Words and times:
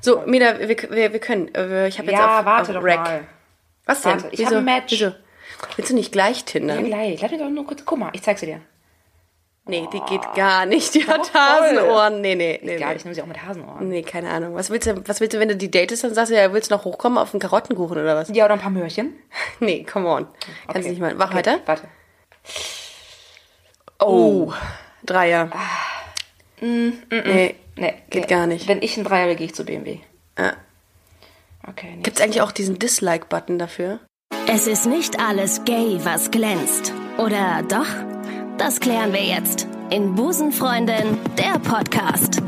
So, 0.00 0.22
Mila, 0.26 0.58
wir, 0.60 0.68
wir, 0.68 1.12
wir 1.12 1.18
können. 1.20 1.54
äh, 1.54 1.88
Ich 1.88 1.98
habe 1.98 2.10
jetzt 2.10 2.18
Ja, 2.20 2.40
auf, 2.40 2.44
warte 2.46 2.70
auf 2.70 2.76
doch 2.76 2.84
Rack. 2.84 3.00
mal. 3.00 3.20
Was 3.86 4.02
denn? 4.02 4.22
Warte, 4.22 4.28
ich 4.34 4.44
hab 4.46 4.52
ein 4.52 4.64
Match. 4.64 4.92
Wieso? 4.92 5.12
Willst 5.76 5.90
du 5.90 5.94
nicht 5.94 6.12
gleich 6.12 6.38
Ja, 6.40 6.44
tindern? 6.44 6.84
gleich. 6.84 7.20
Lass 7.20 7.30
mich 7.30 7.40
doch 7.40 7.48
nur 7.48 7.66
kurz. 7.66 7.82
Guck 7.84 7.98
mal, 7.98 8.10
ich 8.12 8.22
zeig 8.22 8.38
sie 8.38 8.46
dir. 8.46 8.60
Nee, 9.64 9.86
die 9.92 10.00
geht 10.00 10.22
gar 10.34 10.64
nicht. 10.64 10.94
Die 10.94 11.06
hat. 11.06 11.32
Hasenohren. 11.34 12.20
Nee, 12.22 12.34
nee, 12.36 12.58
nee. 12.62 12.78
Ja, 12.78 12.88
nee. 12.88 12.94
ich 12.96 13.04
nehme 13.04 13.14
sie 13.14 13.20
auch 13.22 13.26
mit 13.26 13.42
Hasenohren. 13.44 13.88
Nee, 13.88 14.02
keine 14.02 14.30
Ahnung. 14.30 14.54
Was 14.54 14.70
willst 14.70 14.86
du, 14.86 15.06
was 15.06 15.20
willst 15.20 15.34
du, 15.34 15.40
wenn 15.40 15.48
du 15.48 15.56
die 15.56 15.70
datest, 15.70 16.04
dann 16.04 16.14
sagst 16.14 16.30
du 16.32 16.36
ja, 16.36 16.52
willst 16.54 16.70
du 16.70 16.74
noch 16.74 16.84
hochkommen 16.86 17.18
auf 17.18 17.34
einen 17.34 17.40
Karottenkuchen 17.40 17.98
oder 17.98 18.16
was? 18.16 18.30
Ja, 18.32 18.46
oder 18.46 18.54
ein 18.54 18.60
paar 18.60 18.70
Möhrchen. 18.70 19.12
Nee, 19.60 19.84
come 19.84 20.08
on. 20.08 20.26
Kannst 20.68 20.86
du 20.86 20.90
nicht 20.92 21.00
mal. 21.00 21.14
Mach 21.14 21.26
Okay, 21.28 21.36
weiter. 21.38 21.58
Warte. 21.66 21.82
Oh. 24.00 24.52
Dreier. 25.04 25.50
Mm, 26.60 26.90
Nee. 27.10 27.54
Nee, 27.76 27.94
Geht 28.10 28.22
nee. 28.22 28.28
gar 28.28 28.46
nicht. 28.46 28.66
Wenn 28.66 28.82
ich 28.82 28.96
ein 28.96 29.04
Dreier 29.04 29.28
will, 29.28 29.36
gehe 29.36 29.46
ich 29.46 29.54
zu 29.54 29.64
BMW. 29.64 29.98
Ja. 30.38 30.54
Okay, 31.66 31.94
nee. 31.96 32.02
Gibt's 32.02 32.20
eigentlich 32.20 32.40
auch 32.42 32.50
diesen 32.52 32.78
Dislike-Button 32.78 33.58
dafür? 33.58 34.00
Es 34.48 34.66
ist 34.66 34.86
nicht 34.86 35.20
alles 35.20 35.64
gay, 35.64 36.00
was 36.02 36.30
glänzt. 36.30 36.92
Oder 37.18 37.62
doch? 37.68 37.86
Das 38.56 38.80
klären 38.80 39.12
wir 39.12 39.22
jetzt 39.22 39.68
in 39.90 40.14
Busenfreundin, 40.14 41.18
der 41.36 41.58
Podcast. 41.60 42.40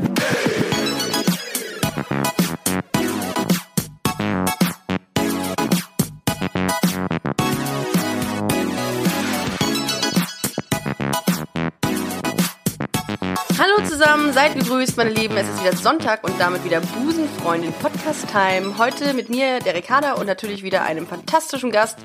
Hallo 13.77 13.87
zusammen, 13.87 14.33
seid 14.33 14.55
gegrüßt, 14.55 14.97
meine 14.97 15.11
Lieben. 15.11 15.37
Es 15.37 15.47
ist 15.47 15.61
wieder 15.61 15.75
Sonntag 15.75 16.23
und 16.23 16.39
damit 16.39 16.63
wieder 16.63 16.81
Busenfreundin 16.81 17.73
Podcast 17.73 18.27
Time. 18.29 18.77
Heute 18.77 19.13
mit 19.13 19.29
mir, 19.29 19.59
der 19.59 19.75
Ricarda 19.75 20.13
und 20.13 20.25
natürlich 20.25 20.63
wieder 20.63 20.81
einem 20.81 21.07
fantastischen 21.07 21.71
Gast. 21.71 21.97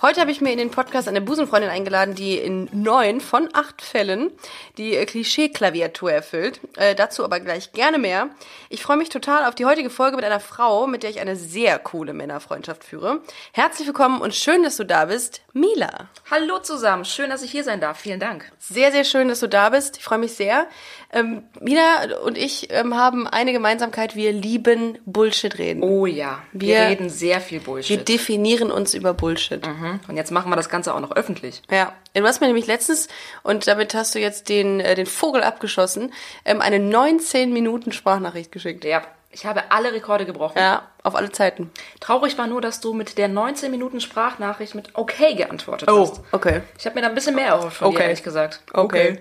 Heute 0.00 0.20
habe 0.20 0.32
ich 0.32 0.40
mir 0.40 0.50
in 0.50 0.58
den 0.58 0.70
Podcast 0.70 1.06
eine 1.06 1.20
Busenfreundin 1.20 1.70
eingeladen, 1.70 2.14
die 2.14 2.38
in 2.38 2.68
neun 2.72 3.20
von 3.20 3.48
acht 3.52 3.82
Fällen 3.82 4.32
die 4.78 4.96
äh, 4.96 5.04
Klischee-Klaviatur 5.04 6.10
erfüllt. 6.10 6.60
Äh, 6.76 6.96
dazu 6.96 7.24
aber 7.24 7.38
gleich 7.38 7.72
gerne 7.72 7.98
mehr. 7.98 8.30
Ich 8.68 8.82
freue 8.82 8.96
mich 8.96 9.10
total 9.10 9.44
auf 9.44 9.54
die 9.54 9.66
heutige 9.66 9.90
Folge 9.90 10.16
mit 10.16 10.24
einer 10.24 10.40
Frau, 10.40 10.88
mit 10.88 11.04
der 11.04 11.10
ich 11.10 11.20
eine 11.20 11.36
sehr 11.36 11.78
coole 11.78 12.14
Männerfreundschaft 12.14 12.82
führe. 12.82 13.20
Herzlich 13.52 13.86
willkommen 13.86 14.20
und 14.20 14.34
schön, 14.34 14.64
dass 14.64 14.76
du 14.76 14.84
da 14.84 15.04
bist, 15.04 15.42
Mila. 15.52 16.08
Hallo 16.30 16.58
zusammen. 16.58 17.04
Schön, 17.04 17.30
dass 17.30 17.42
ich 17.42 17.52
hier 17.52 17.62
sein 17.62 17.80
darf. 17.80 18.00
Vielen 18.00 18.18
Dank. 18.18 18.50
Sehr, 18.58 18.90
sehr 18.90 19.04
schön, 19.04 19.28
dass 19.28 19.40
du 19.40 19.48
da 19.48 19.68
bist. 19.70 19.98
Ich 19.98 20.04
freue 20.04 20.18
mich 20.18 20.34
sehr. 20.34 20.66
Ähm, 21.14 21.42
Mina 21.60 22.16
und 22.24 22.38
ich 22.38 22.68
ähm, 22.72 22.96
haben 22.96 23.26
eine 23.26 23.52
Gemeinsamkeit. 23.52 24.16
Wir 24.16 24.32
lieben 24.32 24.96
Bullshit 25.04 25.58
reden. 25.58 25.82
Oh 25.82 26.06
ja. 26.06 26.42
Wir, 26.52 26.68
Wir- 26.78 26.86
reden 26.88 27.10
sehr 27.10 27.40
viel 27.42 27.58
Wir 27.60 27.64
Bullshit. 27.64 28.08
definieren 28.08 28.70
uns 28.70 28.94
über 28.94 29.12
Bullshit. 29.12 29.66
Mhm. 29.66 30.00
Und 30.08 30.16
jetzt 30.16 30.30
machen 30.30 30.50
wir 30.50 30.56
das 30.56 30.70
Ganze 30.70 30.94
auch 30.94 31.00
noch 31.00 31.12
öffentlich. 31.14 31.60
Ja, 31.70 31.92
du 32.14 32.22
hast 32.26 32.40
mir 32.40 32.46
nämlich 32.46 32.66
letztens, 32.66 33.08
und 33.42 33.66
damit 33.66 33.94
hast 33.94 34.14
du 34.14 34.20
jetzt 34.20 34.48
den, 34.48 34.80
äh, 34.80 34.94
den 34.94 35.04
Vogel 35.06 35.42
abgeschossen, 35.42 36.12
ähm, 36.46 36.62
eine 36.62 36.78
19 36.78 37.52
Minuten 37.52 37.92
Sprachnachricht 37.92 38.50
geschickt. 38.50 38.84
Ja. 38.84 39.02
Ich 39.34 39.46
habe 39.46 39.62
alle 39.70 39.92
Rekorde 39.94 40.26
gebrochen. 40.26 40.58
Ja, 40.58 40.82
auf 41.02 41.14
alle 41.14 41.32
Zeiten. 41.32 41.70
Traurig 42.00 42.36
war 42.36 42.46
nur, 42.46 42.60
dass 42.60 42.80
du 42.80 42.92
mit 42.92 43.16
der 43.16 43.28
19 43.28 43.70
Minuten 43.70 44.00
Sprachnachricht 44.00 44.74
mit 44.74 44.90
okay 44.94 45.34
geantwortet 45.34 45.90
Oh, 45.90 46.00
hast. 46.02 46.20
okay. 46.32 46.60
Ich 46.78 46.84
habe 46.84 46.96
mir 46.96 47.00
da 47.02 47.08
ein 47.08 47.14
bisschen 47.14 47.34
mehr 47.34 47.46
erhofft 47.48 47.78
von 47.78 47.90
dir, 47.90 47.96
Okay. 47.96 48.04
ehrlich 48.04 48.22
gesagt. 48.22 48.60
Okay. 48.74 49.20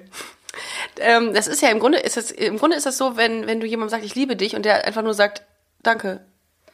Ähm, 1.00 1.34
das 1.34 1.48
ist 1.48 1.62
ja 1.62 1.70
im 1.70 1.80
Grunde 1.80 2.00
ist 2.00 2.18
das 2.18 2.32
im 2.32 2.58
Grunde 2.58 2.76
ist 2.76 2.86
das 2.86 2.98
so, 2.98 3.18
wenn 3.18 3.48
wenn 3.48 3.60
du 3.60 3.68
jemandem 3.68 3.90
sagst, 3.90 4.06
ich 4.06 4.16
liebe 4.16 4.36
dich 4.36 4.56
und 4.56 4.64
der 4.64 4.86
einfach 4.86 5.02
nur 5.02 5.14
sagt, 5.14 5.44
danke. 5.84 6.26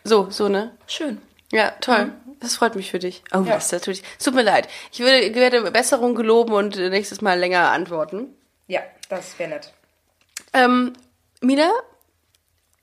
So, 0.03 0.29
so 0.29 0.47
ne? 0.49 0.75
Schön. 0.87 1.21
Ja, 1.51 1.71
toll. 1.81 2.11
Das 2.39 2.55
freut 2.55 2.75
mich 2.75 2.91
für 2.91 2.99
dich. 2.99 3.23
Oh, 3.33 3.39
Ja. 3.41 3.55
das 3.55 3.65
ist 3.67 3.71
natürlich. 3.71 4.03
Es 4.17 4.25
tut 4.25 4.35
mir 4.35 4.43
leid. 4.43 4.67
Ich 4.91 4.99
würde, 4.99 5.33
werde 5.35 5.71
Besserung 5.71 6.13
geloben 6.15 6.53
und 6.53 6.75
nächstes 6.75 7.21
Mal 7.21 7.39
länger 7.39 7.71
antworten. 7.71 8.35
Ja, 8.67 8.81
das 9.09 9.37
wäre 9.39 9.49
nett. 9.51 9.73
Ähm, 10.53 10.93
Mina, 11.41 11.71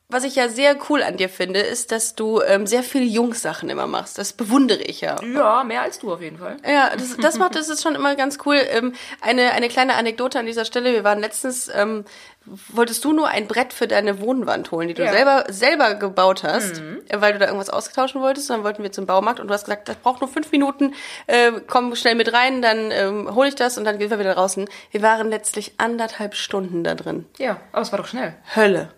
was 0.08 0.22
ich 0.24 0.36
ja 0.36 0.48
sehr 0.48 0.76
cool 0.90 1.02
an 1.02 1.16
dir 1.16 1.28
finde, 1.28 1.60
ist, 1.60 1.90
dass 1.90 2.14
du 2.14 2.40
ähm, 2.42 2.66
sehr 2.66 2.82
viele 2.82 3.06
Jungssachen 3.06 3.70
immer 3.70 3.86
machst. 3.86 4.18
Das 4.18 4.32
bewundere 4.34 4.82
ich 4.82 5.00
ja. 5.00 5.16
Ja, 5.22 5.64
mehr 5.64 5.82
als 5.82 5.98
du 5.98 6.12
auf 6.12 6.20
jeden 6.20 6.38
Fall. 6.38 6.58
Ja, 6.64 6.90
das, 6.94 7.16
das 7.16 7.38
macht, 7.38 7.56
das 7.56 7.68
ist 7.68 7.82
schon 7.82 7.94
immer 7.94 8.14
ganz 8.14 8.38
cool. 8.44 8.60
Ähm, 8.70 8.92
eine, 9.22 9.52
eine 9.52 9.68
kleine 9.68 9.94
Anekdote 9.94 10.38
an 10.38 10.46
dieser 10.46 10.64
Stelle. 10.66 10.92
Wir 10.92 11.04
waren 11.04 11.20
letztens, 11.20 11.70
ähm, 11.74 12.04
wolltest 12.44 13.02
du 13.04 13.12
nur 13.14 13.28
ein 13.28 13.48
Brett 13.48 13.72
für 13.72 13.88
deine 13.88 14.20
Wohnwand 14.20 14.70
holen, 14.70 14.88
die 14.88 14.94
du 14.94 15.02
Ja. 15.04 15.10
selber, 15.10 15.46
selber 15.48 15.94
gebaut 15.94 16.42
hast, 16.44 16.82
äh, 17.08 17.20
weil 17.20 17.32
du 17.32 17.38
da 17.38 17.46
irgendwas 17.46 17.70
ausgetauschen 17.70 18.20
wolltest. 18.20 18.50
Dann 18.50 18.62
wollten 18.62 18.82
wir 18.82 18.92
zum 18.92 19.06
Baumarkt 19.06 19.40
und 19.40 19.48
du 19.48 19.54
hast 19.54 19.64
gesagt, 19.64 19.88
das 19.88 19.96
braucht 19.96 20.20
nur 20.20 20.28
fünf 20.28 20.52
Minuten, 20.52 20.94
äh, 21.26 21.52
komm 21.66 21.96
schnell 21.96 22.14
mit 22.14 22.32
rein, 22.34 22.60
dann 22.60 22.90
ähm, 22.90 23.34
hole 23.34 23.48
ich 23.48 23.54
das 23.54 23.78
und 23.78 23.84
dann 23.84 23.98
gehen 23.98 24.10
wir 24.10 24.18
wieder 24.18 24.34
draußen. 24.34 24.68
Wir 24.90 25.00
waren 25.02 25.30
letztlich 25.30 25.72
anderthalb 25.78 26.34
Stunden 26.34 26.84
da 26.84 26.94
drin. 26.94 27.24
Ja, 27.38 27.56
aber 27.72 27.80
es 27.82 27.90
war 27.90 27.98
doch 27.98 28.06
schnell. 28.06 28.34
Hölle. 28.54 28.90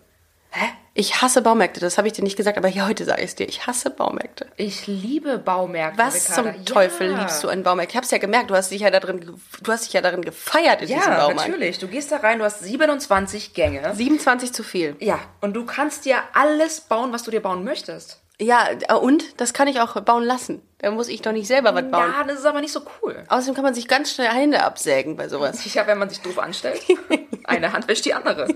Hä? 0.57 0.69
Ich 0.95 1.21
hasse 1.21 1.43
Baumärkte, 1.43 1.79
das 1.79 1.99
habe 1.99 2.07
ich 2.07 2.13
dir 2.15 2.23
nicht 2.23 2.37
gesagt, 2.37 2.57
aber 2.57 2.67
ja, 2.69 2.87
heute 2.87 3.05
sage 3.05 3.21
ich 3.21 3.27
es 3.29 3.35
dir. 3.35 3.47
Ich 3.47 3.67
hasse 3.67 3.91
Baumärkte. 3.91 4.47
Ich 4.57 4.87
liebe 4.87 5.37
Baumärkte. 5.37 5.99
Was 5.99 6.31
Ricarda. 6.31 6.53
zum 6.55 6.65
Teufel 6.65 7.11
ja. 7.11 7.19
liebst 7.19 7.43
du 7.43 7.49
an 7.49 7.61
Baumärkten? 7.61 7.91
Ich 7.93 7.97
hab's 7.97 8.09
ja 8.09 8.17
gemerkt, 8.17 8.49
du 8.49 8.55
hast 8.55 8.71
dich 8.71 8.81
ja 8.81 8.89
darin, 8.89 9.19
du 9.61 9.71
hast 9.71 9.85
dich 9.85 9.93
ja 9.93 10.01
darin 10.01 10.23
gefeiert 10.23 10.81
in 10.81 10.87
diesem 10.87 11.03
Ja, 11.03 11.19
Baumarkt. 11.27 11.47
natürlich. 11.49 11.77
Du 11.77 11.87
gehst 11.87 12.11
da 12.11 12.17
rein, 12.17 12.39
du 12.39 12.45
hast 12.45 12.61
27 12.63 13.53
Gänge. 13.53 13.93
27 13.93 14.51
zu 14.51 14.63
viel. 14.63 14.95
Ja, 14.99 15.19
und 15.41 15.53
du 15.53 15.65
kannst 15.65 16.05
dir 16.05 16.17
alles 16.33 16.81
bauen, 16.81 17.13
was 17.13 17.21
du 17.21 17.29
dir 17.29 17.41
bauen 17.41 17.63
möchtest. 17.63 18.19
Ja, 18.39 18.69
äh, 18.69 18.93
und 18.93 19.39
das 19.41 19.53
kann 19.53 19.67
ich 19.67 19.79
auch 19.79 19.99
bauen 20.01 20.23
lassen. 20.23 20.61
Da 20.79 20.91
muss 20.91 21.07
ich 21.07 21.21
doch 21.23 21.31
nicht 21.31 21.47
selber 21.47 21.73
was 21.73 21.89
bauen. 21.89 22.13
Ja, 22.15 22.23
das 22.23 22.39
ist 22.39 22.45
aber 22.45 22.61
nicht 22.61 22.71
so 22.71 22.81
cool. 23.01 23.23
Außerdem 23.29 23.55
kann 23.55 23.63
man 23.63 23.73
sich 23.73 23.87
ganz 23.87 24.13
schnell 24.13 24.29
Hände 24.29 24.63
absägen 24.63 25.17
bei 25.17 25.27
sowas. 25.27 25.63
Sicher, 25.63 25.87
wenn 25.87 25.97
man 25.97 26.09
sich 26.09 26.21
doof 26.21 26.37
anstellt. 26.37 26.81
Eine 27.45 27.73
Hand 27.73 27.87
wäscht 27.87 28.05
die 28.05 28.13
andere. 28.13 28.47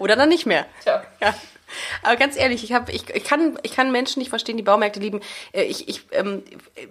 Oder 0.00 0.16
dann 0.16 0.28
nicht 0.28 0.46
mehr. 0.46 0.66
Tja. 0.82 1.04
Ja. 1.20 1.34
Aber 2.02 2.16
ganz 2.16 2.36
ehrlich, 2.36 2.64
ich, 2.64 2.72
hab, 2.72 2.88
ich, 2.88 3.08
ich, 3.14 3.24
kann, 3.24 3.58
ich 3.62 3.74
kann 3.74 3.92
Menschen 3.92 4.20
nicht 4.20 4.30
verstehen, 4.30 4.56
die 4.56 4.62
Baumärkte 4.62 5.00
lieben. 5.00 5.20
Äh, 5.52 5.64
Ich, 5.64 5.88
ich, 5.88 6.02
ähm, 6.12 6.42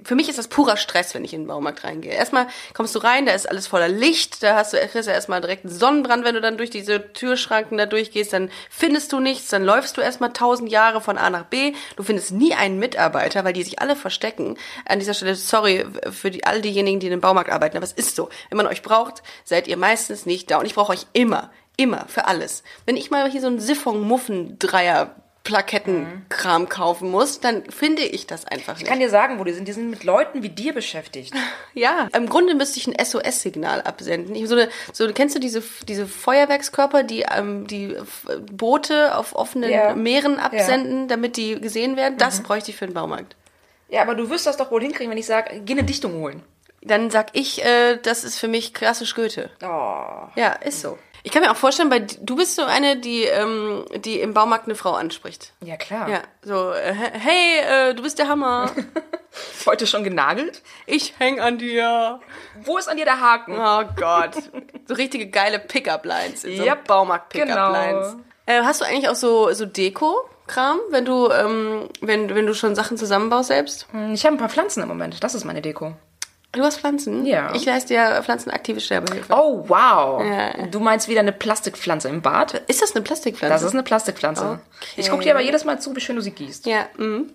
für 0.04 0.16
mich 0.16 0.30
ist 0.30 0.38
das 0.38 0.48
purer 0.48 0.78
Stress, 0.78 1.14
wenn 1.14 1.26
ich 1.26 1.34
in 1.34 1.42
den 1.42 1.48
Baumarkt 1.48 1.84
reingehe. 1.84 2.14
Erstmal 2.14 2.48
kommst 2.74 2.96
du 2.96 3.00
rein, 3.00 3.26
da 3.26 3.34
ist 3.34 3.50
alles 3.50 3.68
voller 3.68 3.88
Licht, 3.88 4.44
da 4.44 4.56
hast 4.56 4.74
du 4.74 4.78
kriegst 4.78 5.08
du 5.08 5.12
erstmal 5.12 5.42
direkt 5.42 5.66
einen 5.66 5.74
Sonnenbrand, 5.74 6.24
wenn 6.24 6.36
du 6.36 6.42
dann 6.42 6.58
durch 6.58 6.70
diese 6.70 7.14
Türschranken 7.14 7.78
da 7.78 7.86
durchgehst, 7.86 8.34
dann 8.34 8.50
findest 8.70 9.12
du 9.12 9.20
nichts, 9.20 9.50
dann 9.50 9.64
läufst 9.64 9.98
du 9.98 10.02
erstmal 10.02 10.34
tausend 10.34 10.72
Jahre 10.72 11.02
von 11.02 11.18
A 11.18 11.30
nach 11.30 11.46
B. 11.46 11.74
Du 11.96 12.04
findest 12.04 12.32
nie 12.32 12.54
einen 12.54 12.80
Mitarbeiter, 12.80 13.44
weil 13.44 13.54
die 13.54 13.64
sich 13.64 13.80
alle 13.80 13.96
verstecken. 13.96 14.58
An 14.86 15.00
dieser 15.00 15.14
Stelle, 15.14 15.36
sorry 15.36 15.86
für 16.12 16.32
die, 16.32 16.44
all 16.46 16.62
diejenigen, 16.62 17.00
die 17.00 17.08
in 17.08 17.12
den 17.12 17.22
Baumarkt 17.22 17.52
arbeiten, 17.52 17.78
aber 17.78 17.86
es 17.86 17.94
ist 17.94 18.16
so. 18.16 18.30
Wenn 18.50 18.58
man 18.58 18.68
euch 18.68 18.82
braucht, 18.82 19.24
seid 19.44 19.68
ihr 19.68 19.78
meistens 19.78 20.26
nicht 20.26 20.50
da. 20.52 20.60
Und 20.60 20.66
ich 20.66 20.76
brauche 20.76 20.94
euch 20.94 21.08
immer. 21.14 21.52
Immer, 21.78 22.06
für 22.08 22.26
alles. 22.26 22.64
Wenn 22.86 22.98
ich 22.98 23.12
mal 23.12 23.30
hier 23.30 23.42
so 23.42 23.48
einen 23.48 23.60
Siphon-Muffen-Dreier 23.60 25.16
Plakettenkram 25.44 26.68
kaufen 26.68 27.10
muss, 27.10 27.40
dann 27.40 27.64
finde 27.72 28.02
ich 28.02 28.28
das 28.28 28.44
einfach 28.46 28.74
Ich 28.74 28.80
nicht. 28.82 28.90
kann 28.90 29.00
dir 29.00 29.10
sagen, 29.10 29.40
wo 29.40 29.46
die 29.46 29.54
sind. 29.54 29.66
Die 29.66 29.72
sind 29.72 29.90
mit 29.90 30.04
Leuten 30.04 30.44
wie 30.44 30.50
dir 30.50 30.74
beschäftigt. 30.74 31.34
Ja, 31.74 32.10
im 32.16 32.28
Grunde 32.28 32.56
müsste 32.56 32.80
ich 32.80 32.88
ein 32.88 32.96
SOS-Signal 33.06 33.82
absenden. 33.82 34.34
Ich, 34.36 34.48
so 34.50 34.56
eine, 34.56 34.68
so, 34.92 35.08
kennst 35.14 35.36
du 35.36 35.40
diese, 35.40 35.62
diese 35.88 36.08
Feuerwerkskörper, 36.08 37.04
die 37.04 37.22
ähm, 37.22 37.68
die 37.68 37.96
Boote 38.52 39.16
auf 39.16 39.36
offenen 39.36 39.70
Ja. 39.70 39.94
Meeren 39.96 40.40
absenden, 40.40 41.08
damit 41.08 41.38
die 41.38 41.62
gesehen 41.62 41.96
werden? 41.96 42.18
Das 42.18 42.42
bräuchte 42.42 42.72
ich 42.72 42.78
für 42.78 42.88
den 42.88 42.96
Baumarkt. 42.96 43.36
Ja, 43.90 44.02
aber 44.02 44.16
du 44.16 44.30
wirst 44.32 44.48
das 44.48 44.58
doch 44.58 44.72
wohl 44.72 44.82
hinkriegen, 44.82 45.12
wenn 45.12 45.20
ich 45.20 45.28
sage, 45.28 45.62
geh 45.64 45.74
eine 45.74 45.84
Dichtung 45.84 46.14
holen. 46.16 46.42
Dann 46.82 47.10
sag 47.12 47.28
ich, 47.34 47.64
äh, 47.64 47.98
das 48.02 48.24
ist 48.24 48.40
für 48.40 48.48
mich 48.48 48.74
klassisch 48.74 49.14
Goethe. 49.14 49.50
Oh. 49.62 50.28
Ja, 50.36 50.54
ist 50.64 50.82
so. 50.82 50.98
Ich 51.24 51.32
kann 51.32 51.42
mir 51.42 51.52
auch 51.52 51.56
vorstellen, 51.58 51.92
weil 51.92 52.08
du 52.22 52.36
bist 52.36 52.56
so 52.56 52.64
eine, 52.64 52.98
die, 52.98 53.24
ähm, 53.24 53.84
die 53.98 54.20
im 54.22 54.34
Baumarkt 54.34 54.66
eine 54.66 54.76
Frau 54.76 54.94
anspricht. 54.94 55.52
Ja, 55.62 55.76
klar. 55.76 56.08
Ja, 56.10 56.22
so, 56.42 56.72
äh, 56.72 56.94
hey, 56.94 57.90
äh, 57.90 57.94
du 57.94 58.04
bist 58.04 58.20
der 58.20 58.28
Hammer. 58.28 58.72
Heute 59.66 59.86
schon 59.88 60.04
genagelt? 60.04 60.62
Ich 60.86 61.14
häng 61.20 61.40
an 61.40 61.58
dir. 61.58 62.20
Wo 62.64 62.78
ist 62.78 62.88
an 62.88 62.98
dir 62.98 63.06
der 63.06 63.20
Haken? 63.20 63.56
Oh 63.60 63.84
Gott. 63.96 64.36
So 64.88 64.94
richtige 64.96 65.28
geile 65.30 65.60
Pickup-Lines. 65.60 66.44
In 66.44 66.58
so 66.58 66.64
Yep, 66.64 66.88
Baumarkt-Pickup-Lines. 66.88 68.12
genau. 68.12 68.24
Äh, 68.46 68.64
hast 68.64 68.82
du 68.82 68.86
eigentlich 68.86 69.10
auch 69.10 69.16
so, 69.16 69.52
so 69.54 69.66
Deko-Kram, 69.66 70.80
wenn 70.90 71.04
du, 71.06 71.30
ähm, 71.30 71.90
wenn, 72.02 72.34
wenn 72.34 72.46
du 72.48 72.54
schon 72.56 72.76
Sachen 72.76 72.98
zusammenbaust 72.98 73.50
selbst? 73.50 73.88
Ich 74.14 74.26
habe 74.26 74.36
ein 74.36 74.40
paar 74.40 74.50
Pflanzen 74.50 74.82
im 74.82 74.88
Moment. 74.88 75.22
Das 75.24 75.36
ist 75.36 75.44
meine 75.44 75.62
Deko. 75.62 75.94
Du 76.58 76.64
hast 76.64 76.80
Pflanzen? 76.80 77.26
Ja. 77.26 77.54
Ich 77.54 77.66
leiste 77.66 77.94
ja 77.94 78.22
pflanzenaktive 78.24 78.80
Sterbehilfe. 78.80 79.32
Oh, 79.32 79.64
wow. 79.68 80.24
Ja. 80.26 80.66
Du 80.68 80.80
meinst 80.80 81.08
wieder 81.08 81.20
eine 81.20 81.32
Plastikpflanze 81.32 82.10
im 82.10 82.22
Bad? 82.22 82.64
Ist 82.68 82.82
das 82.82 82.96
eine 82.96 83.04
Plastikpflanze? 83.04 83.54
Das 83.54 83.64
ist 83.64 83.74
eine 83.74 83.84
Plastikpflanze. 83.84 84.60
Ich 84.96 85.10
gucke 85.10 85.24
dir 85.24 85.34
aber 85.34 85.44
jedes 85.44 85.66
Mal 85.66 85.80
zu, 85.80 85.96
wie 85.96 86.02
schön 86.02 86.16
du 86.16 86.22
sie 86.22 86.32
gießt. 86.32 86.66
Ja, 86.66 86.88
mhm. 86.98 87.32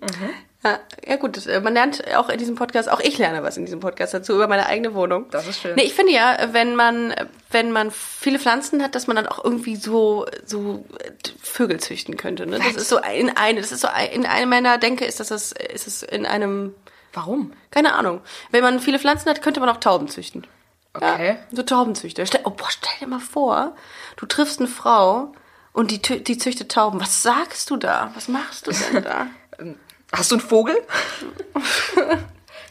Ja, 0.64 0.78
ja 1.06 1.16
gut, 1.16 1.46
äh, 1.46 1.60
man 1.60 1.74
lernt 1.74 2.04
auch 2.16 2.28
in 2.28 2.38
diesem 2.38 2.54
Podcast, 2.54 2.88
auch 2.88 3.00
ich 3.00 3.19
lerne 3.19 3.42
was 3.42 3.56
in 3.56 3.64
diesem 3.64 3.80
Podcast 3.80 4.14
dazu 4.14 4.34
über 4.34 4.46
meine 4.46 4.66
eigene 4.66 4.94
Wohnung. 4.94 5.26
Das 5.30 5.48
ist 5.48 5.60
schön. 5.60 5.74
Nee, 5.74 5.82
ich 5.82 5.94
finde 5.94 6.12
ja, 6.12 6.50
wenn 6.52 6.76
man, 6.76 7.14
wenn 7.50 7.72
man 7.72 7.90
viele 7.90 8.38
Pflanzen 8.38 8.82
hat, 8.82 8.94
dass 8.94 9.08
man 9.08 9.16
dann 9.16 9.26
auch 9.26 9.44
irgendwie 9.44 9.74
so, 9.74 10.26
so 10.44 10.84
äh, 11.00 11.10
Vögel 11.40 11.80
züchten 11.80 12.16
könnte. 12.16 12.46
Ne? 12.46 12.58
Das 12.58 12.76
ist 12.76 12.88
so 12.88 12.98
in 12.98 13.30
eine, 13.36 13.60
das 13.60 13.72
ist 13.72 13.80
so 13.80 13.88
in 14.12 14.24
einem 14.24 14.50
meiner 14.50 14.78
Denke 14.78 15.04
ist 15.04 15.19
das, 15.19 15.28
das 15.28 15.52
ist 15.52 15.86
es 15.88 16.02
in 16.04 16.26
einem, 16.26 16.74
Warum? 17.12 17.52
keine 17.70 17.94
Ahnung. 17.94 18.20
Wenn 18.50 18.62
man 18.62 18.80
viele 18.80 18.98
Pflanzen 18.98 19.28
hat, 19.28 19.42
könnte 19.42 19.60
man 19.60 19.68
auch 19.68 19.78
Tauben 19.78 20.08
züchten. 20.08 20.46
Okay. 20.94 21.28
Ja, 21.28 21.36
so 21.50 21.62
Taubenzüchter. 21.62 22.26
Stell, 22.26 22.42
oh, 22.44 22.50
boah, 22.50 22.70
stell 22.70 22.92
dir 23.00 23.06
mal 23.06 23.20
vor, 23.20 23.74
du 24.16 24.26
triffst 24.26 24.60
eine 24.60 24.68
Frau 24.68 25.32
und 25.72 25.90
die, 25.90 26.00
die 26.22 26.38
züchtet 26.38 26.70
Tauben. 26.70 27.00
Was 27.00 27.22
sagst 27.22 27.70
du 27.70 27.76
da? 27.76 28.10
Was 28.14 28.28
machst 28.28 28.66
du 28.66 28.72
denn 28.72 29.02
da? 29.02 29.26
Hast 30.12 30.30
du 30.30 30.34
einen 30.34 30.46
Vogel? 30.46 30.76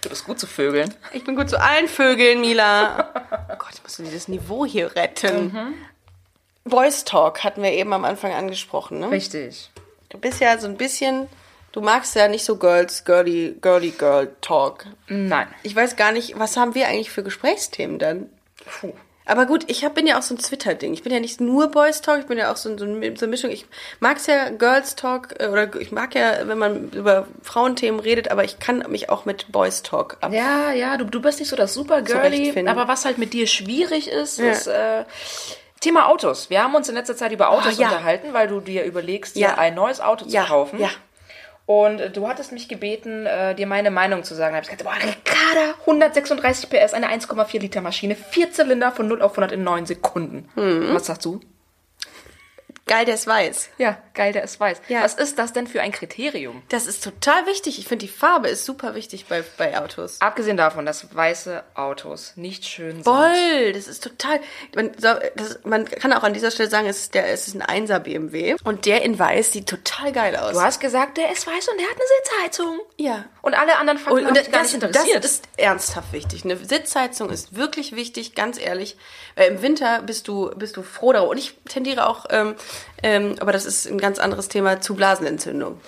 du 0.02 0.10
bist 0.10 0.26
gut 0.26 0.40
zu 0.40 0.46
Vögeln. 0.46 0.94
Ich 1.12 1.24
bin 1.24 1.36
gut 1.36 1.50
zu 1.50 1.60
allen 1.60 1.88
Vögeln, 1.88 2.40
Mila. 2.40 3.10
Oh 3.52 3.56
Gott, 3.58 3.74
ich 3.74 3.82
muss 3.82 3.98
dieses 3.98 4.28
Niveau 4.28 4.64
hier 4.64 4.96
retten. 4.96 5.76
Voice 6.66 7.04
Talk 7.04 7.44
hatten 7.44 7.64
wir 7.64 7.72
eben 7.72 7.92
am 7.94 8.06
Anfang 8.06 8.32
angesprochen, 8.32 9.00
ne? 9.00 9.10
Richtig. 9.10 9.72
Du 10.10 10.20
bist 10.20 10.40
ja 10.40 10.60
so 10.60 10.68
ein 10.68 10.78
bisschen, 10.78 11.28
du 11.72 11.82
magst 11.82 12.16
ja 12.16 12.28
nicht 12.28 12.46
so 12.46 12.58
Girls, 12.58 13.06
Girly, 13.06 13.58
Girly 13.62 13.92
Girl 13.92 14.36
Talk. 14.42 14.86
Nein. 15.08 15.48
Ich 15.64 15.76
weiß 15.76 15.96
gar 15.96 16.12
nicht, 16.12 16.38
was 16.40 16.58
haben 16.58 16.76
wir 16.76 16.88
eigentlich 16.88 17.12
für 17.12 17.24
Gesprächsthemen 17.24 18.00
dann? 18.00 18.30
Puh. 18.80 18.94
Aber 19.24 19.46
gut, 19.46 19.64
ich 19.68 19.86
hab, 19.86 19.94
bin 19.94 20.08
ja 20.08 20.18
auch 20.18 20.24
so 20.24 20.34
ein 20.34 20.40
Twitter-Ding. 20.40 20.94
Ich 20.94 21.04
bin 21.04 21.14
ja 21.14 21.20
nicht 21.20 21.40
nur 21.40 21.68
Boys 21.70 22.02
Talk, 22.02 22.20
ich 22.22 22.26
bin 22.26 22.40
ja 22.40 22.52
auch 22.52 22.58
so, 22.58 22.76
so, 22.78 22.86
eine- 22.86 23.16
so 23.16 23.26
eine 23.26 23.30
Mischung. 23.30 23.52
Ich 23.52 23.66
mag's 24.00 24.26
ja 24.26 24.50
Girls 24.50 24.96
Talk, 24.96 25.36
äh, 25.40 25.48
oder 25.48 25.74
ich 25.80 25.92
mag 25.92 26.16
ja, 26.16 26.48
wenn 26.48 26.58
man 26.58 26.90
über 26.90 27.28
Frauenthemen 27.44 28.00
redet, 28.00 28.32
aber 28.32 28.44
ich 28.44 28.60
kann 28.60 28.84
mich 28.90 29.10
auch 29.10 29.26
mit 29.26 29.52
Boys 29.52 29.84
Talk 29.84 30.18
ab. 30.22 30.34
Ja, 30.34 30.72
ja, 30.72 30.98
du, 30.98 31.06
du 31.06 31.22
bist 31.22 31.40
nicht 31.40 31.50
so 31.50 31.56
das 31.56 31.74
super 31.74 32.02
girly, 32.02 32.68
aber 32.68 32.88
was 32.88 33.06
halt 33.06 33.20
mit 33.20 33.32
dir 33.34 33.46
schwierig 33.48 34.10
ist, 34.10 34.40
ist 34.40 34.68
äh, 34.68 35.06
Thema 35.80 36.08
Autos. 36.10 36.50
Wir 36.50 36.64
haben 36.64 36.76
uns 36.76 36.90
in 36.90 36.96
letzter 36.96 37.16
Zeit 37.16 37.32
über 37.32 37.52
Autos 37.52 37.78
ja. 37.78 37.88
unterhalten, 37.90 38.34
weil 38.34 38.48
du 38.48 38.60
dir 38.60 38.84
überlegst, 38.86 39.36
Ja. 39.38 39.50
dir 39.54 39.58
ein 39.60 39.76
neues 39.76 40.02
Auto 40.02 40.26
zu 40.26 40.32
Ja, 40.32 40.46
kaufen. 40.46 40.80
ja. 40.80 40.90
Und 41.66 42.00
äh, 42.00 42.10
du 42.10 42.28
hattest 42.28 42.52
mich 42.52 42.68
gebeten, 42.68 43.26
äh, 43.26 43.56
dir 43.56 43.68
meine 43.68 43.92
Meinung 43.92 44.24
zu 44.24 44.36
sagen. 44.36 44.54
Da 44.54 44.58
hab 44.58 44.64
ich 44.64 44.70
gesagt, 44.70 44.84
boah, 44.84 44.96
Ricarda, 44.96 45.76
136 45.82 46.70
PS, 46.70 46.94
eine 46.94 47.10
1,4 47.10 47.60
Liter 47.60 47.82
Maschine, 47.82 48.16
vier 48.16 48.52
Zylinder 48.52 48.92
von 48.92 49.08
0 49.08 49.22
auf 49.22 49.32
100 49.32 49.52
in 49.54 49.64
9 49.64 49.86
Sekunden. 49.86 50.50
Mhm. 50.56 50.94
Was 50.94 51.06
sagst 51.06 51.26
du? 51.26 51.40
Geil, 52.88 53.06
der 53.06 53.16
ist 53.16 53.28
weiß. 53.28 53.70
Ja, 53.78 53.98
geil, 54.14 54.34
der 54.34 54.44
ist 54.44 54.60
weiß. 54.60 54.82
Ja. 54.90 55.04
Was 55.04 55.14
ist 55.14 55.40
das 55.40 55.54
denn 55.54 55.68
für 55.68 55.82
ein 55.82 55.92
Kriterium? 55.92 56.62
Das 56.70 56.88
ist 56.88 57.04
total 57.04 57.46
wichtig. 57.46 57.80
Ich 57.80 57.88
finde, 57.88 58.06
die 58.06 58.12
Farbe 58.12 58.50
ist 58.50 58.66
super 58.66 58.96
wichtig 58.96 59.28
bei, 59.28 59.44
bei 59.58 59.80
Autos. 59.80 60.20
Abgesehen 60.20 60.58
davon, 60.58 60.86
dass 60.86 61.16
weiße 61.16 61.64
Autos 61.76 62.34
nicht 62.36 62.66
schön 62.66 62.96
sind. 62.96 63.04
Voll, 63.04 63.72
das 63.74 63.88
ist 63.88 64.04
total. 64.04 64.42
Man, 64.76 64.92
das, 65.00 65.60
man 65.64 65.86
kann 65.86 66.12
auch 66.12 66.24
an 66.24 66.34
dieser 66.34 66.52
Stelle 66.52 66.70
sagen, 66.70 66.88
es 66.88 66.98
ist, 67.04 67.14
der, 67.14 67.30
es 67.32 67.48
ist 67.48 67.62
ein 67.62 67.88
1er 67.88 68.00
BMW. 68.00 68.56
Und 68.64 68.86
der 68.86 69.04
in 69.04 69.18
weiß 69.18 69.54
sieht 69.54 69.70
total 69.70 70.12
geil 70.12 70.36
aus. 70.36 70.54
Du 70.54 70.62
hast 70.62 70.80
gesagt, 70.80 71.18
der 71.18 71.32
ist 71.32 71.48
weiß 71.48 71.68
und 71.70 71.80
der 71.80 71.88
hat 71.88 71.96
eine 71.96 72.04
Sitzheizung. 72.24 72.80
Ja. 72.98 73.26
Und 73.42 73.54
alle 73.54 73.78
anderen 73.78 74.00
Fakten 74.00 74.20
Und, 74.20 74.28
und 74.28 74.38
dich 74.38 74.52
gar 74.52 74.64
das, 74.64 74.74
nicht 74.74 74.84
das 74.84 74.90
interessiert. 74.90 75.24
ist 75.24 75.44
ernsthaft 75.56 76.12
wichtig. 76.12 76.44
Eine 76.44 76.58
Sitzheizung 76.58 77.30
ist 77.30 77.56
wirklich 77.56 77.96
wichtig, 77.96 78.36
ganz 78.36 78.60
ehrlich. 78.60 78.98
Weil 79.36 79.50
im 79.50 79.62
Winter 79.62 80.02
bist 80.02 80.28
du, 80.28 80.50
bist 80.56 80.76
du 80.76 80.82
froh 80.82 81.14
darüber. 81.14 81.32
Und 81.32 81.38
ich 81.38 81.56
tendiere 81.70 82.08
auch, 82.08 82.26
ähm, 82.32 82.56
ähm, 83.04 83.36
aber 83.40 83.52
das 83.52 83.66
ist 83.66 83.88
ein 83.88 83.98
ganz 83.98 84.20
anderes 84.20 84.48
Thema, 84.48 84.82
zu 84.82 84.96
Blasenentzündung. 84.96 85.80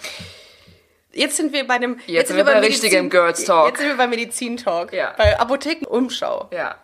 Jetzt 1.14 1.38
sind 1.38 1.54
wir 1.54 1.68
bei 1.68 1.78
dem. 1.78 2.00
Jetzt 2.08 2.30
sind 2.30 2.38
wir 2.38 2.44
bei 2.44 2.60
richtigem 2.60 3.10
Girls 3.10 3.46
Talk. 3.46 3.68
Jetzt 3.68 3.80
sind 3.80 3.90
wir 3.90 3.98
bei 3.98 4.08
Medizin-Talk. 4.08 4.94
Ja. 4.94 5.14
Bei 5.16 5.40
Apothekenumschau. 5.40 6.50
ja. 6.52 6.76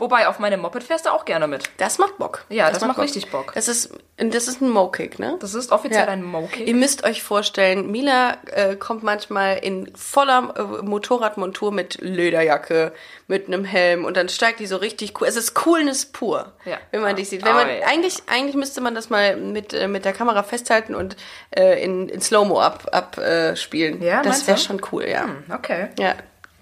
Wobei, 0.00 0.28
auf 0.28 0.38
meinem 0.38 0.60
Moped 0.60 0.84
fährst 0.84 1.06
du 1.06 1.10
auch 1.10 1.24
gerne 1.24 1.48
mit. 1.48 1.64
Das 1.78 1.98
macht 1.98 2.18
Bock. 2.18 2.44
Ja, 2.50 2.70
das 2.70 2.84
macht 2.84 2.98
richtig 2.98 3.30
Bock. 3.32 3.52
Das 3.54 3.66
ist, 3.66 3.90
das 4.16 4.46
ist 4.46 4.60
ein 4.62 4.70
Mo-Kick, 4.70 5.18
ne? 5.18 5.36
Das 5.40 5.54
ist 5.54 5.72
offiziell 5.72 6.06
Ja. 6.06 6.12
ein 6.12 6.22
Mokick. 6.22 6.68
Ihr 6.68 6.74
müsst 6.74 7.02
euch 7.04 7.24
vorstellen, 7.24 7.90
Mila 7.90 8.36
äh, 8.52 8.76
kommt 8.76 9.02
manchmal 9.02 9.58
in 9.58 9.90
voller 9.96 10.54
äh, 10.56 10.82
Motorradmontur 10.84 11.72
mit 11.72 11.98
Lederjacke, 12.00 12.92
mit 13.26 13.48
einem 13.48 13.64
Helm 13.64 14.04
und 14.04 14.16
dann 14.16 14.28
steigt 14.28 14.60
die 14.60 14.66
so 14.66 14.76
richtig 14.76 15.20
cool. 15.20 15.26
Es 15.26 15.34
ist 15.34 15.54
Coolness 15.54 16.06
pur, 16.06 16.52
Ja. 16.64 16.78
wenn 16.92 17.00
man 17.00 17.16
dich 17.16 17.28
sieht. 17.28 17.44
Wenn 17.44 17.54
man, 17.54 17.66
Oh, 17.66 17.70
ja. 17.70 17.86
eigentlich, 17.88 18.18
eigentlich 18.28 18.54
müsste 18.54 18.80
man 18.80 18.94
das 18.94 19.10
mal 19.10 19.36
mit, 19.36 19.74
äh, 19.74 19.88
mit 19.88 20.04
der 20.04 20.12
Kamera 20.12 20.44
festhalten 20.44 20.94
und 20.94 21.16
äh, 21.50 21.82
in, 21.82 22.08
in 22.08 22.20
Slow-Mo 22.20 22.60
ab, 22.60 22.86
ab 22.92 23.18
äh, 23.18 23.56
spielen. 23.56 24.00
Ja, 24.00 24.22
das 24.22 24.46
wäre 24.46 24.58
schon 24.58 24.80
cool, 24.92 25.06
ja. 25.08 25.28
Okay. 25.52 25.88
Ja. 25.98 26.14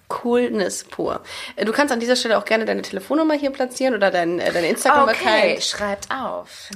Coolness 0.08 0.84
pur. 0.84 1.20
Äh, 1.56 1.64
Du 1.64 1.72
kannst 1.72 1.92
an 1.92 2.00
dieser 2.00 2.16
Stelle 2.16 2.38
auch 2.38 2.44
gerne 2.44 2.64
deine 2.64 2.82
Telefonnummer 2.82 3.34
hier 3.34 3.50
platzieren 3.50 3.94
oder 3.94 4.10
dein, 4.10 4.38
äh, 4.38 4.52
dein 4.52 4.64
Instagram-Account. 4.64 5.62
schreibt 5.62 6.08
auf. 6.10 6.68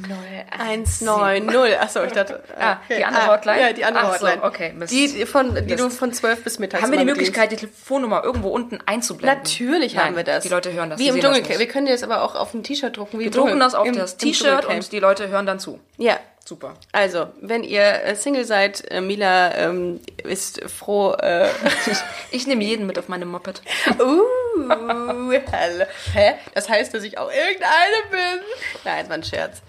190. 0.58 1.78
Achso, 1.80 2.02
ich 2.04 2.12
dachte. 2.12 2.42
Ah, 2.60 2.78
die 2.88 3.04
andere 3.04 3.22
Ah, 3.22 3.36
Hotline? 3.36 3.60
Ja, 3.60 3.72
die 3.72 3.84
andere 3.84 4.04
Ach 4.04 4.14
so, 4.18 4.26
Hotline. 4.26 4.42
okay, 4.42 4.72
Mist. 4.74 4.92
Die, 4.92 5.24
von, 5.24 5.54
die 5.54 5.62
Mist. 5.62 5.80
du 5.80 5.88
von 5.90 6.12
12 6.12 6.44
bis 6.44 6.58
mittags 6.58 6.82
Haben 6.82 6.92
wir 6.92 6.98
die 6.98 7.04
Möglichkeit, 7.06 7.52
die 7.52 7.56
Telefonnummer 7.56 8.22
irgendwo 8.22 8.48
unten 8.48 8.78
einzublenden? 8.84 9.38
Natürlich 9.42 9.94
Nein, 9.94 10.06
haben 10.06 10.16
wir 10.16 10.24
das. 10.24 10.42
Die 10.42 10.48
Leute 10.50 10.72
hören 10.72 10.90
das. 10.90 10.98
Wie 10.98 11.08
im 11.08 11.18
Dschungelcamp. 11.20 11.58
Wir 11.58 11.68
können 11.68 11.86
dir 11.86 11.92
das 11.92 12.02
aber 12.02 12.22
auch 12.22 12.34
auf 12.34 12.52
ein 12.52 12.62
T-Shirt 12.62 12.96
drucken. 12.96 13.18
Wir 13.18 13.30
drucken 13.30 13.58
das 13.60 13.74
auf 13.74 13.90
das 13.92 14.16
T-Shirt 14.16 14.66
und 14.66 14.92
die 14.92 14.98
Leute 14.98 15.28
hören 15.28 15.46
dann 15.46 15.58
zu. 15.58 15.80
Ja. 15.96 16.18
Super. 16.44 16.74
Also, 16.92 17.28
wenn 17.40 17.62
ihr 17.62 18.02
äh, 18.04 18.16
Single 18.16 18.44
seid, 18.44 18.90
äh, 18.90 19.00
Mila 19.00 19.54
ähm, 19.54 20.00
ist 20.24 20.62
froh. 20.70 21.12
Äh, 21.12 21.48
Ich 22.32 22.46
nehme 22.46 22.64
jeden 22.64 22.86
mit 22.86 22.98
auf 22.98 23.08
meinem 23.08 23.28
Moped. 23.28 23.62
uh, 24.00 25.32
hell. 25.50 25.86
Hä? 26.12 26.34
Das 26.54 26.68
heißt, 26.68 26.94
dass 26.94 27.02
ich 27.02 27.18
auch 27.18 27.30
irgendeine 27.30 27.96
bin? 28.10 28.40
Nein, 28.84 29.02
es 29.04 29.08
war 29.08 29.16
ein 29.16 29.24
Scherz. 29.24 29.62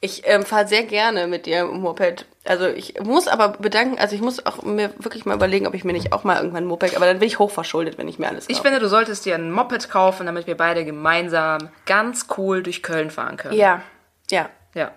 Ich 0.00 0.22
ähm, 0.26 0.44
fahre 0.44 0.68
sehr 0.68 0.84
gerne 0.84 1.26
mit 1.26 1.46
dir 1.46 1.60
im 1.60 1.80
Moped. 1.80 2.26
Also 2.44 2.66
ich 2.68 3.00
muss 3.00 3.26
aber 3.28 3.48
bedanken, 3.48 3.98
also 3.98 4.14
ich 4.14 4.20
muss 4.20 4.44
auch 4.44 4.62
mir 4.62 4.92
wirklich 4.98 5.24
mal 5.24 5.34
überlegen, 5.34 5.66
ob 5.66 5.74
ich 5.74 5.84
mir 5.84 5.92
nicht 5.92 6.12
auch 6.12 6.22
mal 6.22 6.36
irgendwann 6.36 6.64
ein 6.64 6.68
Moped, 6.68 6.94
aber 6.94 7.06
dann 7.06 7.18
bin 7.18 7.26
ich 7.26 7.38
hochverschuldet, 7.38 7.98
wenn 7.98 8.06
ich 8.06 8.18
mir 8.18 8.28
alles 8.28 8.46
kaufe. 8.46 8.52
Ich 8.52 8.60
finde, 8.60 8.78
du 8.78 8.88
solltest 8.88 9.24
dir 9.24 9.34
ein 9.34 9.50
Moped 9.50 9.90
kaufen, 9.90 10.26
damit 10.26 10.46
wir 10.46 10.56
beide 10.56 10.84
gemeinsam 10.84 11.70
ganz 11.86 12.26
cool 12.36 12.62
durch 12.62 12.82
Köln 12.82 13.10
fahren 13.10 13.36
können. 13.36 13.54
ja, 13.54 13.82
ja. 14.30 14.50
Ja. 14.74 14.92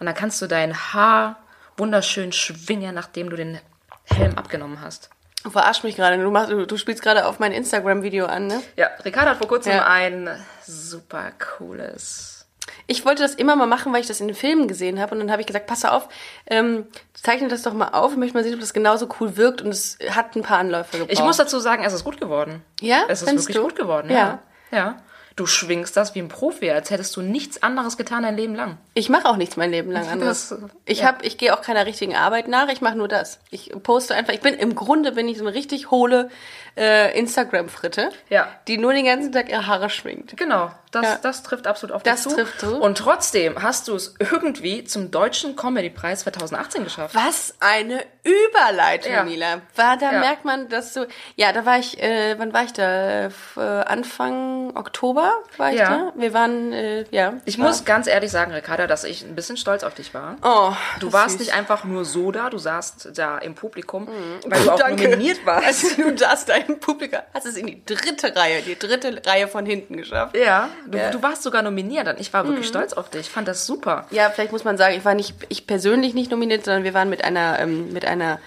Und 0.00 0.06
dann 0.06 0.14
kannst 0.14 0.40
du 0.42 0.46
dein 0.46 0.74
Haar 0.92 1.36
wunderschön 1.76 2.32
schwingen, 2.32 2.94
nachdem 2.94 3.30
du 3.30 3.36
den 3.36 3.58
Helm 4.04 4.36
abgenommen 4.36 4.80
hast. 4.80 5.10
Du 5.44 5.50
verarsch 5.50 5.82
mich 5.84 5.94
gerade. 5.96 6.18
Du, 6.18 6.30
machst- 6.30 6.50
du, 6.50 6.66
du 6.66 6.76
spielst 6.76 7.02
gerade 7.02 7.26
auf 7.26 7.38
mein 7.38 7.52
Instagram-Video 7.52 8.26
an, 8.26 8.46
ne? 8.48 8.60
Ja, 8.76 8.88
Ricardo 9.04 9.30
hat 9.30 9.38
vor 9.38 9.46
kurzem 9.48 9.72
Ja. 9.72 9.86
ein 9.86 10.28
super 10.66 11.30
cooles. 11.56 12.46
Ich 12.86 13.04
wollte 13.04 13.22
das 13.22 13.34
immer 13.34 13.54
mal 13.56 13.66
machen, 13.66 13.92
weil 13.92 14.00
ich 14.00 14.06
das 14.06 14.20
in 14.20 14.28
den 14.28 14.36
Filmen 14.36 14.66
gesehen 14.68 15.00
habe. 15.00 15.14
Und 15.14 15.20
dann 15.20 15.30
habe 15.30 15.40
ich 15.40 15.46
gesagt, 15.46 15.66
pass 15.66 15.84
auf, 15.84 16.08
ähm, 16.46 16.86
zeichne 17.14 17.48
das 17.48 17.62
doch 17.62 17.72
mal 17.72 17.88
auf. 17.90 18.12
Ich 18.12 18.18
möchte 18.18 18.34
mal 18.36 18.42
sehen, 18.44 18.54
ob 18.54 18.60
das 18.60 18.72
genauso 18.74 19.08
cool 19.20 19.36
wirkt. 19.36 19.62
Und 19.62 19.68
es 19.70 19.98
hat 20.10 20.34
ein 20.36 20.42
paar 20.42 20.58
Anläufe 20.58 20.92
gebraucht. 20.98 21.12
Ich 21.12 21.22
muss 21.22 21.36
dazu 21.36 21.60
sagen, 21.60 21.84
es 21.84 21.92
ist 21.92 22.04
gut 22.04 22.20
geworden. 22.20 22.62
Ja? 22.80 23.02
Es 23.08 23.22
ist 23.22 23.28
Findest 23.28 23.48
wirklich 23.48 23.56
du? 23.62 23.68
gut 23.68 23.76
geworden, 23.76 24.10
Ja. 24.10 24.16
ja. 24.16 24.38
Ja. 24.70 24.96
Du 25.38 25.46
schwingst 25.46 25.96
das 25.96 26.16
wie 26.16 26.18
ein 26.18 26.26
Profi, 26.26 26.68
als 26.68 26.90
hättest 26.90 27.14
du 27.14 27.22
nichts 27.22 27.62
anderes 27.62 27.96
getan 27.96 28.24
dein 28.24 28.36
Leben 28.36 28.56
lang. 28.56 28.76
Ich 28.94 29.08
mache 29.08 29.28
auch 29.28 29.36
nichts 29.36 29.56
mein 29.56 29.70
Leben 29.70 29.92
lang 29.92 30.08
anderes. 30.08 30.48
Das, 30.48 30.58
ich 30.84 30.98
ja. 30.98 31.06
hab, 31.06 31.24
ich 31.24 31.38
gehe 31.38 31.56
auch 31.56 31.62
keiner 31.62 31.86
richtigen 31.86 32.16
Arbeit 32.16 32.48
nach. 32.48 32.68
Ich 32.70 32.80
mache 32.80 32.96
nur 32.96 33.06
das. 33.06 33.38
Ich 33.50 33.70
poste 33.84 34.16
einfach. 34.16 34.32
Ich 34.32 34.40
bin 34.40 34.54
im 34.54 34.74
Grunde 34.74 35.12
bin 35.12 35.28
ich 35.28 35.38
so 35.38 35.46
eine 35.46 35.54
richtig 35.54 35.92
hohle 35.92 36.28
äh, 36.76 37.16
Instagram-Fritte, 37.16 38.10
Ja. 38.30 38.48
die 38.66 38.78
nur 38.78 38.92
den 38.92 39.04
ganzen 39.04 39.30
Tag 39.30 39.48
ihre 39.48 39.68
Haare 39.68 39.90
schwingt. 39.90 40.36
Genau, 40.36 40.72
das, 40.90 41.04
Ja. 41.04 41.18
das 41.22 41.42
trifft 41.42 41.66
absolut 41.66 41.94
auf 41.94 42.02
Das 42.02 42.22
dich 42.22 42.30
zu. 42.32 42.36
trifft 42.36 42.60
zu. 42.60 42.76
Und 42.80 42.98
trotzdem 42.98 43.62
hast 43.62 43.88
du 43.88 43.94
es 43.94 44.14
irgendwie 44.18 44.84
zum 44.84 45.10
Deutschen 45.10 45.56
Comedy-Preis 45.56 46.20
2018 46.20 46.84
geschafft. 46.84 47.14
Was 47.14 47.54
eine 47.60 48.02
Überleitung, 48.24 49.12
Ja. 49.12 49.24
Mila. 49.24 49.60
War, 49.76 49.96
da 49.96 50.12
Ja. 50.12 50.20
merkt 50.20 50.44
man, 50.44 50.68
dass 50.68 50.92
du. 50.92 51.06
Ja, 51.36 51.52
da 51.52 51.64
war 51.64 51.78
ich. 51.78 52.02
Äh, 52.02 52.38
wann 52.38 52.52
war 52.52 52.64
ich 52.64 52.72
da? 52.72 53.24
F- 53.26 53.56
äh, 53.56 53.60
Anfang 53.60 54.76
Oktober 54.76 55.32
war 55.56 55.72
ich 55.72 55.78
da. 55.78 56.12
Wir 56.16 56.32
waren. 56.34 56.72
Äh, 56.72 57.04
ja. 57.10 57.34
Ich 57.44 57.58
war- 57.58 57.66
muss 57.66 57.84
ganz 57.84 58.06
ehrlich 58.06 58.30
sagen, 58.30 58.52
Ricarda, 58.52 58.86
dass 58.86 59.04
ich 59.04 59.22
ein 59.24 59.34
bisschen 59.34 59.56
stolz 59.56 59.82
auf 59.82 59.94
dich 59.94 60.12
war. 60.14 60.36
Oh, 60.42 60.72
Du 61.00 61.06
das 61.06 61.12
warst 61.14 61.34
ist 61.34 61.38
nicht 61.40 61.48
süß. 61.50 61.58
einfach 61.58 61.84
nur 61.84 62.04
so 62.04 62.30
da, 62.32 62.50
du 62.50 62.58
saßt 62.58 63.10
da 63.14 63.38
im 63.38 63.54
Publikum, 63.54 64.08
weil 64.46 64.62
du 64.62 64.70
auch 64.72 64.78
Danke. 64.78 65.04
nominiert 65.04 65.44
warst. 65.46 65.66
Also, 65.66 65.88
du 66.02 66.16
saßt 66.16 66.48
da 66.48 66.54
im 66.54 66.78
Publikum, 66.80 67.20
hast 67.34 67.46
es 67.46 67.56
in 67.56 67.66
die 67.66 67.84
dritte 67.84 68.34
Reihe, 68.36 68.62
die 68.62 68.78
dritte 68.78 69.20
Reihe 69.26 69.48
von 69.48 69.64
hinten 69.66 69.96
geschafft. 69.96 70.36
Ja, 70.36 70.68
du, 70.90 70.98
Ja. 70.98 71.10
du 71.10 71.22
warst 71.22 71.42
sogar 71.42 71.62
nominiert 71.62 72.08
und 72.08 72.18
ich 72.20 72.32
war 72.32 72.46
wirklich 72.46 72.66
stolz 72.66 72.92
auf 72.92 73.10
dich. 73.10 73.22
Ich 73.22 73.30
fand 73.30 73.48
das 73.48 73.66
super. 73.66 74.06
Ja, 74.10 74.30
vielleicht 74.30 74.52
muss 74.52 74.64
man 74.64 74.76
sagen, 74.76 74.96
ich 74.96 75.04
war 75.04 75.14
nicht, 75.14 75.34
ich 75.48 75.66
persönlich 75.66 76.14
nicht 76.14 76.30
nominiert, 76.30 76.64
sondern 76.64 76.84
wir 76.84 76.94
waren 76.94 77.08
mit 77.10 77.24
einer, 77.24 77.58
ähm, 77.60 77.92
mit 77.92 78.04
einer 78.04 78.38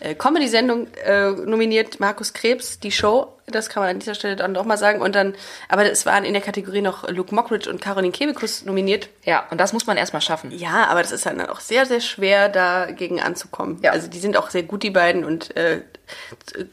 äh, 0.00 0.14
Comedy-Sendung 0.14 0.88
äh, 1.04 1.30
nominiert, 1.30 2.00
Markus 2.00 2.34
Krebs, 2.34 2.78
die 2.80 2.92
Show. 2.92 3.32
Das 3.46 3.70
kann 3.70 3.82
man 3.82 3.90
an 3.90 3.98
dieser 3.98 4.14
Stelle 4.14 4.36
dann 4.36 4.52
doch 4.52 4.64
mal 4.66 4.76
sagen. 4.76 5.00
Und 5.00 5.14
dann, 5.14 5.34
aber 5.70 5.90
es 5.90 6.04
waren 6.04 6.24
in 6.24 6.34
der 6.34 6.42
Kategorie 6.42 6.82
noch 6.82 7.08
Luke 7.08 7.34
Mockridge 7.34 7.70
und 7.70 7.80
Caroline 7.80 8.12
Kebekus 8.12 8.64
nominiert. 8.66 9.08
Ja, 9.24 9.46
und 9.50 9.58
das 9.58 9.72
muss 9.72 9.86
man 9.86 9.96
erstmal 9.96 10.20
schaffen. 10.20 10.50
Ja, 10.50 10.86
aber 10.88 11.00
das 11.00 11.12
ist 11.12 11.24
dann 11.24 11.40
auch 11.40 11.60
sehr, 11.60 11.86
sehr 11.86 12.00
schwer, 12.00 12.48
dagegen 12.50 13.22
anzukommen. 13.22 13.78
Ja. 13.82 13.92
Also 13.92 14.08
die 14.08 14.18
sind 14.18 14.36
auch 14.36 14.50
sehr 14.50 14.64
gut, 14.64 14.82
die 14.82 14.90
beiden, 14.90 15.24
und, 15.24 15.56
äh, 15.56 15.80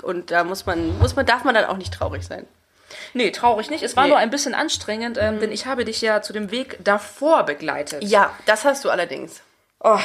und 0.01 0.31
da 0.31 0.43
muss 0.43 0.65
man, 0.65 0.97
muss 0.99 1.15
man, 1.15 1.25
darf 1.25 1.43
man 1.45 1.55
dann 1.55 1.65
auch 1.65 1.77
nicht 1.77 1.93
traurig 1.93 2.23
sein. 2.23 2.45
Nee, 3.13 3.31
traurig 3.31 3.69
nicht. 3.69 3.83
Es 3.83 3.95
war 3.95 4.03
Nee. 4.03 4.09
nur 4.09 4.17
ein 4.17 4.29
bisschen 4.29 4.53
anstrengend, 4.55 5.17
ähm, 5.21 5.39
denn 5.39 5.51
ich 5.51 5.65
habe 5.65 5.85
dich 5.85 6.01
ja 6.01 6.21
zu 6.21 6.33
dem 6.33 6.51
Weg 6.51 6.77
davor 6.83 7.43
begleitet. 7.43 8.03
Ja, 8.03 8.31
das 8.45 8.65
hast 8.65 8.83
du 8.85 8.89
allerdings. 8.89 9.41
Oh, 9.79 9.99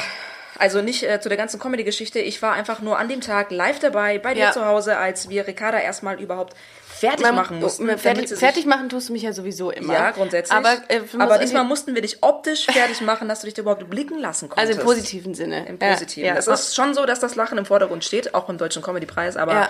also 0.57 0.81
nicht 0.81 1.03
äh, 1.03 1.19
zu 1.21 1.29
der 1.29 1.37
ganzen 1.37 1.59
Comedy-Geschichte. 1.59 2.19
Ich 2.19 2.41
war 2.41 2.53
einfach 2.53 2.81
nur 2.81 2.99
an 2.99 3.07
dem 3.07 3.21
Tag 3.21 3.49
live 3.51 3.79
dabei, 3.79 4.19
bei 4.19 4.33
dir 4.33 4.45
Ja. 4.45 4.51
zu 4.51 4.65
Hause, 4.65 4.97
als 4.97 5.29
wir 5.29 5.47
Ricarda 5.47 5.79
erstmal 5.79 6.19
überhaupt 6.21 6.53
fertig 6.85 7.31
machen 7.31 7.61
mussten. 7.61 7.87
fertig, 7.97 8.29
fertig 8.37 8.65
machen 8.65 8.89
tust 8.89 9.07
du 9.07 9.13
mich 9.13 9.21
ja 9.21 9.31
sowieso 9.31 9.71
immer. 9.71 9.93
Ja, 9.93 10.11
grundsätzlich. 10.11 10.53
Aber, 10.57 10.73
äh, 10.89 10.99
man 11.13 11.21
Aber 11.21 11.37
diesmal 11.37 11.63
mussten 11.63 11.95
wir 11.95 12.01
dich 12.01 12.21
optisch 12.21 12.65
fertig 12.65 12.99
machen, 12.99 13.29
dass 13.29 13.39
du 13.39 13.45
dich 13.45 13.53
da 13.53 13.61
überhaupt 13.61 13.89
blicken 13.89 14.19
lassen 14.19 14.49
konntest. 14.49 14.67
also 14.69 14.81
im 14.81 14.85
positiven 14.85 15.33
Sinne. 15.33 15.65
Im 15.65 15.79
Positiven. 15.79 16.27
Ja, 16.27 16.33
ja. 16.33 16.39
Es 16.39 16.47
ist 16.47 16.75
schon 16.75 16.93
so, 16.93 17.05
dass 17.05 17.21
das 17.21 17.35
Lachen 17.35 17.57
im 17.57 17.65
Vordergrund 17.65 18.03
steht, 18.03 18.35
auch 18.35 18.49
im 18.49 18.57
Deutschen 18.57 18.81
Comedy-Preis, 18.83 19.37
aber 19.37 19.53
Ja. 19.53 19.69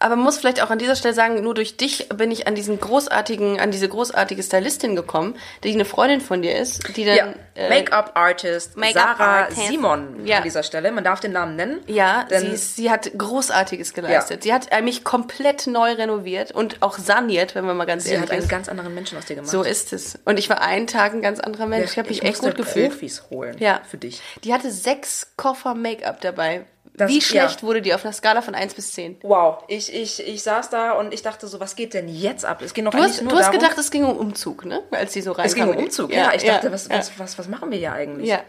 Aber 0.00 0.14
man 0.14 0.24
muss 0.26 0.38
vielleicht 0.38 0.62
auch 0.62 0.70
an 0.70 0.78
dieser 0.78 0.94
Stelle 0.94 1.12
sagen, 1.12 1.42
nur 1.42 1.54
durch 1.54 1.76
dich 1.76 2.08
bin 2.10 2.30
ich 2.30 2.46
an 2.46 2.54
diesen 2.54 2.78
großartigen, 2.78 3.58
an 3.58 3.72
diese 3.72 3.88
großartige 3.88 4.42
Stylistin 4.44 4.94
gekommen, 4.94 5.34
die 5.64 5.72
eine 5.74 5.84
Freundin 5.84 6.20
von 6.20 6.40
dir 6.40 6.56
ist, 6.56 6.96
die 6.96 7.04
dann 7.04 7.16
ja, 7.16 7.34
äh, 7.56 7.68
Make-up-Artist 7.68 8.76
Make-up 8.76 9.16
Sarah 9.18 9.40
Artist. 9.42 9.66
Simon 9.66 10.24
Ja. 10.24 10.36
an 10.38 10.42
dieser 10.44 10.62
Stelle. 10.62 10.92
Man 10.92 11.02
darf 11.02 11.18
den 11.18 11.32
Namen 11.32 11.56
nennen. 11.56 11.80
ja, 11.88 12.26
sie, 12.30 12.46
ist, 12.46 12.76
sie 12.76 12.90
hat 12.90 13.10
Großartiges 13.18 13.92
geleistet. 13.92 14.44
Sie 14.44 14.52
hat 14.52 14.68
mich 14.84 15.02
komplett 15.02 15.66
neu 15.66 15.92
renoviert 15.94 16.52
und 16.52 16.80
auch 16.80 16.96
saniert, 16.98 17.54
wenn 17.56 17.64
man 17.66 17.76
mal 17.76 17.84
ganz 17.84 18.04
sie 18.04 18.10
ehrlich 18.10 18.22
hat 18.26 18.30
einen 18.32 18.42
ist. 18.42 18.48
ganz 18.48 18.68
anderen 18.68 18.94
Menschen 18.94 19.18
aus 19.18 19.24
dir 19.26 19.34
gemacht. 19.34 19.50
So 19.50 19.62
ist 19.64 19.92
es. 19.92 20.16
Und 20.24 20.38
ich 20.38 20.48
war 20.48 20.60
einen 20.60 20.86
Tag 20.86 21.12
ein 21.12 21.22
ganz 21.22 21.40
anderer 21.40 21.66
Mensch. 21.66 21.90
ich 21.92 21.98
habe 21.98 22.08
mich 22.08 22.22
echt 22.22 22.40
gut 22.40 22.56
gefühlt. 22.56 22.90
Profis 22.90 23.24
holen 23.30 23.56
Ja. 23.58 23.80
für 23.88 23.98
dich. 23.98 24.22
Die 24.44 24.54
hatte 24.54 24.70
sechs 24.70 25.32
Koffer 25.36 25.74
Make-up 25.74 26.20
dabei. 26.20 26.66
Das- 26.98 27.10
Wie 27.10 27.20
schlecht 27.22 27.62
ja. 27.62 27.66
wurde 27.66 27.80
die 27.80 27.94
auf 27.94 28.04
einer 28.04 28.12
Skala 28.12 28.42
von 28.42 28.54
1 28.54 28.74
bis 28.74 28.92
10? 28.92 29.18
Wow, 29.22 29.64
ich, 29.68 29.92
ich, 29.94 30.26
ich 30.26 30.42
saß 30.42 30.68
da 30.70 30.92
und 30.92 31.14
ich 31.14 31.22
dachte 31.22 31.46
so, 31.46 31.60
was 31.60 31.76
geht 31.76 31.94
denn 31.94 32.08
jetzt 32.08 32.44
ab? 32.44 32.60
Es 32.62 32.74
ging 32.74 32.84
noch 32.84 32.92
Du 32.92 32.98
eigentlich 32.98 33.12
hast, 33.12 33.22
nur 33.22 33.30
du 33.30 33.36
hast 33.38 33.46
darum, 33.46 33.60
gedacht, 33.60 33.78
es 33.78 33.90
ging 33.90 34.04
um 34.04 34.16
Umzug, 34.16 34.64
ne? 34.66 34.82
Als 34.90 35.12
die 35.12 35.22
so 35.22 35.32
reinkam. 35.32 35.46
es 35.46 35.54
ging 35.54 35.68
um 35.68 35.76
Umzug. 35.76 36.12
Ja, 36.12 36.32
ich 36.34 36.44
dachte, 36.44 36.70
was, 36.72 36.88
ja. 36.88 36.98
was, 36.98 37.18
was, 37.18 37.38
was 37.38 37.48
machen 37.48 37.70
wir 37.70 37.78
hier 37.78 37.92
eigentlich? 37.92 38.28
Ja, 38.28 38.40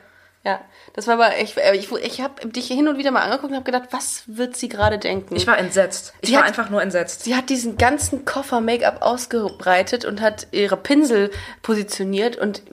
ja. 0.43 0.61
Das 0.93 1.05
war 1.07 1.13
aber, 1.15 1.37
ich, 1.37 1.55
äh, 1.57 1.75
ich, 1.75 1.91
ich 1.91 2.21
habe 2.21 2.47
dich 2.47 2.67
hin 2.67 2.87
und 2.87 2.97
wieder 2.97 3.11
mal 3.11 3.21
angeguckt 3.21 3.49
und 3.51 3.55
habe 3.55 3.65
gedacht, 3.65 3.89
was 3.91 4.23
wird 4.25 4.55
sie 4.57 4.67
gerade 4.69 4.97
denken? 4.97 5.35
Ich 5.35 5.45
war 5.45 5.57
entsetzt. 5.57 6.13
Ich 6.21 6.29
Sie 6.29 6.35
war 6.35 6.41
hat- 6.41 6.47
einfach 6.49 6.69
nur 6.69 6.81
entsetzt. 6.81 7.23
sie 7.23 7.35
hat 7.35 7.49
diesen 7.49 7.77
ganzen 7.77 8.25
Koffer 8.25 8.59
Make-up 8.59 9.01
ausgebreitet 9.01 10.05
und 10.05 10.21
hat 10.21 10.47
ihre 10.51 10.77
Pinsel 10.77 11.29
positioniert 11.61 12.37
und 12.37 12.63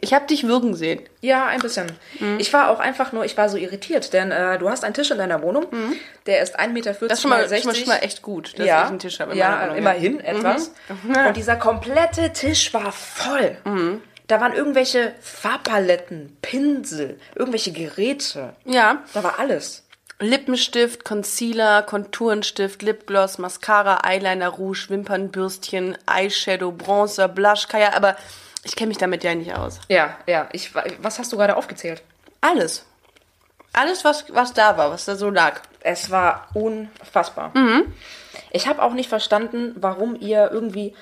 ich 0.00 0.14
habe 0.14 0.26
dich 0.26 0.44
würgen 0.46 0.74
sehen. 0.74 1.00
Ja, 1.20 1.46
ein 1.46 1.60
bisschen. 1.60 1.86
Mhm. 2.20 2.38
Ich 2.38 2.52
war 2.52 2.68
auch 2.70 2.78
einfach 2.80 3.12
nur, 3.12 3.24
ich 3.24 3.36
war 3.36 3.48
so 3.48 3.56
irritiert, 3.56 4.12
denn 4.12 4.30
äh, 4.30 4.58
du 4.58 4.68
hast 4.68 4.84
einen 4.84 4.94
Tisch 4.94 5.10
in 5.10 5.18
deiner 5.18 5.42
Wohnung, 5.42 5.66
der 6.26 6.42
ist 6.42 6.58
1,40 6.58 6.68
Meter 6.68 6.90
Mhm. 6.92 6.96
Das 7.08 7.18
ist 7.18 7.22
schon 7.22 7.30
mal, 7.30 7.40
schon 7.40 7.48
60. 7.48 7.66
mal, 7.66 7.74
schon 7.74 7.88
mal 7.88 7.96
echt 7.98 8.22
gut, 8.22 8.58
dass 8.58 8.66
ja, 8.66 8.82
ich 8.82 8.88
einen 8.88 8.98
Tisch 8.98 9.18
habe. 9.20 9.36
ja, 9.36 9.62
Wohnung, 9.62 9.76
immerhin 9.76 10.20
etwas. 10.20 10.72
Und 11.26 11.36
dieser 11.36 11.56
komplette 11.56 12.32
Tisch 12.32 12.72
war 12.74 12.92
voll. 12.92 13.56
Mhm. 13.64 14.00
Da 14.32 14.40
waren 14.40 14.54
irgendwelche 14.54 15.12
Farbpaletten, 15.20 16.38
Pinsel, 16.40 17.20
irgendwelche 17.34 17.70
Geräte. 17.70 18.54
Ja, 18.64 19.02
Da 19.12 19.22
war 19.22 19.38
alles. 19.38 19.82
Lippenstift, 20.20 21.04
Concealer, 21.04 21.82
Konturenstift, 21.82 22.80
Lipgloss, 22.80 23.36
Mascara, 23.36 24.00
Eyeliner, 24.08 24.48
Rouge, 24.48 24.86
Wimpernbürstchen, 24.88 25.98
Eyeshadow, 26.10 26.72
Bronzer, 26.72 27.28
Blush, 27.28 27.68
Kaya, 27.68 27.92
aber 27.94 28.16
ich 28.64 28.74
kenne 28.74 28.88
mich 28.88 28.96
damit 28.96 29.22
ja 29.22 29.34
nicht 29.34 29.54
aus. 29.54 29.80
Ja, 29.90 30.16
ja. 30.26 30.48
Ich, 30.52 30.74
wa- 30.74 30.84
was 31.02 31.18
hast 31.18 31.30
du 31.34 31.36
gerade 31.36 31.54
aufgezählt? 31.54 32.02
Alles. 32.40 32.86
Alles, 33.74 34.02
was, 34.02 34.24
was 34.30 34.54
da 34.54 34.78
war, 34.78 34.90
was 34.92 35.04
da 35.04 35.14
so 35.14 35.28
lag. 35.28 35.60
Es 35.80 36.10
war 36.10 36.48
unfassbar. 36.54 37.50
Mhm. 37.52 37.92
Ich 38.50 38.66
habe 38.66 38.80
auch 38.80 38.94
nicht 38.94 39.10
verstanden, 39.10 39.74
warum 39.76 40.16
ihr 40.18 40.50
irgendwie. 40.50 40.94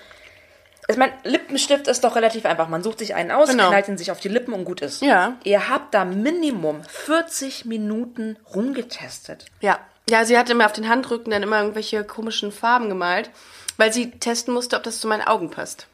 Ich 0.90 0.96
meine, 0.96 1.12
Lippenstift 1.24 1.86
ist 1.86 2.02
doch 2.04 2.16
relativ 2.16 2.44
einfach. 2.44 2.68
Man 2.68 2.82
sucht 2.82 2.98
sich 2.98 3.14
einen 3.14 3.30
aus, 3.30 3.48
Genau. 3.50 3.68
knallt 3.68 3.88
ihn 3.88 3.96
sich 3.98 4.10
auf 4.10 4.20
die 4.20 4.28
Lippen 4.28 4.52
und 4.52 4.64
gut 4.64 4.80
ist. 4.82 5.02
Ja. 5.02 5.36
Ihr 5.44 5.68
habt 5.68 5.94
da 5.94 6.04
Minimum 6.04 6.82
40 6.88 7.64
Minuten 7.64 8.36
rumgetestet. 8.54 9.46
Ja. 9.60 9.78
Ja, 10.08 10.24
sie 10.24 10.36
hat 10.36 10.50
immer 10.50 10.66
auf 10.66 10.72
den 10.72 10.88
Handrücken 10.88 11.30
dann 11.30 11.42
immer 11.44 11.60
irgendwelche 11.60 12.02
komischen 12.02 12.50
Farben 12.50 12.88
gemalt, 12.88 13.30
weil 13.76 13.92
sie 13.92 14.10
testen 14.10 14.52
musste, 14.52 14.76
ob 14.76 14.82
das 14.82 14.98
zu 14.98 15.06
meinen 15.06 15.22
Augen 15.22 15.50
passt. 15.50 15.86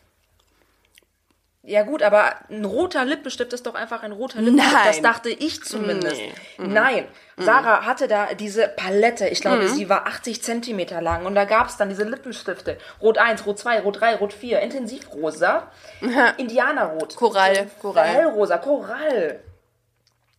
Ja 1.68 1.82
gut, 1.82 2.00
aber 2.04 2.36
ein 2.48 2.64
roter 2.64 3.04
Lippenstift 3.04 3.52
ist 3.52 3.66
doch 3.66 3.74
einfach 3.74 4.04
ein 4.04 4.12
roter 4.12 4.40
Lippenstift. 4.40 4.72
Nein. 4.72 4.86
Das 4.86 5.02
dachte 5.02 5.30
ich 5.30 5.64
zumindest. 5.64 6.20
Nee. 6.58 6.66
Nein. 6.68 7.08
Sarah 7.36 7.84
hatte 7.84 8.06
da 8.06 8.34
diese 8.34 8.68
Palette. 8.68 9.26
Ich 9.28 9.40
glaube, 9.40 9.68
sie 9.68 9.88
war 9.88 10.06
80 10.06 10.42
Zentimeter 10.44 11.02
lang. 11.02 11.26
Und 11.26 11.34
da 11.34 11.44
gab 11.44 11.68
es 11.68 11.76
dann 11.76 11.88
diese 11.88 12.04
Lippenstifte. 12.04 12.78
Rot 13.02 13.18
1, 13.18 13.44
Rot 13.46 13.58
2, 13.58 13.80
Rot 13.80 14.00
3, 14.00 14.14
Rot 14.14 14.32
4. 14.32 14.60
Intensivrosa. 14.60 15.70
Indianerrot. 16.36 17.16
Korall, 17.16 17.68
Korall. 17.82 18.06
Hellrosa. 18.06 18.58
Korall. 18.58 19.40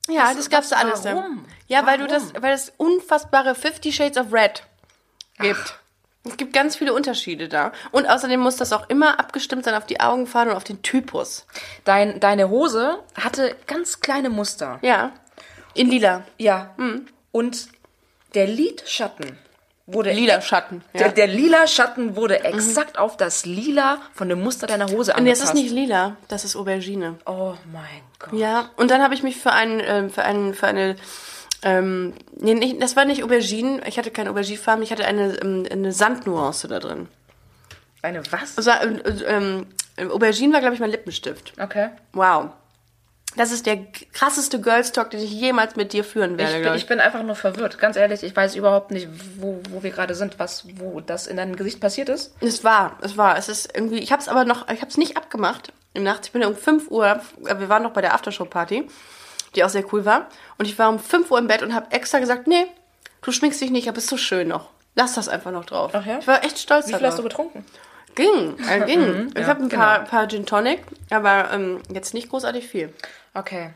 Ja, 0.08 0.30
Was- 0.30 0.38
das 0.38 0.50
gab's 0.50 0.70
da 0.70 0.78
alles. 0.78 1.04
warum? 1.04 1.46
Ja, 1.68 1.86
weil 1.86 1.98
du 1.98 2.10
Warum? 2.10 2.32
das, 2.34 2.42
weil 2.42 2.54
es 2.54 2.72
unfassbare 2.78 3.54
Fifty 3.54 3.92
Shades 3.92 4.18
of 4.18 4.32
Red 4.32 4.64
gibt. 5.40 5.78
Es 6.28 6.38
gibt 6.38 6.54
ganz 6.54 6.76
viele 6.76 6.94
Unterschiede 6.94 7.48
da. 7.50 7.72
Und 7.92 8.08
außerdem 8.08 8.40
muss 8.40 8.56
das 8.58 8.74
auch 8.74 8.90
immer 8.90 9.20
abgestimmt 9.20 9.66
sein 9.66 9.76
auf 9.76 9.86
die 9.86 10.00
Augenfarbe 10.00 10.52
und 10.52 10.58
auf 10.58 10.64
den 10.64 10.82
Typus. 10.82 11.46
Dein, 11.84 12.20
deine 12.20 12.50
Hose 12.50 13.00
hatte 13.16 13.56
ganz 13.68 14.00
kleine 14.00 14.30
Muster. 14.30 14.80
Ja. 14.82 15.12
In 15.74 15.90
lila. 15.90 16.24
Ja. 16.38 16.76
Und 17.32 17.68
der 18.34 18.48
Lidschatten 18.48 19.38
wurde 19.90 20.12
Lila 20.12 20.42
Schatten. 20.42 20.84
Der, 20.94 21.08
Ja. 21.08 21.08
der 21.14 21.28
lila 21.28 21.66
Schatten 21.66 22.18
wurde 22.18 22.44
exakt 22.44 22.98
auf 22.98 23.16
das 23.16 23.46
Lila 23.46 24.00
von 24.14 24.28
dem 24.28 24.42
Muster 24.44 24.68
deiner 24.68 24.88
Hose 24.88 25.14
Nee, 25.18 25.30
das 25.30 25.40
angepasst. 25.40 25.44
ist 25.44 25.54
nicht 25.54 25.72
lila, 25.72 26.18
das 26.28 26.44
ist 26.44 26.58
Aubergine. 26.58 27.16
Oh 27.26 27.54
mein 27.72 28.02
Gott. 28.20 28.38
Ja, 28.38 28.70
und 28.76 28.92
dann 28.92 29.02
habe 29.02 29.14
ich 29.14 29.24
mich 29.24 29.38
für 29.38 29.54
einen, 29.54 29.80
ähm, 29.86 30.10
für 30.10 30.24
einen, 30.24 30.54
für 30.54 30.68
eine, 30.68 30.98
ähm, 31.64 32.14
nee, 32.40 32.54
nicht, 32.54 32.82
das 32.82 32.96
war 32.96 33.06
nicht 33.06 33.24
Aubergine, 33.24 33.82
ich 33.88 33.98
hatte 33.98 34.12
keine 34.12 34.30
Auberginefarben, 34.30 34.84
ich 34.84 34.92
hatte 34.92 35.06
eine, 35.06 35.36
ähm, 35.42 35.66
eine 35.72 35.92
Sandnuance 35.92 36.68
da 36.68 36.80
drin. 36.80 37.08
Eine 38.02 38.22
was? 38.32 38.58
Also, 38.58 38.72
ähm, 39.26 39.68
ähm, 39.98 40.12
Aubergine 40.12 40.54
war, 40.54 40.60
glaube 40.60 40.76
ich, 40.76 40.80
mein 40.80 40.92
Lippenstift. 40.92 41.54
Okay. 41.60 41.90
Wow. 42.14 42.50
Das 43.36 43.52
ist 43.52 43.66
der 43.68 43.78
krasseste 44.14 44.60
Girls 44.62 44.94
Talk, 44.94 45.12
den 45.12 45.20
ich 45.20 45.32
jemals 45.32 45.76
mit 45.76 45.94
dir 45.94 46.04
führen 46.04 46.32
Ich, 46.34 46.38
werde, 46.40 46.54
bin- 46.54 46.62
glaube 46.64 46.78
ich 46.78 46.84
ich. 46.84 46.90
bin 46.90 47.00
einfach 47.00 47.22
nur 47.24 47.36
verwirrt. 47.36 47.78
Ganz 47.78 47.96
ehrlich, 47.96 48.24
ich 48.24 48.36
weiß 48.36 48.56
überhaupt 48.56 48.90
nicht, 48.92 49.08
wo, 49.38 49.60
wo 49.70 49.84
wir 49.84 49.92
gerade 49.92 50.16
sind, 50.16 50.40
was, 50.40 50.66
wo 50.78 51.02
das 51.02 51.28
in 51.28 51.38
deinem 51.38 51.56
Gesicht 51.56 51.80
passiert 51.80 52.10
ist. 52.10 52.34
Es 52.42 52.64
war, 52.64 52.98
es 53.02 53.16
war, 53.18 53.38
es 53.38 53.48
ist 53.50 53.76
irgendwie, 53.76 54.00
ich 54.00 54.12
habe 54.12 54.22
es 54.22 54.28
aber 54.28 54.44
noch, 54.46 54.68
ich 54.70 54.82
habe 54.82 54.90
es 54.90 54.98
nicht 54.98 55.18
abgemacht 55.18 55.72
im 55.94 56.04
Nachts. 56.04 56.28
Ich 56.28 56.34
bin 56.34 56.44
um 56.46 56.56
5 56.56 56.90
Uhr, 56.90 57.20
äh, 57.46 57.60
wir 57.60 57.70
waren 57.70 57.84
noch 57.84 57.92
bei 57.94 58.02
der 58.02 58.16
Aftershow-Party, 58.16 58.88
die 59.58 59.64
auch 59.64 59.70
sehr 59.70 59.84
cool 59.92 60.06
war. 60.06 60.28
Und 60.58 60.66
ich 60.66 60.78
war 60.80 60.90
um 60.90 61.00
5 61.00 61.30
Uhr 61.32 61.40
im 61.40 61.48
Bett 61.48 61.64
und 61.64 61.74
habe 61.74 61.92
extra 61.92 62.20
gesagt, 62.20 62.48
nee, 62.48 62.68
du 63.22 63.32
schminkst 63.32 63.60
dich 63.60 63.72
nicht, 63.72 63.88
aber 63.88 63.96
bist 63.96 64.08
so 64.08 64.18
schön 64.18 64.48
noch. 64.48 64.70
Lass 64.96 65.16
das 65.16 65.28
einfach 65.28 65.52
noch 65.52 65.66
drauf. 65.66 65.92
Ach 65.94 66.06
ja? 66.06 66.20
Ich 66.20 66.28
war 66.28 66.44
echt 66.44 66.58
stolz 66.60 66.86
Wie 66.88 66.92
viel 66.92 67.00
darauf. 67.00 67.12
hast 67.12 67.20
du 67.20 67.24
getrunken? 67.24 67.66
Ging, 68.16 68.58
äh, 68.68 68.80
ging. 68.86 69.32
ich 69.36 69.42
ja, 69.42 69.48
habe 69.48 69.64
ein 69.64 69.70
paar, 69.70 70.00
genau. 70.00 70.10
paar 70.10 70.28
Gin 70.28 70.46
Tonic, 70.46 70.84
aber 71.10 71.52
ähm, 71.52 71.82
jetzt 71.94 72.14
nicht 72.14 72.30
großartig 72.30 72.68
viel. 72.68 72.94
Okay. 73.34 73.72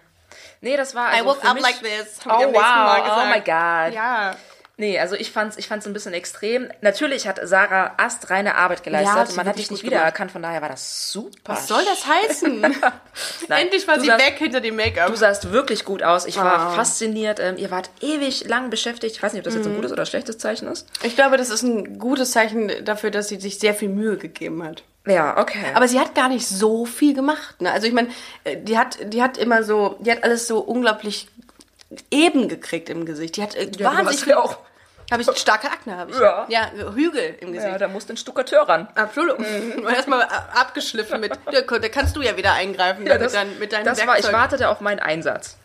Nee, 0.61 0.77
das 0.77 0.95
war 0.95 1.07
also 1.09 1.23
I 1.23 1.27
woke 1.27 1.47
up 1.47 1.59
like 1.59 1.79
this, 1.79 2.19
Oh 2.25 2.29
wow, 2.29 3.23
oh 3.23 3.25
my 3.29 3.39
God. 3.39 3.93
Ja. 3.93 4.35
Nee, 4.81 4.97
also 4.97 5.15
ich 5.15 5.31
fand's, 5.31 5.57
ich 5.57 5.67
fand's 5.67 5.85
ein 5.85 5.93
bisschen 5.93 6.15
extrem. 6.15 6.67
Natürlich 6.81 7.27
hat 7.27 7.39
Sarah 7.43 7.93
astreine 7.97 8.55
Arbeit 8.55 8.81
geleistet. 8.81 9.15
Ja, 9.15 9.25
sie 9.27 9.35
Man 9.35 9.45
hat 9.47 9.59
dich 9.59 9.69
nicht 9.69 9.83
wiedererkannt, 9.83 10.31
von 10.31 10.41
daher 10.41 10.63
war 10.63 10.69
das 10.69 11.11
super. 11.11 11.53
Was 11.53 11.67
soll 11.67 11.83
das 11.85 12.07
heißen? 12.07 12.63
Endlich 13.49 13.87
war 13.87 13.99
sie 13.99 14.07
sahst- 14.07 14.25
weg 14.25 14.35
hinter 14.39 14.59
dem 14.59 14.75
Make-up. 14.75 15.07
Du 15.09 15.15
sahst 15.15 15.51
wirklich 15.51 15.85
gut 15.85 16.01
aus. 16.01 16.25
Ich 16.25 16.35
war 16.37 16.73
fasziniert. 16.73 17.39
Ähm, 17.39 17.57
ihr 17.57 17.69
wart 17.69 17.91
ewig 18.01 18.47
lang 18.47 18.71
beschäftigt. 18.71 19.15
Ich 19.15 19.21
weiß 19.21 19.33
nicht, 19.33 19.41
ob 19.41 19.45
das 19.45 19.53
Mhm. 19.53 19.59
jetzt 19.59 19.67
ein 19.69 19.75
gutes 19.75 19.91
oder 19.91 20.05
schlechtes 20.07 20.39
Zeichen 20.39 20.67
ist. 20.67 20.87
Ich 21.03 21.15
glaube, 21.15 21.37
das 21.37 21.51
ist 21.51 21.61
ein 21.61 21.99
gutes 21.99 22.31
Zeichen 22.31 22.71
dafür, 22.83 23.11
dass 23.11 23.27
sie 23.27 23.39
sich 23.39 23.59
sehr 23.59 23.75
viel 23.75 23.89
Mühe 23.89 24.17
gegeben 24.17 24.63
hat. 24.63 24.81
Ja, 25.05 25.37
okay. 25.37 25.63
Aber 25.75 25.87
sie 25.87 25.99
hat 25.99 26.15
gar 26.15 26.27
nicht 26.27 26.47
so 26.47 26.85
viel 26.85 27.13
gemacht. 27.13 27.61
Ne? 27.61 27.71
Also 27.71 27.85
ich 27.85 27.93
meine, 27.93 28.07
äh, 28.45 28.57
die 28.57 28.79
hat, 28.79 28.97
die 29.13 29.21
hat 29.21 29.37
immer 29.37 29.63
so, 29.63 29.97
die 29.99 30.11
hat 30.11 30.23
alles 30.23 30.47
so 30.47 30.57
unglaublich 30.59 31.27
eben 32.09 32.47
gekriegt 32.47 32.89
im 32.89 33.05
Gesicht. 33.05 33.37
Die 33.37 33.43
hat 33.43 33.53
äh, 33.53 33.67
du 33.67 33.83
wahnsinnig 33.83 34.25
ja 34.25 34.39
auch- 34.39 34.57
Habe 35.11 35.21
ich 35.21 35.37
starke 35.37 35.69
Akne, 35.69 35.97
habe 35.97 36.11
ich. 36.11 36.19
Ja. 36.19 36.45
ja, 36.47 36.71
Hügel 36.93 37.35
im 37.41 37.53
Gesicht. 37.53 37.71
ja, 37.71 37.77
da 37.77 37.87
musste 37.87 38.13
ein 38.13 38.17
Stuckateur 38.17 38.67
ran. 38.67 38.87
Absolut. 38.95 39.37
Und 39.39 39.83
erstmal 39.93 40.23
abgeschliffen 40.53 41.19
mit. 41.19 41.33
Da, 41.45 41.61
kannst 41.89 42.15
du 42.15 42.21
ja 42.21 42.37
wieder 42.37 42.53
eingreifen 42.53 43.05
Ja, 43.05 43.13
mit, 43.13 43.21
das, 43.21 43.33
dein, 43.33 43.59
mit 43.59 43.73
deinen 43.73 43.85
das 43.85 43.97
war, 43.99 44.05
ich 44.05 44.23
Werkzeugen. 44.23 44.39
wartete 44.39 44.69
auf 44.69 44.81
meinen 44.81 44.99
Einsatz. 44.99 45.57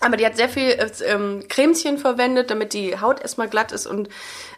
Aber 0.00 0.16
die 0.16 0.24
hat 0.24 0.36
sehr 0.36 0.48
viel 0.48 0.70
äh, 0.70 0.90
ähm, 1.06 1.44
Cremchen 1.48 1.98
verwendet, 1.98 2.50
damit 2.50 2.72
die 2.72 3.00
Haut 3.00 3.20
erstmal 3.20 3.48
glatt 3.48 3.72
ist 3.72 3.86
und, 3.86 4.08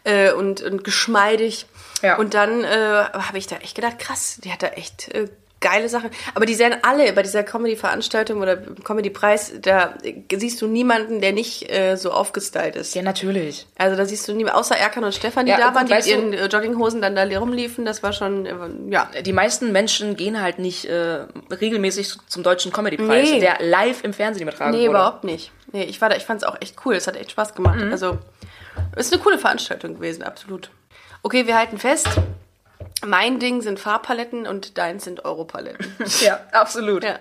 äh, 0.04 0.32
und, 0.32 0.60
und 0.60 0.84
geschmeidig. 0.84 1.66
Ja. 2.02 2.16
Und 2.18 2.34
dann 2.34 2.64
äh, 2.64 3.04
habe 3.12 3.38
ich 3.38 3.46
da 3.46 3.56
echt 3.56 3.74
gedacht, 3.74 3.98
krass, 3.98 4.38
die 4.44 4.52
hat 4.52 4.62
da 4.62 4.68
echt 4.68 5.08
äh, 5.14 5.28
geile 5.60 5.88
Sachen. 5.88 6.10
Aber 6.34 6.46
die 6.46 6.54
sehen 6.54 6.74
alle 6.82 7.12
bei 7.12 7.22
dieser 7.22 7.42
Comedy-Veranstaltung 7.42 8.40
oder 8.40 8.56
Comedy-Preis, 8.56 9.52
da 9.60 9.94
siehst 10.32 10.60
du 10.62 10.66
niemanden, 10.66 11.20
der 11.20 11.32
nicht 11.32 11.70
äh, 11.70 11.96
so 11.96 12.12
aufgestylt 12.12 12.76
ist. 12.76 12.94
Ja, 12.94 13.02
natürlich. 13.02 13.66
Also 13.76 13.96
da 13.96 14.04
siehst 14.06 14.26
du 14.26 14.32
niemanden, 14.32 14.58
außer 14.58 14.76
Erkan 14.76 15.04
und 15.04 15.14
Stefan, 15.14 15.44
die 15.46 15.52
Ja, 15.52 15.58
da 15.58 15.74
waren, 15.74 15.86
die 15.86 15.92
mit 15.92 15.98
weißt 15.98 16.08
du- 16.08 16.12
ihren 16.12 16.32
äh, 16.32 16.46
Jogginghosen 16.46 17.02
dann 17.02 17.14
da 17.14 17.24
rumliefen. 17.38 17.84
Das 17.84 18.02
war 18.02 18.12
schon, 18.12 18.46
äh, 18.46 18.54
ja. 18.90 19.10
Die 19.24 19.32
meisten 19.32 19.70
Menschen 19.72 20.16
gehen 20.16 20.40
halt 20.40 20.58
nicht 20.58 20.86
äh, 20.86 21.26
regelmäßig 21.50 22.14
zum 22.26 22.42
deutschen 22.42 22.72
Comedy-Preis, 22.72 23.30
Nee. 23.30 23.40
der 23.40 23.58
live 23.60 24.02
im 24.02 24.12
Fernsehen 24.14 24.42
übertragen 24.42 24.70
Nee, 24.72 24.78
wurde. 24.88 24.90
überhaupt 24.90 25.24
nicht. 25.24 25.52
Nee, 25.72 25.84
ich 25.84 26.00
war 26.00 26.08
da, 26.08 26.16
ich 26.16 26.24
fand 26.24 26.42
es 26.42 26.48
auch 26.48 26.56
echt 26.60 26.76
cool. 26.84 26.94
Es 26.94 27.06
hat 27.06 27.16
echt 27.16 27.30
Spaß 27.32 27.54
gemacht. 27.54 27.78
Mhm. 27.78 27.92
Also, 27.92 28.18
ist 28.96 29.12
eine 29.12 29.22
coole 29.22 29.38
Veranstaltung 29.38 29.96
gewesen, 29.96 30.22
absolut. 30.22 30.70
Okay, 31.22 31.46
wir 31.46 31.56
halten 31.58 31.76
fest. 31.78 32.08
Mein 33.04 33.38
Ding 33.38 33.62
sind 33.62 33.78
Farbpaletten 33.80 34.46
und 34.46 34.76
deins 34.78 35.04
sind 35.04 35.24
Europaletten. 35.24 35.94
Ja, 36.20 36.40
absolut. 36.52 37.02
ja. 37.04 37.18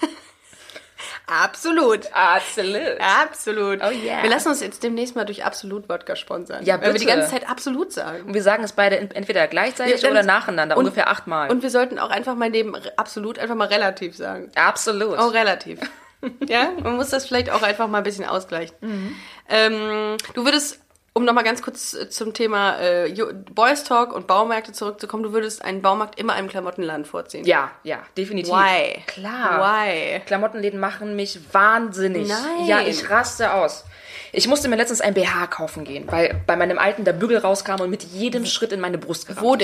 absolut. 1.26 2.08
Absolut. 2.12 3.00
Absolut. 3.00 3.80
Oh 3.82 3.90
yeah. 3.90 4.22
Wir 4.22 4.30
lassen 4.30 4.48
uns 4.48 4.60
jetzt 4.60 4.82
demnächst 4.82 5.16
mal 5.16 5.24
durch 5.24 5.44
Absolut 5.44 5.88
Wodka 5.88 6.16
sponsern. 6.16 6.64
Ja, 6.64 6.76
Weil 6.80 6.92
wir 6.92 6.92
die 7.00 7.04
bitte. 7.04 7.16
ganze 7.18 7.30
Zeit 7.32 7.48
Absolut 7.48 7.92
sagen. 7.92 8.24
Und 8.26 8.34
wir 8.34 8.42
sagen 8.42 8.64
es 8.64 8.72
beide 8.72 8.98
ent- 8.98 9.14
entweder 9.14 9.46
gleichzeitig 9.46 10.02
Ja, 10.02 10.10
oder 10.10 10.22
nacheinander, 10.22 10.76
ungefähr 10.76 11.08
achtmal. 11.08 11.50
Und 11.50 11.62
wir 11.62 11.70
sollten 11.70 11.98
auch 11.98 12.10
einfach 12.10 12.34
mein 12.34 12.52
Leben 12.52 12.74
re- 12.74 12.92
absolut 12.96 13.38
einfach 13.38 13.54
mal 13.54 13.68
relativ 13.68 14.16
sagen. 14.16 14.50
absolut. 14.54 15.18
Oh, 15.18 15.26
relativ. 15.28 15.78
ja, 16.48 16.72
man 16.82 16.96
muss 16.96 17.10
das 17.10 17.26
vielleicht 17.26 17.50
auch 17.50 17.62
einfach 17.62 17.86
mal 17.88 17.98
ein 17.98 18.04
bisschen 18.04 18.24
ausgleichen. 18.24 18.76
Mhm. 18.80 19.16
Ähm, 19.48 20.16
du 20.34 20.44
würdest, 20.44 20.80
um 21.18 21.24
nochmal 21.24 21.42
ganz 21.42 21.62
kurz 21.62 21.94
äh, 21.94 22.08
zum 22.08 22.32
Thema 22.32 22.80
äh, 22.80 23.12
Boys 23.52 23.82
Talk 23.82 24.14
und 24.14 24.28
Baumärkte 24.28 24.72
zurückzukommen, 24.72 25.24
du 25.24 25.32
würdest 25.32 25.64
einen 25.64 25.82
Baumarkt 25.82 26.18
immer 26.18 26.34
einem 26.34 26.48
Klamottenland 26.48 27.08
vorziehen. 27.08 27.44
ja, 27.44 27.72
ja, 27.82 27.98
definitiv. 28.16 28.54
Why? 28.54 29.02
Klar. 29.06 29.60
Why? 29.60 30.20
Klamottenläden 30.20 30.78
machen 30.78 31.16
mich 31.16 31.40
wahnsinnig. 31.52 32.28
Nein. 32.28 32.66
Ja, 32.66 32.80
ich 32.80 33.10
raste 33.10 33.52
aus. 33.52 33.84
Ich 34.30 34.46
musste 34.46 34.68
mir 34.68 34.76
letztens 34.76 35.00
ein 35.00 35.14
BH 35.14 35.48
kaufen 35.48 35.84
gehen, 35.84 36.04
weil 36.08 36.40
bei 36.46 36.54
meinem 36.54 36.78
alten 36.78 37.04
der 37.04 37.14
Bügel 37.14 37.38
rauskam 37.38 37.80
und 37.80 37.90
mit 37.90 38.04
jedem 38.04 38.46
Schritt 38.46 38.72
in 38.72 38.80
meine 38.80 38.98
Brust 38.98 39.26
gerammt 39.26 39.44
Wo 39.44 39.54
ist. 39.54 39.60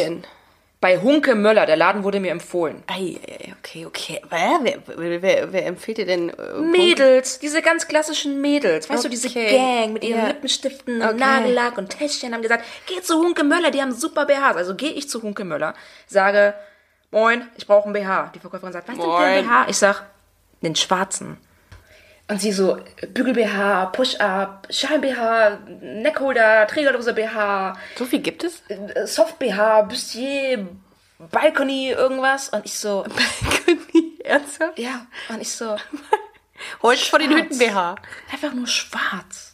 Bei 0.85 0.99
Hunke 0.99 1.35
Möller, 1.35 1.65
der 1.65 1.79
Laden 1.79 2.05
wurde 2.05 2.21
mir 2.21 2.31
empfohlen. 2.31 2.83
Ei, 2.89 3.19
okay, 3.59 3.87
okay. 3.87 4.21
Wer, 4.29 4.61
wer, 4.85 5.23
wer, 5.23 5.51
wer, 5.51 5.65
empfiehlt 5.65 5.97
dir 5.97 6.05
denn? 6.05 6.29
Äh, 6.29 6.61
Mädels, 6.61 7.39
diese 7.39 7.63
ganz 7.63 7.89
klassischen 7.89 8.43
Mädels, 8.43 8.91
weißt 8.91 9.03
du, 9.03 9.09
diese 9.09 9.29
Okay. 9.29 9.57
Gang 9.57 9.95
mit 9.95 10.05
ihren 10.05 10.19
Ja. 10.19 10.27
Lippenstiften 10.27 11.01
Okay. 11.01 11.11
und 11.13 11.19
Nagellack 11.19 11.79
und 11.79 11.89
Täschchen 11.89 12.35
haben 12.35 12.43
gesagt, 12.43 12.67
geh 12.85 13.01
zu 13.01 13.17
Hunke 13.17 13.45
Möller, 13.45 13.71
die 13.71 13.81
haben 13.81 13.93
super 13.93 14.27
BHs. 14.27 14.57
Also 14.57 14.75
gehe 14.75 14.91
ich 14.91 15.09
zu 15.09 15.23
Hunke 15.23 15.47
Möller, 15.47 15.73
sage, 16.07 16.53
moin, 17.11 17.49
ich 17.57 17.67
brauche 17.67 17.87
einen 17.87 17.95
BH. 17.95 18.33
Die 18.35 18.41
Verkäuferin 18.41 18.75
sagt, 18.75 18.87
was 18.87 18.97
ist 18.97 19.03
denn 19.03 19.11
für 19.11 19.17
ein. 19.17 19.45
BH? 19.47 19.67
Ich 19.71 19.79
sag, 19.79 20.03
den 20.61 20.77
schwarzen. 20.77 21.39
Und 22.27 22.41
sie 22.41 22.53
so, 22.53 22.79
Bügel-BH, 23.13 23.87
Push-Up, 23.87 24.67
Schein-BH, 24.71 25.59
Neckholder, 25.83 26.67
Trägerdose 26.67 27.13
BH, 27.13 27.77
So 27.97 28.07
viel 28.07 28.21
gibt 28.21 28.45
es? 28.45 28.63
Soft-BH, 29.05 29.83
Bustier, 29.83 30.67
Balcony, 31.31 31.91
irgendwas. 31.91 32.49
Und 32.49 32.65
ich 32.65 32.79
so, 32.79 33.05
Ernsthaft? 34.25 34.79
ja, 34.79 35.07
und 35.29 35.43
ich 35.43 35.51
so, 35.53 35.77
Heute 36.83 37.05
vor 37.05 37.19
den 37.19 37.31
Schwarz. 37.31 37.43
Hütten 37.45 37.59
BH. 37.59 37.95
Einfach 38.33 38.55
nur 38.55 38.67
schwarz. 38.67 39.53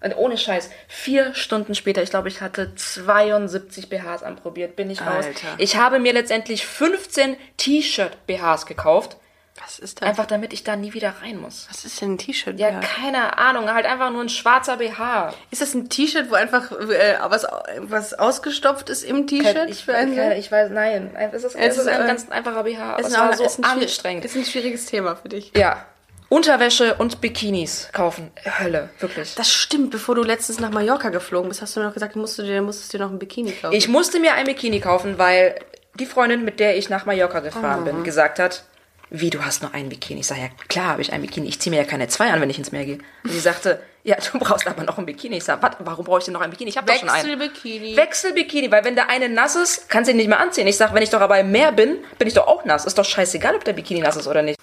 Und 0.00 0.16
ohne 0.16 0.38
Scheiß, 0.38 0.70
vier 0.86 1.34
Stunden 1.34 1.74
später, 1.74 2.02
ich 2.02 2.10
glaube, 2.10 2.28
ich 2.28 2.40
hatte 2.40 2.74
72 2.74 3.88
BHs 3.88 4.22
anprobiert, 4.22 4.76
bin 4.76 4.90
ich 4.90 5.00
raus. 5.00 5.26
Alter. 5.26 5.48
Ich 5.58 5.76
habe 5.76 5.98
mir 5.98 6.12
letztendlich 6.12 6.64
15 6.64 7.36
T-Shirt-BHs 7.56 8.66
gekauft, 8.66 9.16
Was 9.62 9.78
ist 9.78 10.00
das? 10.00 10.08
einfach 10.08 10.26
damit 10.26 10.52
ich 10.52 10.64
da 10.64 10.76
nie 10.76 10.92
wieder 10.94 11.14
rein 11.22 11.38
muss. 11.38 11.66
Was 11.70 11.84
ist 11.84 12.00
denn 12.00 12.14
ein 12.14 12.18
T-Shirt? 12.18 12.58
Ja, 12.58 12.80
keine 12.80 13.38
Ahnung, 13.38 13.70
halt 13.72 13.86
einfach 13.86 14.10
nur 14.10 14.22
ein 14.22 14.28
schwarzer 14.28 14.76
BH. 14.76 15.34
Ist 15.50 15.62
das 15.62 15.74
ein 15.74 15.88
T-Shirt, 15.88 16.30
wo 16.30 16.34
einfach 16.34 16.70
äh, 16.72 17.16
was, 17.28 17.46
was 17.80 18.14
ausgestopft 18.14 18.88
ist 18.90 19.02
im 19.04 19.26
T-Shirt? 19.26 19.68
Ich, 19.68 19.86
ich 19.86 20.50
weiß, 20.52 20.70
nein, 20.70 21.10
es 21.32 21.44
ist, 21.44 21.54
es 21.54 21.54
Es 21.54 21.78
ist 21.78 21.88
ein 21.88 22.06
ganz 22.06 22.28
einfacher 22.30 22.62
BH, 22.64 22.82
aber 22.94 23.00
ist 23.00 23.08
es 23.08 23.14
ein- 23.14 23.36
so 23.36 23.44
ist 23.44 23.58
ein 23.58 23.64
anstrengend. 23.64 24.24
Ist 24.24 24.36
ein 24.36 24.44
schwieriges 24.44 24.86
Thema 24.86 25.16
für 25.16 25.28
dich. 25.28 25.52
Ja, 25.56 25.84
Unterwäsche 26.30 26.94
und 26.96 27.22
Bikinis 27.22 27.88
kaufen, 27.92 28.30
Hölle, 28.60 28.90
wirklich. 28.98 29.34
Das 29.34 29.50
stimmt. 29.50 29.90
Bevor 29.90 30.14
du 30.14 30.22
letztens 30.22 30.60
nach 30.60 30.68
Mallorca 30.70 31.08
geflogen 31.08 31.48
bist, 31.48 31.62
hast 31.62 31.74
du 31.74 31.80
noch 31.80 31.94
gesagt, 31.94 32.16
musst 32.16 32.38
du 32.38 32.42
dir, 32.42 32.60
musstest 32.60 32.92
dir 32.92 32.98
noch 32.98 33.10
ein 33.10 33.18
Bikini 33.18 33.52
kaufen. 33.52 33.74
Ich 33.74 33.88
musste 33.88 34.20
mir 34.20 34.34
ein 34.34 34.44
Bikini 34.44 34.80
kaufen, 34.80 35.16
weil 35.18 35.54
die 35.98 36.04
Freundin, 36.04 36.44
mit 36.44 36.60
der 36.60 36.76
ich 36.76 36.90
nach 36.90 37.06
Mallorca 37.06 37.40
gefahren 37.40 37.80
Oh. 37.80 37.84
bin, 37.86 38.04
gesagt 38.04 38.38
hat, 38.40 38.64
wie, 39.10 39.30
du 39.30 39.44
hast 39.44 39.62
nur 39.62 39.72
ein 39.74 39.88
Bikini? 39.88 40.20
Ich 40.20 40.26
sage, 40.26 40.40
ja 40.42 40.48
klar 40.68 40.88
habe 40.88 41.02
ich 41.02 41.12
ein 41.12 41.22
Bikini. 41.22 41.48
Ich 41.48 41.60
ziehe 41.60 41.74
mir 41.74 41.82
ja 41.82 41.88
keine 41.88 42.08
zwei 42.08 42.30
an, 42.30 42.40
wenn 42.40 42.50
ich 42.50 42.58
ins 42.58 42.72
Meer 42.72 42.84
gehe. 42.84 42.98
Und 43.24 43.30
sie 43.30 43.40
sagte, 43.40 43.80
ja, 44.04 44.16
du 44.16 44.38
brauchst 44.38 44.66
aber 44.66 44.82
noch 44.84 44.98
ein 44.98 45.06
Bikini. 45.06 45.38
Ich 45.38 45.44
sage, 45.44 45.62
was, 45.62 45.72
warum 45.80 46.04
brauche 46.04 46.18
ich 46.18 46.24
denn 46.24 46.34
noch 46.34 46.40
ein 46.40 46.50
Bikini? 46.50 46.70
Ich 46.70 46.76
habe 46.76 46.86
doch 46.86 46.98
schon 46.98 47.08
einen. 47.08 47.40
Wechselbikini. 47.40 47.96
Wechselbikini, 47.96 48.70
weil 48.70 48.84
wenn 48.84 48.94
der 48.94 49.08
eine 49.08 49.28
nass 49.28 49.56
ist, 49.56 49.88
kannst 49.88 50.08
du 50.08 50.12
ihn 50.12 50.18
nicht 50.18 50.28
mehr 50.28 50.40
anziehen. 50.40 50.66
Ich 50.66 50.76
sage, 50.76 50.94
wenn 50.94 51.02
ich 51.02 51.10
doch 51.10 51.20
aber 51.20 51.38
im 51.40 51.50
Meer 51.50 51.72
bin, 51.72 51.98
bin 52.18 52.28
ich 52.28 52.34
doch 52.34 52.46
auch 52.46 52.64
nass. 52.64 52.84
Ist 52.84 52.98
doch 52.98 53.04
scheißegal, 53.04 53.54
ob 53.54 53.64
der 53.64 53.72
Bikini 53.72 54.00
nass 54.00 54.16
ist 54.16 54.26
oder 54.26 54.42
nicht. 54.42 54.58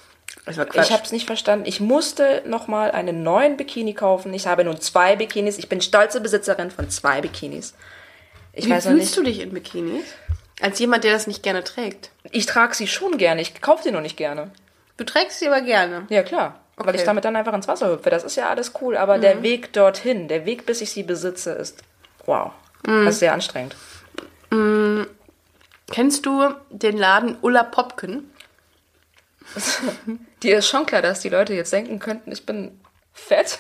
Ich 0.48 0.92
habe 0.92 1.04
es 1.04 1.12
nicht 1.12 1.26
verstanden. 1.26 1.66
Ich 1.66 1.80
musste 1.80 2.44
nochmal 2.46 2.92
einen 2.92 3.24
neuen 3.24 3.58
Bikini 3.58 3.94
kaufen. 3.94 4.32
Ich 4.34 4.46
habe 4.46 4.64
nun 4.64 4.80
zwei 4.80 5.16
Bikinis. 5.16 5.58
Ich 5.58 5.70
bin 5.70 5.82
stolze 5.82 6.22
Besitzerin 6.22 6.70
von 6.70 6.90
zwei 6.92 7.22
Bikinis. 7.22 7.74
Ich 8.54 8.66
Wie 8.66 8.70
fühlst 8.70 8.88
nicht. 8.90 9.18
du 9.18 9.24
dich 9.24 9.40
in 9.42 9.54
Bikinis? 9.54 10.06
Als 10.62 10.80
jemand, 10.80 11.04
der 11.04 11.14
das 11.14 11.28
nicht 11.28 11.44
gerne 11.44 11.64
trägt. 11.64 12.12
Ich 12.32 12.46
trage 12.46 12.74
sie 12.76 12.88
schon 12.88 13.18
gerne. 13.18 13.42
Ich 13.42 13.62
kaufe 13.62 13.84
sie 13.84 13.92
nur 13.92 14.02
nicht 14.02 14.18
gerne. 14.18 14.52
Du 14.98 15.04
trägst 15.04 15.40
sie 15.40 15.48
aber 15.48 15.62
gerne. 15.62 16.06
Ja, 16.10 16.24
klar. 16.24 16.60
Weil 16.78 16.90
Okay. 16.90 16.98
ich 16.98 17.04
damit 17.04 17.26
dann 17.26 17.36
einfach 17.36 17.54
ins 17.54 17.68
Wasser 17.68 17.90
hüpfe. 17.92 18.10
Das 18.10 18.24
ist 18.24 18.36
ja 18.36 18.50
alles 18.50 18.74
cool. 18.82 18.98
Aber 18.98 19.18
der 19.18 19.44
Weg 19.44 19.74
dorthin, 19.74 20.28
der 20.28 20.46
Weg, 20.46 20.66
bis 20.66 20.82
ich 20.82 20.92
sie 20.92 21.04
besitze, 21.04 21.52
ist 21.52 21.80
wow. 22.26 22.52
Das 22.84 23.16
ist 23.16 23.20
sehr 23.20 23.34
anstrengend. 23.34 23.76
Kennst 25.92 26.26
du 26.26 26.54
den 26.70 26.98
Laden 26.98 27.38
Ulla 27.42 27.64
Popken? 27.64 28.32
Dir 30.44 30.58
ist 30.60 30.68
schon 30.68 30.86
klar, 30.86 31.02
dass 31.02 31.20
die 31.22 31.30
Leute 31.30 31.54
jetzt 31.54 31.72
denken 31.74 32.00
könnten, 32.00 32.32
ich 32.32 32.46
bin 32.46 32.80
fett. 33.14 33.58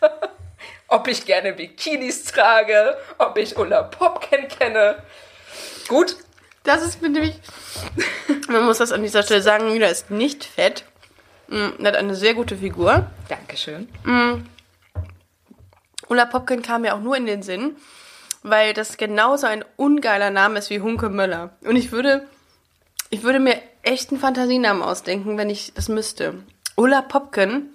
ob 0.88 1.08
ich 1.08 1.24
gerne 1.24 1.52
Bikinis 1.52 2.24
trage, 2.24 2.96
ob 3.18 3.36
ich 3.38 3.56
Ulla 3.56 3.82
Popken 3.84 4.48
kenne. 4.48 5.02
Gut, 5.92 6.16
Das 6.64 6.82
ist 6.82 7.02
mir 7.02 7.10
nämlich. 7.10 7.34
Man 8.48 8.64
muss 8.64 8.78
das 8.78 8.92
an 8.92 9.02
dieser 9.02 9.22
Stelle 9.22 9.42
sagen, 9.42 9.66
Mila 9.72 9.88
ist 9.88 10.10
nicht 10.10 10.42
fett. 10.44 10.84
Mm, 11.48 11.68
Er 11.80 11.88
hat 11.88 11.96
eine 11.96 12.14
sehr 12.14 12.32
gute 12.34 12.56
Figur. 12.56 13.10
Dankeschön. 13.28 13.88
Ulla 16.08 16.24
Popken 16.26 16.62
kam 16.62 16.82
mir 16.82 16.94
auch 16.94 17.00
nur 17.00 17.16
in 17.16 17.26
den 17.26 17.42
Sinn, 17.42 17.76
weil 18.42 18.74
das 18.74 18.96
genauso 18.96 19.46
ein 19.46 19.64
ungeiler 19.76 20.30
Name 20.30 20.58
ist 20.58 20.70
wie 20.70 20.80
Hunke 20.80 21.08
Möller. 21.10 21.50
Und 21.64 21.76
ich 21.76 21.92
würde, 21.92 22.26
ich 23.10 23.22
würde 23.22 23.40
mir 23.40 23.60
echt 23.82 24.10
einen 24.10 24.20
Fantasienamen 24.20 24.82
ausdenken, 24.82 25.36
wenn 25.38 25.50
ich 25.50 25.72
das 25.74 25.88
müsste. 25.88 26.34
Ulla 26.76 27.02
Popken 27.02 27.50
im- 27.50 27.71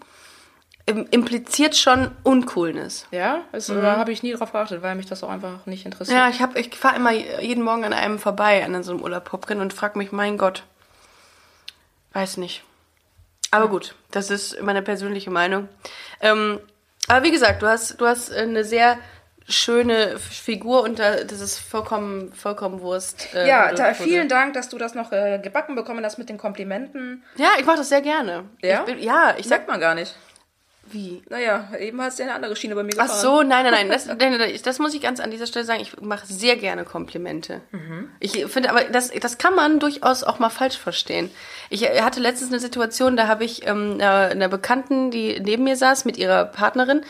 impliziert 0.88 1.76
schon 1.76 2.12
Uncoolness. 2.24 3.08
Ja, 3.12 3.42
das, 3.52 3.68
da 3.68 3.98
habe 3.98 4.12
ich 4.14 4.24
nie 4.24 4.34
drauf 4.34 4.52
geachtet, 4.54 4.82
weil 4.82 4.96
mich 4.96 5.06
das 5.06 5.22
auch 5.24 5.30
einfach 5.30 5.66
nicht 5.66 5.86
interessiert. 5.86 6.18
Ja, 6.18 6.30
ich, 6.30 6.42
hab- 6.42 6.56
ich 6.58 6.74
fahre 6.76 6.96
immer 6.96 7.12
jeden 7.12 7.64
Morgen 7.64 7.84
an 7.84 7.94
einem 7.94 8.20
vorbei, 8.20 8.64
an 8.64 8.82
so 8.84 8.92
einem 8.94 9.02
Ulla 9.02 9.20
Popken 9.20 9.60
und 9.60 9.74
frage 9.74 9.98
mich, 9.98 10.12
mein 10.14 10.38
Gott, 10.38 10.64
weiß 12.14 12.38
nicht. 12.38 12.64
Aber 13.52 13.68
gut, 13.70 13.96
das 14.12 14.30
ist 14.30 14.62
meine 14.62 14.82
persönliche 14.82 15.30
Meinung. 15.30 15.68
Ähm, 16.22 16.60
aber 17.08 17.24
wie 17.24 17.32
gesagt, 17.32 17.62
du 17.62 17.68
hast, 17.68 18.00
du 18.02 18.06
hast 18.08 18.32
eine 18.32 18.64
sehr 18.64 18.98
schöne 19.50 20.20
Figur 20.20 20.82
und 20.84 21.00
da, 21.00 21.24
das 21.24 21.40
ist 21.40 21.58
vollkommen, 21.60 22.34
vollkommen 22.34 22.82
Wurst. 22.82 23.34
äh, 23.34 23.48
Ja, 23.48 23.72
da, 23.74 23.94
vielen 23.94 24.28
Dank, 24.28 24.54
dass 24.54 24.68
du 24.68 24.78
das 24.78 24.94
noch 24.94 25.14
äh, 25.14 25.40
gebacken 25.42 25.76
bekommen 25.76 26.04
hast 26.04 26.18
mit 26.18 26.28
den 26.28 26.38
Komplimenten. 26.38 27.24
Ja, 27.38 27.52
ich 27.58 27.66
mache 27.66 27.78
das 27.78 27.88
sehr 27.90 28.02
gerne. 28.02 28.44
Ja? 28.62 28.80
Ich 28.80 28.86
bin, 28.86 29.00
ja, 29.00 29.36
ich 29.38 29.48
sag, 29.48 29.66
man 29.68 29.80
gar 29.80 29.96
nicht. 29.96 30.14
Wie? 30.92 31.22
Naja, 31.30 31.70
eben 31.80 32.02
hast 32.02 32.20
du 32.20 32.24
ja 32.24 32.30
eine 32.30 32.36
andere 32.36 32.56
Schiene 32.56 32.76
bei 32.76 32.84
mir 32.84 32.94
Ach 32.98 33.04
gefahren. 33.04 33.22
so, 33.22 33.44
nein, 33.44 33.64
nein, 33.64 33.74
nein. 33.74 33.90
Das, 33.90 34.06
nein, 34.20 34.40
das 34.64 34.80
muss 34.80 34.94
ich 34.94 35.02
ganz 35.02 35.20
an 35.20 35.32
dieser 35.32 35.48
Stelle 35.48 35.66
sagen. 35.66 35.82
Ich 35.82 36.00
mache 36.02 36.26
sehr 36.26 36.58
gerne 36.58 36.84
Komplimente. 36.84 37.62
Ich 38.20 38.46
finde 38.48 38.70
aber, 38.70 38.84
das, 38.86 39.12
das 39.12 39.38
kann 39.38 39.56
man 39.56 39.80
durchaus 39.80 40.24
auch 40.24 40.40
mal 40.40 40.50
falsch 40.50 40.78
verstehen. 40.78 41.30
Ich 41.70 41.84
äh, 41.84 42.02
hatte 42.02 42.20
letztens 42.20 42.52
eine 42.52 42.60
Situation, 42.60 43.18
da 43.18 43.28
habe 43.28 43.44
ich 43.44 43.66
ähm, 43.68 43.96
einer, 43.96 44.30
einer 44.32 44.50
Bekannten, 44.50 45.12
die 45.12 45.40
neben 45.40 45.64
mir 45.64 45.76
saß, 45.76 46.06
mit 46.06 46.18
ihrer 46.18 46.46
Partnerin, 46.46 47.02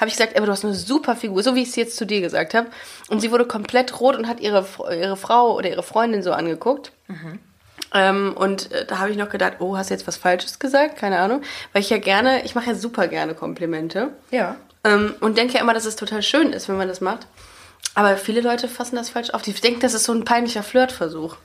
habe 0.00 0.08
ich 0.08 0.16
gesagt, 0.16 0.36
aber 0.36 0.46
du 0.46 0.52
hast 0.52 0.64
eine 0.64 0.74
super 0.74 1.14
Figur, 1.14 1.42
so 1.42 1.54
wie 1.54 1.62
ich 1.62 1.68
es 1.68 1.76
jetzt 1.76 1.96
zu 1.96 2.06
dir 2.06 2.20
gesagt 2.20 2.54
habe. 2.54 2.68
Und 3.08 3.20
sie 3.20 3.30
wurde 3.30 3.44
komplett 3.46 4.00
rot 4.00 4.16
und 4.16 4.26
hat 4.26 4.40
ihre, 4.40 4.66
ihre 4.90 5.16
Frau 5.16 5.56
oder 5.56 5.70
ihre 5.70 5.82
Freundin 5.82 6.22
so 6.22 6.32
angeguckt. 6.32 6.92
Ähm, 7.94 8.34
und 8.34 8.72
äh, 8.72 8.86
da 8.86 8.98
habe 8.98 9.10
ich 9.10 9.16
noch 9.16 9.28
gedacht, 9.28 9.54
oh, 9.58 9.76
hast 9.76 9.90
du 9.90 9.94
jetzt 9.94 10.06
was 10.06 10.16
Falsches 10.16 10.58
gesagt? 10.58 10.96
Keine 10.96 11.18
Ahnung. 11.18 11.42
Weil 11.72 11.82
ich 11.82 11.90
ja 11.90 11.98
gerne, 11.98 12.44
ich 12.44 12.54
mache 12.54 12.68
ja 12.68 12.74
super 12.74 13.08
gerne 13.08 13.34
Komplimente. 13.34 14.10
Ja. 14.30 14.56
Ähm, 14.84 15.14
und 15.20 15.38
denke 15.38 15.54
ja 15.54 15.60
immer, 15.60 15.74
dass 15.74 15.84
es 15.84 15.96
total 15.96 16.22
schön 16.22 16.52
ist, 16.52 16.68
wenn 16.68 16.76
man 16.76 16.88
das 16.88 17.00
macht. 17.00 17.26
Aber 17.94 18.16
viele 18.16 18.40
Leute 18.40 18.68
fassen 18.68 18.96
das 18.96 19.10
falsch 19.10 19.30
auf. 19.30 19.42
Die 19.42 19.52
denken, 19.52 19.80
das 19.80 19.94
ist 19.94 20.04
so 20.04 20.12
ein 20.12 20.24
peinlicher 20.24 20.62
Flirtversuch. 20.62 21.36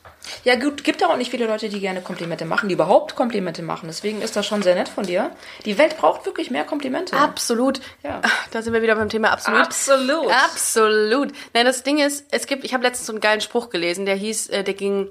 Ja, 0.44 0.56
gut, 0.56 0.84
gibt 0.84 1.04
auch 1.04 1.16
nicht 1.16 1.32
viele 1.32 1.48
Leute, 1.48 1.70
die 1.70 1.80
gerne 1.80 2.02
Komplimente 2.02 2.46
machen, 2.46 2.70
die 2.70 2.74
überhaupt 2.74 3.16
Komplimente 3.16 3.62
machen. 3.62 3.88
Deswegen 3.88 4.22
ist 4.22 4.36
das 4.36 4.46
schon 4.46 4.62
sehr 4.62 4.76
nett 4.76 4.90
von 4.90 5.06
dir. 5.06 5.32
Die 5.66 5.78
Welt 5.78 5.98
braucht 5.98 6.26
wirklich 6.26 6.52
mehr 6.52 6.64
Komplimente. 6.64 7.16
Absolut. 7.16 7.80
Ja. 8.04 8.22
Ach, 8.24 8.48
Da 8.52 8.62
sind 8.62 8.74
wir 8.74 8.82
wieder 8.82 8.96
beim 8.96 9.10
Thema 9.10 9.32
absolut. 9.32 9.62
Absolut. 9.62 10.32
Absolut. 10.32 11.32
Nein, 11.54 11.66
das 11.66 11.84
Ding 11.84 12.00
ist, 12.00 12.26
es 12.32 12.46
gibt, 12.48 12.64
ich 12.66 12.74
habe 12.74 12.84
letztens 12.84 13.08
so 13.08 13.14
einen 13.14 13.22
geilen 13.22 13.42
Spruch 13.42 13.70
gelesen, 13.70 14.06
der 14.06 14.16
hieß, 14.16 14.50
äh, 14.50 14.64
der 14.64 14.74
ging, 14.74 15.10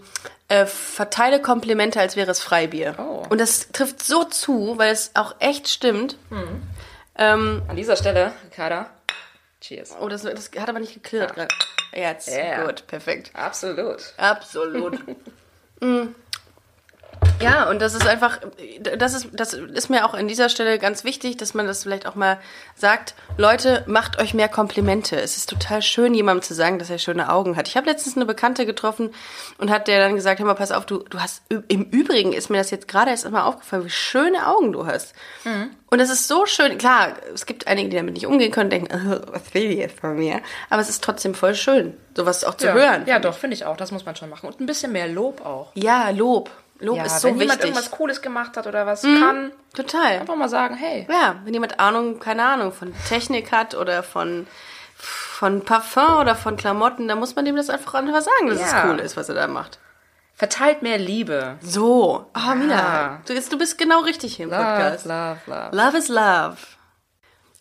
äh, 0.48 0.66
verteile 0.66 1.40
Komplimente, 1.40 2.00
als 2.00 2.16
wäre 2.16 2.30
es 2.30 2.40
Freibier. 2.40 2.94
Oh. 2.98 3.24
Und 3.28 3.40
das 3.40 3.68
trifft 3.72 4.02
so 4.02 4.24
zu, 4.24 4.74
weil 4.76 4.92
es 4.92 5.10
auch 5.14 5.34
echt 5.38 5.68
stimmt. 5.68 6.16
Ähm, 7.18 7.62
An 7.68 7.76
dieser 7.76 7.96
Stelle, 7.96 8.32
Ricarda, 8.44 8.90
cheers. 9.60 9.94
oh, 10.00 10.08
das, 10.08 10.22
das 10.22 10.50
hat 10.58 10.68
aber 10.68 10.80
nicht 10.80 10.94
geklirrt 10.94 11.34
gerade. 11.34 11.48
Jetzt. 11.94 12.28
Ja. 12.28 12.64
Gut, 12.64 12.86
perfekt. 12.86 13.30
Absolut. 13.34 14.14
Absolut. 14.16 14.98
Mm. 15.78 16.14
Ja, 17.40 17.68
und 17.68 17.80
das 17.80 17.94
ist 17.94 18.06
einfach, 18.06 18.40
das 18.96 19.14
ist, 19.14 19.28
das 19.32 19.52
ist 19.52 19.90
mir 19.90 20.06
auch 20.06 20.14
an 20.14 20.26
dieser 20.26 20.48
Stelle 20.48 20.78
ganz 20.78 21.04
wichtig, 21.04 21.36
dass 21.36 21.54
man 21.54 21.66
das 21.66 21.82
vielleicht 21.82 22.06
auch 22.06 22.14
mal 22.14 22.38
sagt. 22.74 23.14
Leute, 23.36 23.84
macht 23.86 24.18
euch 24.18 24.32
mehr 24.34 24.48
Komplimente. 24.48 25.20
Es 25.20 25.36
ist 25.36 25.50
total 25.50 25.82
schön, 25.82 26.14
jemandem 26.14 26.42
zu 26.42 26.54
sagen, 26.54 26.78
dass 26.78 26.88
er 26.90 26.98
schöne 26.98 27.30
Augen 27.30 27.56
hat. 27.56 27.68
Ich 27.68 27.76
habe 27.76 27.86
letztens 27.88 28.16
eine 28.16 28.24
Bekannte 28.24 28.64
getroffen 28.64 29.10
und 29.58 29.70
hat 29.70 29.86
der 29.86 30.00
dann 30.00 30.14
gesagt, 30.14 30.38
hör 30.40 30.46
mal, 30.46 30.54
pass 30.54 30.72
auf, 30.72 30.86
du, 30.86 30.98
du 31.10 31.20
hast, 31.20 31.42
im 31.68 31.84
Übrigen 31.84 32.32
ist 32.32 32.48
mir 32.50 32.58
das 32.58 32.70
jetzt 32.70 32.88
gerade 32.88 33.10
erst 33.10 33.26
einmal 33.26 33.42
aufgefallen, 33.42 33.84
wie 33.84 33.90
schöne 33.90 34.46
Augen 34.48 34.72
du 34.72 34.86
hast. 34.86 35.14
Und 35.88 36.00
es 36.00 36.10
ist 36.10 36.26
so 36.26 36.46
schön, 36.46 36.78
klar, 36.78 37.12
es 37.34 37.46
gibt 37.46 37.66
einige, 37.68 37.90
die 37.90 37.96
damit 37.96 38.14
nicht 38.14 38.26
umgehen 38.26 38.50
können, 38.50 38.70
denken, 38.70 38.90
"Äh, 38.92 39.20
was 39.30 39.54
will 39.54 39.68
die 39.68 39.76
jetzt 39.76 40.00
von 40.00 40.16
mir? 40.16 40.40
Aber 40.70 40.80
es 40.82 40.88
ist 40.88 41.04
trotzdem 41.04 41.34
voll 41.34 41.54
schön, 41.54 41.94
sowas 42.16 42.44
auch 42.44 42.56
zu 42.56 42.66
ja. 42.66 42.72
hören. 42.72 43.04
Ja, 43.06 43.18
doch, 43.18 43.36
finde 43.36 43.54
ich 43.54 43.64
auch. 43.66 43.76
Das 43.76 43.92
muss 43.92 44.04
man 44.04 44.16
schon 44.16 44.30
machen. 44.30 44.46
Und 44.48 44.58
ein 44.60 44.66
bisschen 44.66 44.90
mehr 44.92 45.06
Lob 45.06 45.44
auch. 45.44 45.70
Ja, 45.74 46.10
Lob. 46.10 46.50
Lob 46.80 46.96
Ja, 46.98 47.04
ist 47.04 47.20
so 47.20 47.28
wenn 47.28 47.38
jemand 47.40 47.50
wichtig. 47.60 47.64
irgendwas 47.74 47.90
Cooles 47.90 48.20
gemacht 48.22 48.56
hat 48.56 48.66
oder 48.66 48.84
was 48.86 49.02
kann, 49.02 49.52
Total. 49.74 50.20
einfach 50.20 50.36
mal 50.36 50.48
sagen, 50.48 50.74
hey. 50.74 51.06
Ja, 51.10 51.36
wenn 51.44 51.54
jemand 51.54 51.80
Ahnung, 51.80 52.18
keine 52.20 52.44
Ahnung, 52.44 52.72
von 52.72 52.92
Technik 53.08 53.50
hat 53.52 53.74
oder 53.74 54.02
von, 54.02 54.46
von 54.96 55.62
Parfum 55.64 56.18
oder 56.20 56.34
von 56.34 56.56
Klamotten, 56.56 57.08
dann 57.08 57.18
muss 57.18 57.34
man 57.36 57.44
dem 57.44 57.56
das 57.56 57.70
einfach 57.70 57.94
einfach 57.94 58.20
sagen, 58.20 58.48
dass 58.48 58.60
Ja. 58.60 58.66
es 58.66 58.84
cool 58.90 59.00
ist, 59.00 59.16
was 59.16 59.28
er 59.28 59.34
da 59.36 59.46
macht. 59.46 59.78
Verteilt 60.34 60.82
mehr 60.82 60.98
Liebe. 60.98 61.56
So. 61.62 62.26
Oh, 62.36 62.54
Mina, 62.54 62.74
Ja. 62.74 63.22
du, 63.26 63.34
bist- 63.34 63.50
du 63.52 63.56
bist 63.58 63.78
genau 63.78 64.00
richtig 64.00 64.36
hier 64.36 64.44
im 64.44 64.50
Love, 64.50 64.62
Podcast. 64.62 65.06
love, 65.06 65.38
love. 65.46 65.68
Love 65.74 65.96
is 65.98 66.08
love. 66.08 66.56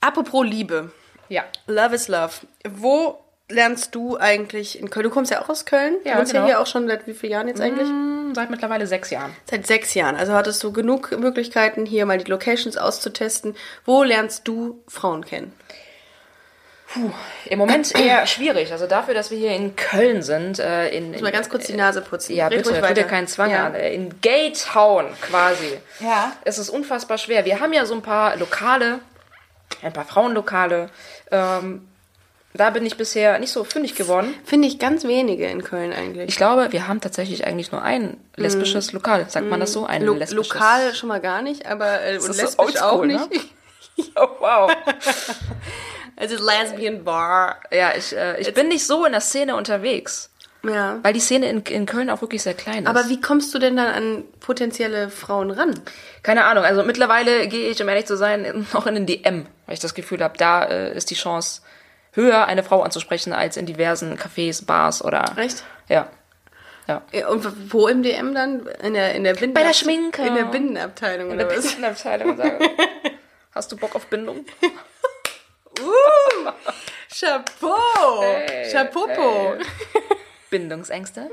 Apropos 0.01 0.45
Liebe. 0.45 0.91
Ja. 1.29 1.43
Love 1.67 1.95
is 1.95 2.07
love. 2.09 2.33
Wo 2.69 3.24
lernst 3.49 3.93
du 3.95 4.17
eigentlich 4.17 4.79
in 4.79 4.89
Köln? 4.89 5.03
Du 5.03 5.09
kommst 5.09 5.31
ja 5.31 5.41
auch 5.41 5.49
aus 5.49 5.65
Köln. 5.65 5.95
Ja, 6.03 6.13
du 6.13 6.19
wohnst 6.19 6.33
ja 6.33 6.39
genau. 6.41 6.47
hier 6.53 6.59
auch 6.61 6.67
schon 6.67 6.87
seit 6.87 7.05
wie 7.07 7.13
vielen 7.13 7.31
Jahren 7.33 7.47
jetzt 7.47 7.61
eigentlich? 7.61 7.87
Hm, 7.87 8.33
Seit 8.35 8.49
mittlerweile 8.49 8.85
sechs 8.87 9.11
Jahren. 9.11 9.33
Seit 9.49 9.65
sechs 9.67 9.93
Jahren. 9.93 10.15
Also 10.15 10.33
hattest 10.33 10.61
du 10.63 10.73
genug 10.73 11.17
Möglichkeiten, 11.17 11.85
hier 11.85 12.05
mal 12.05 12.17
die 12.17 12.29
Locations 12.29 12.75
auszutesten. 12.75 13.55
Wo 13.85 14.03
lernst 14.03 14.47
du 14.47 14.83
Frauen 14.87 15.23
kennen? 15.23 15.53
Im 17.45 17.57
Moment 17.59 17.93
eher 17.99 18.25
schwierig. 18.25 18.71
Also 18.71 18.87
dafür, 18.87 19.13
dass 19.13 19.29
wir 19.29 19.37
hier 19.37 19.51
in 19.51 19.75
Köln 19.75 20.21
sind, 20.21 20.59
äh, 20.59 20.89
in, 20.89 21.13
in 21.13 21.21
Mal 21.23 21.31
ganz 21.31 21.49
kurz 21.49 21.67
die 21.67 21.73
Nase 21.73 22.01
putzen. 22.01 22.33
Ja, 22.35 22.47
Red 22.47 22.63
bitte, 22.63 22.81
weiter. 22.81 23.03
keinen 23.03 23.27
Zwang 23.27 23.51
Ja. 23.51 23.65
an. 23.67 23.75
Äh, 23.75 23.93
In 23.93 24.21
Gay 24.21 24.53
Town 24.53 25.07
quasi. 25.21 25.77
Ja. 25.99 26.33
Es 26.45 26.57
ist 26.57 26.69
unfassbar 26.69 27.17
schwer. 27.17 27.43
Wir 27.43 27.59
haben 27.59 27.73
ja 27.73 27.85
so 27.85 27.93
ein 27.95 28.01
paar 28.01 28.37
Lokale, 28.37 28.99
ein 29.81 29.91
paar 29.91 30.05
Frauenlokale. 30.05 30.89
Ähm, 31.31 31.87
da 32.57 32.69
bin 32.69 32.85
ich 32.85 32.97
bisher 32.97 33.39
nicht 33.39 33.51
so 33.51 33.63
fündig 33.63 33.95
geworden. 33.95 34.33
Finde 34.43 34.67
ich 34.67 34.79
ganz 34.79 35.03
wenige 35.03 35.45
in 35.47 35.63
Köln 35.63 35.93
eigentlich. 35.93 36.29
Ich 36.29 36.37
glaube, 36.37 36.71
wir 36.71 36.87
haben 36.87 37.01
tatsächlich 37.01 37.45
eigentlich 37.45 37.71
nur 37.71 37.81
ein 37.81 38.17
lesbisches 38.35 38.93
Lokal. 38.93 39.29
Sagt 39.29 39.49
man 39.49 39.59
das 39.59 39.73
so? 39.73 39.85
Ein 39.85 40.03
Lo 40.03 40.13
lesbisches. 40.13 40.53
lokal 40.53 40.93
schon 40.95 41.09
mal 41.09 41.21
gar 41.21 41.41
nicht, 41.41 41.65
aber 41.65 42.01
äh, 42.01 42.11
und 42.11 42.17
ist 42.17 42.25
so 42.25 42.31
lesbisch 42.33 42.59
oldschool, 42.59 42.83
auch 42.83 43.05
ne? 43.05 43.27
nicht. 43.29 43.51
Oh, 44.15 44.27
wow. 44.39 44.71
Also 46.17 46.35
Lesbian 46.35 47.03
Bar. 47.03 47.59
ja, 47.71 47.93
ich, 47.95 48.15
äh, 48.15 48.39
ich 48.39 48.53
bin 48.53 48.69
nicht 48.69 48.85
so 48.85 49.05
in 49.05 49.11
der 49.11 49.21
Szene 49.21 49.55
unterwegs. 49.55 50.29
Ja. 50.63 50.99
Weil 51.03 51.13
die 51.13 51.19
Szene 51.19 51.49
in, 51.49 51.61
in 51.61 51.85
Köln 51.85 52.09
auch 52.09 52.21
wirklich 52.21 52.41
sehr 52.41 52.53
klein 52.53 52.83
ist. 52.83 52.89
Aber 52.89 53.09
wie 53.09 53.21
kommst 53.21 53.53
du 53.53 53.59
denn 53.59 53.75
dann 53.75 53.87
an 53.87 54.23
potenzielle 54.39 55.09
Frauen 55.09 55.51
ran? 55.51 55.79
Keine 56.23 56.45
Ahnung, 56.45 56.63
also 56.63 56.83
mittlerweile 56.83 57.47
gehe 57.47 57.69
ich, 57.69 57.81
um 57.81 57.89
ehrlich 57.89 58.05
zu 58.05 58.17
sein, 58.17 58.65
noch 58.73 58.87
in 58.87 58.95
den 58.95 59.05
DM, 59.05 59.45
weil 59.65 59.73
ich 59.73 59.79
das 59.79 59.93
Gefühl 59.93 60.23
habe, 60.23 60.37
da 60.37 60.63
äh, 60.63 60.95
ist 60.95 61.11
die 61.11 61.15
Chance 61.15 61.61
höher, 62.15 62.45
eine 62.45 62.63
Frau 62.63 62.81
anzusprechen, 62.81 63.33
als 63.33 63.57
in 63.57 63.65
diversen 63.65 64.17
Cafés, 64.17 64.65
Bars 64.65 65.03
oder... 65.03 65.25
Echt? 65.37 65.63
Ja. 65.87 66.07
Ja. 66.87 67.01
Ja, 67.11 67.27
Und 67.29 67.73
wo 67.73 67.87
im 67.87 68.03
DM 68.03 68.35
dann? 68.35 68.67
In 68.83 68.93
der, 68.93 69.15
in 69.15 69.23
der 69.23 69.33
Binden 69.33 69.53
Bei 69.53 69.63
der 69.63 69.73
Schminke. 69.73 70.25
In 70.25 70.35
der 70.35 70.45
Binnenabteilung 70.45 71.31
In 71.31 71.37
der 71.37 71.47
oder 71.47 71.57
was? 71.57 71.83
Abteilung 71.83 72.29
und 72.31 72.37
sage, 72.37 72.59
hast 73.53 73.71
du 73.71 73.77
Bock 73.77 73.95
auf 73.95 74.05
Bindung? 74.07 74.45
Uh, 75.77 76.51
Chapeau! 77.09 78.21
Hey, 78.21 78.71
Chapeau! 78.71 79.55
Bindungsängste? 80.49 81.29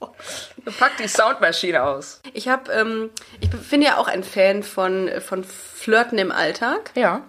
Pack 0.78 0.96
die 0.98 1.06
Soundmaschine 1.06 1.80
aus. 1.82 2.20
Ich 2.32 2.48
habe, 2.48 2.72
ähm, 2.72 3.10
ich 3.40 3.48
bin 3.50 3.82
ja 3.82 3.98
auch 3.98 4.08
ein 4.08 4.24
Fan 4.24 4.64
von, 4.64 5.08
von 5.20 5.44
Flirten 5.44 6.18
im 6.18 6.32
Alltag. 6.32 6.90
Ja. 6.96 7.22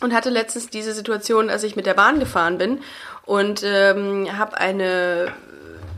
Und 0.00 0.14
hatte 0.14 0.30
letztens 0.30 0.70
diese 0.70 0.92
Situation, 0.92 1.50
als 1.50 1.62
ich 1.62 1.76
mit 1.76 1.86
der 1.86 1.94
Bahn 1.94 2.18
gefahren 2.18 2.58
bin 2.58 2.80
und 3.24 3.62
ähm, 3.64 4.28
habe 4.36 4.58
eine, 4.58 5.32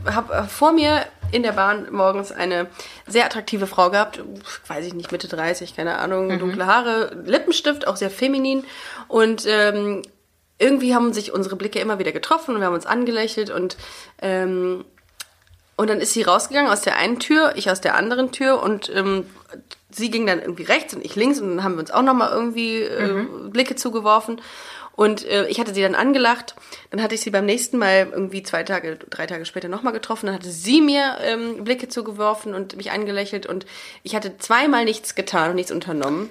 habe 0.05 0.47
vor 0.49 0.71
mir 0.71 1.05
in 1.31 1.43
der 1.43 1.53
Bahn 1.53 1.87
morgens 1.91 2.31
eine 2.31 2.67
sehr 3.07 3.25
attraktive 3.25 3.67
Frau 3.67 3.89
gehabt, 3.89 4.21
weiß 4.67 4.85
ich 4.85 4.93
nicht, 4.93 5.11
Mitte 5.11 5.27
30, 5.27 5.75
keine 5.75 5.97
Ahnung, 5.97 6.39
dunkle 6.39 6.65
Haare, 6.65 7.15
Lippenstift, 7.25 7.87
auch 7.87 7.95
sehr 7.95 8.09
feminin 8.09 8.65
und 9.07 9.45
ähm, 9.47 10.01
irgendwie 10.59 10.93
haben 10.93 11.13
sich 11.13 11.33
unsere 11.33 11.55
Blicke 11.55 11.79
immer 11.79 11.99
wieder 11.99 12.11
getroffen 12.11 12.53
und 12.53 12.61
wir 12.61 12.67
haben 12.67 12.75
uns 12.75 12.85
angelächelt 12.85 13.49
und 13.49 13.77
ähm, 14.21 14.85
und 15.77 15.89
dann 15.89 15.99
ist 15.99 16.13
sie 16.13 16.21
rausgegangen 16.21 16.71
aus 16.71 16.81
der 16.81 16.95
einen 16.97 17.17
Tür, 17.19 17.53
ich 17.55 17.71
aus 17.71 17.81
der 17.81 17.95
anderen 17.95 18.31
Tür 18.31 18.61
und 18.61 18.91
ähm, 18.93 19.25
sie 19.91 20.11
ging 20.11 20.25
dann 20.25 20.39
irgendwie 20.39 20.63
rechts 20.63 20.93
und 20.93 21.03
ich 21.03 21.15
links 21.15 21.39
und 21.39 21.49
dann 21.49 21.63
haben 21.63 21.75
wir 21.75 21.79
uns 21.79 21.91
auch 21.91 22.01
nochmal 22.01 22.29
irgendwie 22.31 22.81
äh, 22.81 23.25
Blicke 23.49 23.75
zugeworfen. 23.75 24.41
Und 24.93 25.25
äh, 25.25 25.47
ich 25.47 25.59
hatte 25.59 25.73
sie 25.73 25.81
dann 25.81 25.95
angelacht. 25.95 26.55
Dann 26.89 27.01
hatte 27.01 27.15
ich 27.15 27.21
sie 27.21 27.29
beim 27.29 27.45
nächsten 27.45 27.77
Mal 27.77 28.09
irgendwie 28.11 28.43
zwei 28.43 28.63
Tage, 28.63 28.97
drei 29.09 29.25
Tage 29.25 29.45
später 29.45 29.67
nochmal 29.67 29.93
getroffen. 29.93 30.25
Dann 30.25 30.35
hatte 30.35 30.51
sie 30.51 30.81
mir 30.81 31.17
ähm, 31.21 31.63
Blicke 31.63 31.87
zugeworfen 31.87 32.53
und 32.53 32.75
mich 32.75 32.91
angelächelt. 32.91 33.45
Und 33.45 33.65
ich 34.03 34.15
hatte 34.15 34.37
zweimal 34.37 34.85
nichts 34.85 35.15
getan 35.15 35.51
und 35.51 35.55
nichts 35.55 35.71
unternommen. 35.71 36.29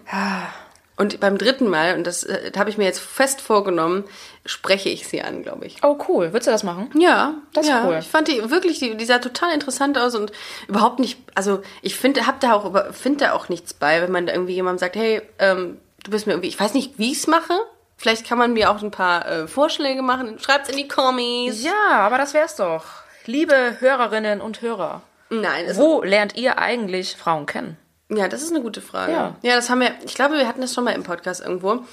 Und 1.00 1.18
beim 1.18 1.38
dritten 1.38 1.66
Mal, 1.66 1.94
und 1.96 2.06
das 2.06 2.24
äh, 2.24 2.52
habe 2.58 2.68
ich 2.68 2.76
mir 2.76 2.84
jetzt 2.84 3.00
fest 3.00 3.40
vorgenommen, 3.40 4.04
spreche 4.44 4.90
ich 4.90 5.08
sie 5.08 5.22
an, 5.22 5.42
glaube 5.42 5.64
ich. 5.64 5.82
Oh, 5.82 5.96
cool. 6.08 6.34
Würdest 6.34 6.46
du 6.46 6.50
das 6.50 6.62
machen? 6.62 6.90
Ja, 6.94 7.36
Das 7.54 7.64
ist 7.64 7.70
ja. 7.70 7.86
cool. 7.86 7.96
Ich 8.00 8.08
fand 8.08 8.28
die 8.28 8.50
wirklich, 8.50 8.80
die, 8.80 8.94
die 8.98 9.04
sah 9.06 9.18
total 9.18 9.54
interessant 9.54 9.96
aus 9.96 10.14
und 10.14 10.30
überhaupt 10.68 10.98
nicht, 10.98 11.18
also 11.34 11.62
ich 11.80 11.96
finde, 11.96 12.26
hab 12.26 12.40
da 12.40 12.52
auch, 12.52 12.92
finde 12.92 13.24
da 13.24 13.32
auch 13.32 13.48
nichts 13.48 13.72
bei, 13.72 14.02
wenn 14.02 14.12
man 14.12 14.26
da 14.26 14.34
irgendwie 14.34 14.52
jemandem 14.52 14.78
sagt, 14.78 14.94
hey, 14.94 15.22
ähm, 15.38 15.78
du 16.04 16.10
bist 16.10 16.26
mir 16.26 16.34
irgendwie, 16.34 16.48
ich 16.48 16.60
weiß 16.60 16.74
nicht, 16.74 16.98
wie 16.98 17.12
ich 17.12 17.18
es 17.20 17.26
mache. 17.26 17.54
Vielleicht 17.96 18.26
kann 18.26 18.36
man 18.36 18.52
mir 18.52 18.70
auch 18.70 18.82
ein 18.82 18.90
paar 18.90 19.26
äh, 19.26 19.48
Vorschläge 19.48 20.02
machen. 20.02 20.38
Schreibt's 20.38 20.68
in 20.68 20.76
die 20.76 20.86
Kommis. 20.88 21.64
Ja, 21.64 21.92
aber 21.92 22.18
das 22.18 22.34
wär's 22.34 22.56
doch. 22.56 22.84
Liebe 23.24 23.76
Hörerinnen 23.80 24.42
und 24.42 24.60
Hörer, 24.60 25.00
Nein, 25.30 25.64
wo 25.76 26.02
lernt 26.02 26.36
ihr 26.36 26.58
eigentlich 26.58 27.16
Frauen 27.16 27.46
kennen? 27.46 27.78
Ja, 28.10 28.28
das 28.28 28.42
ist 28.42 28.50
eine 28.50 28.60
gute 28.62 28.80
Frage. 28.80 29.12
Ja. 29.12 29.36
ja, 29.42 29.56
das 29.56 29.70
haben 29.70 29.80
wir, 29.80 29.92
ich 30.04 30.14
glaube, 30.14 30.34
wir 30.36 30.46
hatten 30.48 30.60
das 30.60 30.74
schon 30.74 30.84
mal 30.84 30.94
im 30.94 31.02
Podcast 31.02 31.40
irgendwo. 31.40 31.84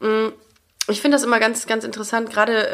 Mm, 0.00 0.28
Ich 0.88 1.00
finde 1.00 1.16
das 1.16 1.24
immer 1.24 1.40
ganz, 1.40 1.66
ganz 1.66 1.84
interessant, 1.84 2.30
gerade 2.30 2.68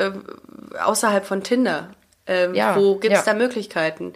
äh, 0.74 0.78
außerhalb 0.82 1.24
von 1.24 1.42
Tinder. 1.44 1.90
Ähm, 2.26 2.54
Ja, 2.54 2.76
wo 2.76 2.96
gibt's 2.96 3.24
ja. 3.24 3.32
da 3.32 3.34
Möglichkeiten? 3.38 4.14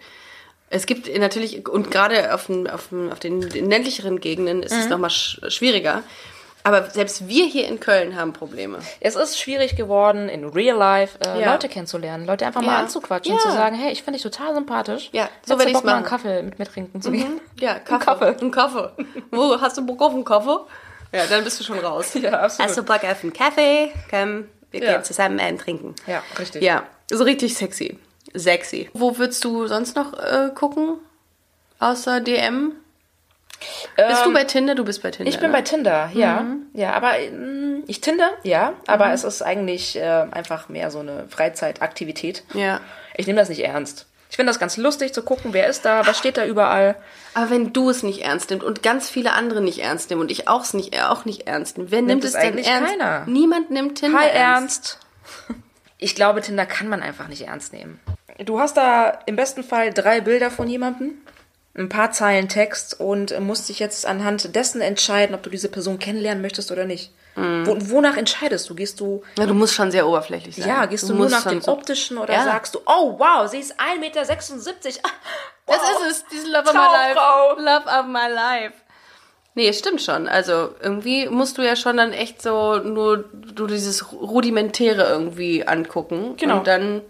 Es 0.69 0.85
gibt 0.85 1.07
natürlich, 1.17 1.67
und 1.69 1.91
gerade 1.91 2.33
auf 2.33 2.47
den, 2.47 2.69
auf 2.69 2.89
den, 2.89 3.11
auf 3.11 3.19
den 3.19 3.41
ländlicheren 3.41 4.19
Gegenden 4.19 4.63
ist 4.63 4.73
Mhm. 4.73 4.79
es 4.79 4.89
nochmal 4.89 5.09
sch 5.11 5.39
schwieriger. 5.47 6.03
Aber 6.65 6.89
selbst 6.89 7.27
wir 7.27 7.45
hier 7.45 7.67
in 7.67 7.79
Köln 7.79 8.15
haben 8.15 8.33
Probleme. 8.33 8.79
Es 8.99 9.15
ist 9.15 9.39
schwierig 9.39 9.75
geworden, 9.75 10.27
in 10.29 10.45
Real 10.45 10.75
Life 10.75 11.19
äh, 11.23 11.39
Ja. 11.41 11.51
Leute 11.51 11.69
kennenzulernen, 11.69 12.25
Leute 12.25 12.45
einfach 12.47 12.61
mal 12.61 12.71
Ja. 12.73 12.79
anzuquatschen, 12.79 13.35
Ja. 13.35 13.39
zu 13.39 13.51
sagen, 13.51 13.75
hey, 13.75 13.91
ich 13.91 14.01
finde 14.01 14.17
dich 14.19 14.23
total 14.23 14.55
sympathisch. 14.55 15.09
Ja, 15.13 15.29
so 15.45 15.53
so 15.53 15.59
werd 15.59 15.67
werde 15.67 15.77
ich 15.79 15.83
mal 15.85 15.95
einen. 15.97 16.05
Kaffee 16.05 16.41
mit 16.41 16.57
mir 16.57 16.65
trinken 16.65 17.01
zu 17.03 17.11
gehen. 17.11 17.39
Ja, 17.59 17.75
Kaffee. 17.79 18.05
Kaffee. 18.05 18.35
Ein 18.41 18.49
Kaffee. 18.51 18.89
Wo, 19.31 19.61
hast 19.61 19.77
du 19.77 19.85
Bock 19.85 20.01
auf 20.01 20.13
einen 20.13 20.25
Kaffee? 20.25 20.57
Ja, 21.13 21.27
dann 21.29 21.43
bist 21.43 21.59
du 21.59 21.63
schon 21.63 21.77
raus. 21.77 22.13
Ja, 22.21 22.31
absolut. 22.39 22.67
Hast 22.69 22.77
du 22.79 22.83
Bock 22.83 23.03
auf 23.03 23.21
einen 23.23 23.31
Kaffee? 23.31 23.91
Komm, 24.09 24.45
wir 24.71 24.79
gehen 24.79 25.03
zusammen 25.03 25.39
einen 25.39 25.59
trinken. 25.59 25.93
Ja, 26.07 26.23
richtig. 26.39 26.63
Ja, 26.63 26.83
so 27.11 27.23
richtig 27.23 27.55
sexy. 27.55 27.99
Sexy. 28.33 28.89
Wo 28.93 29.17
würdest 29.19 29.43
du 29.45 29.67
sonst 29.67 29.95
noch 29.95 30.13
äh, 30.13 30.49
gucken? 30.55 30.97
Außer 31.79 32.21
DM? 32.21 32.71
Bist 33.95 34.25
du 34.25 34.33
bei 34.33 34.43
Tinder? 34.43 34.75
Du 34.75 34.83
bist 34.83 35.01
bei 35.01 35.11
Tinder. 35.11 35.27
Ähm, 35.27 35.33
Ich 35.33 35.39
bin 35.39 35.51
ne? 35.51 35.57
bei 35.57 35.61
Tinder, 35.61 36.09
ja. 36.13 36.45
Ja, 36.73 36.93
aber 36.93 37.13
mm, 37.13 37.83
ich 37.87 38.01
Tinder, 38.01 38.31
ja, 38.43 38.73
aber 38.87 39.11
es 39.13 39.23
ist 39.23 39.41
eigentlich 39.41 39.95
äh, 39.95 40.25
einfach 40.31 40.69
mehr 40.69 40.91
so 40.91 40.99
eine 40.99 41.25
Freizeitaktivität. 41.29 42.43
Ja. 42.53 42.81
Ich 43.15 43.27
nehme 43.27 43.39
das 43.39 43.49
nicht 43.49 43.63
ernst. 43.63 44.07
Ich 44.29 44.37
finde 44.37 44.49
das 44.49 44.59
ganz 44.59 44.75
lustig 44.75 45.13
zu 45.13 45.23
gucken, 45.23 45.53
wer 45.53 45.67
ist 45.67 45.85
da, 45.85 46.05
was 46.05 46.17
steht 46.17 46.35
da 46.35 46.45
überall. 46.45 46.95
Aber 47.35 47.49
wenn 47.51 47.71
du 47.71 47.89
es 47.89 48.03
nicht 48.03 48.23
ernst 48.23 48.49
nimmst 48.49 48.65
und 48.65 48.83
ganz 48.83 49.09
viele 49.09 49.31
andere 49.31 49.61
nicht 49.61 49.79
ernst 49.79 50.09
nehmen 50.09 50.21
und 50.21 50.31
ich 50.31 50.47
auch 50.49 50.63
es 50.63 50.73
nicht, 50.73 51.01
auch 51.01 51.23
nicht 51.23 51.47
ernst 51.47 51.77
nehme, 51.77 51.91
wer 51.91 52.01
nimmt, 52.01 52.23
es 52.23 52.33
es 52.33 52.39
denn 52.41 52.53
eigentlich 52.53 52.67
ernst? 52.67 52.91
keiner. 52.91 53.23
Niemand 53.27 53.71
nimmt 53.71 53.99
Tinder 53.99 54.19
Hi 54.19 54.27
ernst. 54.27 54.99
Ernst. 55.47 55.59
Ich 55.97 56.15
glaube, 56.15 56.41
Tinder 56.41 56.65
kann 56.65 56.89
man 56.89 57.01
einfach 57.01 57.29
nicht 57.29 57.47
ernst 57.47 57.71
nehmen. 57.71 57.99
Du 58.43 58.59
hast 58.59 58.75
da 58.75 59.19
im 59.25 59.37
besten 59.37 59.63
Fall 59.63 59.93
drei 59.93 60.19
Bilder 60.19 60.51
von 60.51 60.67
jemandem, 60.67 61.13
ein 61.77 61.89
paar 61.89 62.11
Zeilen 62.11 62.47
Text 62.49 62.99
und 62.99 63.37
musst 63.41 63.67
dich 63.69 63.79
jetzt 63.79 64.05
anhand 64.05 64.55
dessen 64.55 64.81
entscheiden, 64.81 65.35
ob 65.35 65.43
du 65.43 65.49
diese 65.49 65.69
Person 65.69 65.99
kennenlernen 65.99 66.41
möchtest 66.41 66.71
oder 66.71 66.85
nicht. 66.85 67.11
Wo, 67.37 67.75
wonach 67.89 68.15
entscheidest 68.15 68.69
du? 68.69 68.75
Gehst 68.75 69.01
du 69.01 69.21
Ja, 69.37 69.45
du 69.45 69.53
musst 69.53 69.73
schon 69.73 69.91
sehr 69.91 70.07
oberflächlich 70.07 70.55
sein. 70.55 70.69
Ja, 70.69 70.85
gehst 70.85 71.03
du, 71.03 71.13
nur 71.13 71.23
musst 71.29 71.31
nach 71.43 71.51
dem 71.51 71.59
so- 71.59 71.73
Optischen 71.73 72.17
oder 72.17 72.33
Ja. 72.33 72.45
sagst 72.45 72.75
du, 72.75 72.79
oh 72.85 73.19
wow, 73.19 73.45
sie 73.49 73.59
ist 73.59 73.73
1,76 73.77 73.99
Meter. 73.99 74.21
Das 75.67 75.77
ist 75.77 76.11
es, 76.11 76.25
dieses 76.31 76.47
Love 76.47 76.69
of 76.69 76.73
my 76.73 76.79
life. 76.79 77.19
Love 77.59 77.99
of 77.99 78.05
my 78.07 78.33
life. 78.33 78.73
Nee, 79.53 79.67
es 79.67 79.79
stimmt 79.79 80.01
schon. 80.01 80.29
Also 80.29 80.75
irgendwie 80.81 81.27
musst 81.27 81.57
du 81.57 81.61
ja 81.61 81.75
schon 81.75 81.97
dann 81.97 82.13
echt 82.13 82.41
so 82.41 82.77
nur 82.77 83.25
du 83.33 83.67
dieses 83.67 84.13
Rudimentäre 84.13 85.03
irgendwie 85.03 85.67
angucken. 85.67 86.35
Genau. 86.37 86.59
Und 86.59 86.67
dann. 86.67 87.01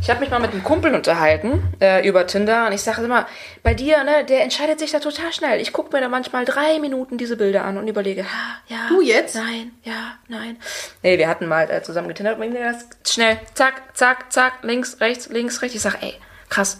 Ich 0.00 0.10
habe 0.10 0.20
mich 0.20 0.30
mal 0.30 0.40
mit 0.40 0.52
einem 0.52 0.64
Kumpel 0.64 0.94
unterhalten 0.94 1.74
äh, 1.80 2.06
über 2.06 2.26
Tinder 2.26 2.66
und 2.66 2.72
ich 2.72 2.82
sage 2.82 3.02
immer, 3.02 3.26
bei 3.62 3.74
dir, 3.74 4.02
ne, 4.04 4.24
der 4.24 4.42
entscheidet 4.42 4.78
sich 4.78 4.90
da 4.90 5.00
total 5.00 5.32
schnell. 5.32 5.60
Ich 5.60 5.72
gucke 5.72 5.94
mir 5.94 6.00
da 6.00 6.08
manchmal 6.08 6.44
drei 6.44 6.78
Minuten 6.78 7.18
diese 7.18 7.36
Bilder 7.36 7.64
an 7.64 7.78
und 7.78 7.88
überlege, 7.88 8.24
ha, 8.24 8.56
ja, 8.68 8.88
Du 8.88 9.00
jetzt? 9.00 9.34
Nein, 9.34 9.72
ja, 9.84 10.14
nein. 10.28 10.56
Nee, 11.02 11.18
wir 11.18 11.28
hatten 11.28 11.46
mal 11.46 11.70
äh, 11.70 11.82
zusammen 11.82 12.08
getindert 12.08 12.38
und 12.38 12.54
das 12.54 12.86
schnell, 13.12 13.38
zack, 13.54 13.82
zack, 13.94 14.32
zack, 14.32 14.54
links, 14.62 15.00
rechts, 15.00 15.28
links, 15.28 15.62
rechts. 15.62 15.76
Ich 15.76 15.82
sage, 15.82 15.98
ey, 16.00 16.14
krass, 16.48 16.78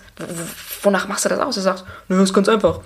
wonach 0.83 1.09
machst 1.09 1.25
du 1.25 1.29
das 1.29 1.41
aus? 1.41 1.57
Er 1.57 1.63
sagt, 1.63 1.85
Nö, 2.09 2.23
ist 2.23 2.35
ganz 2.35 2.49
einfach. 2.49 2.81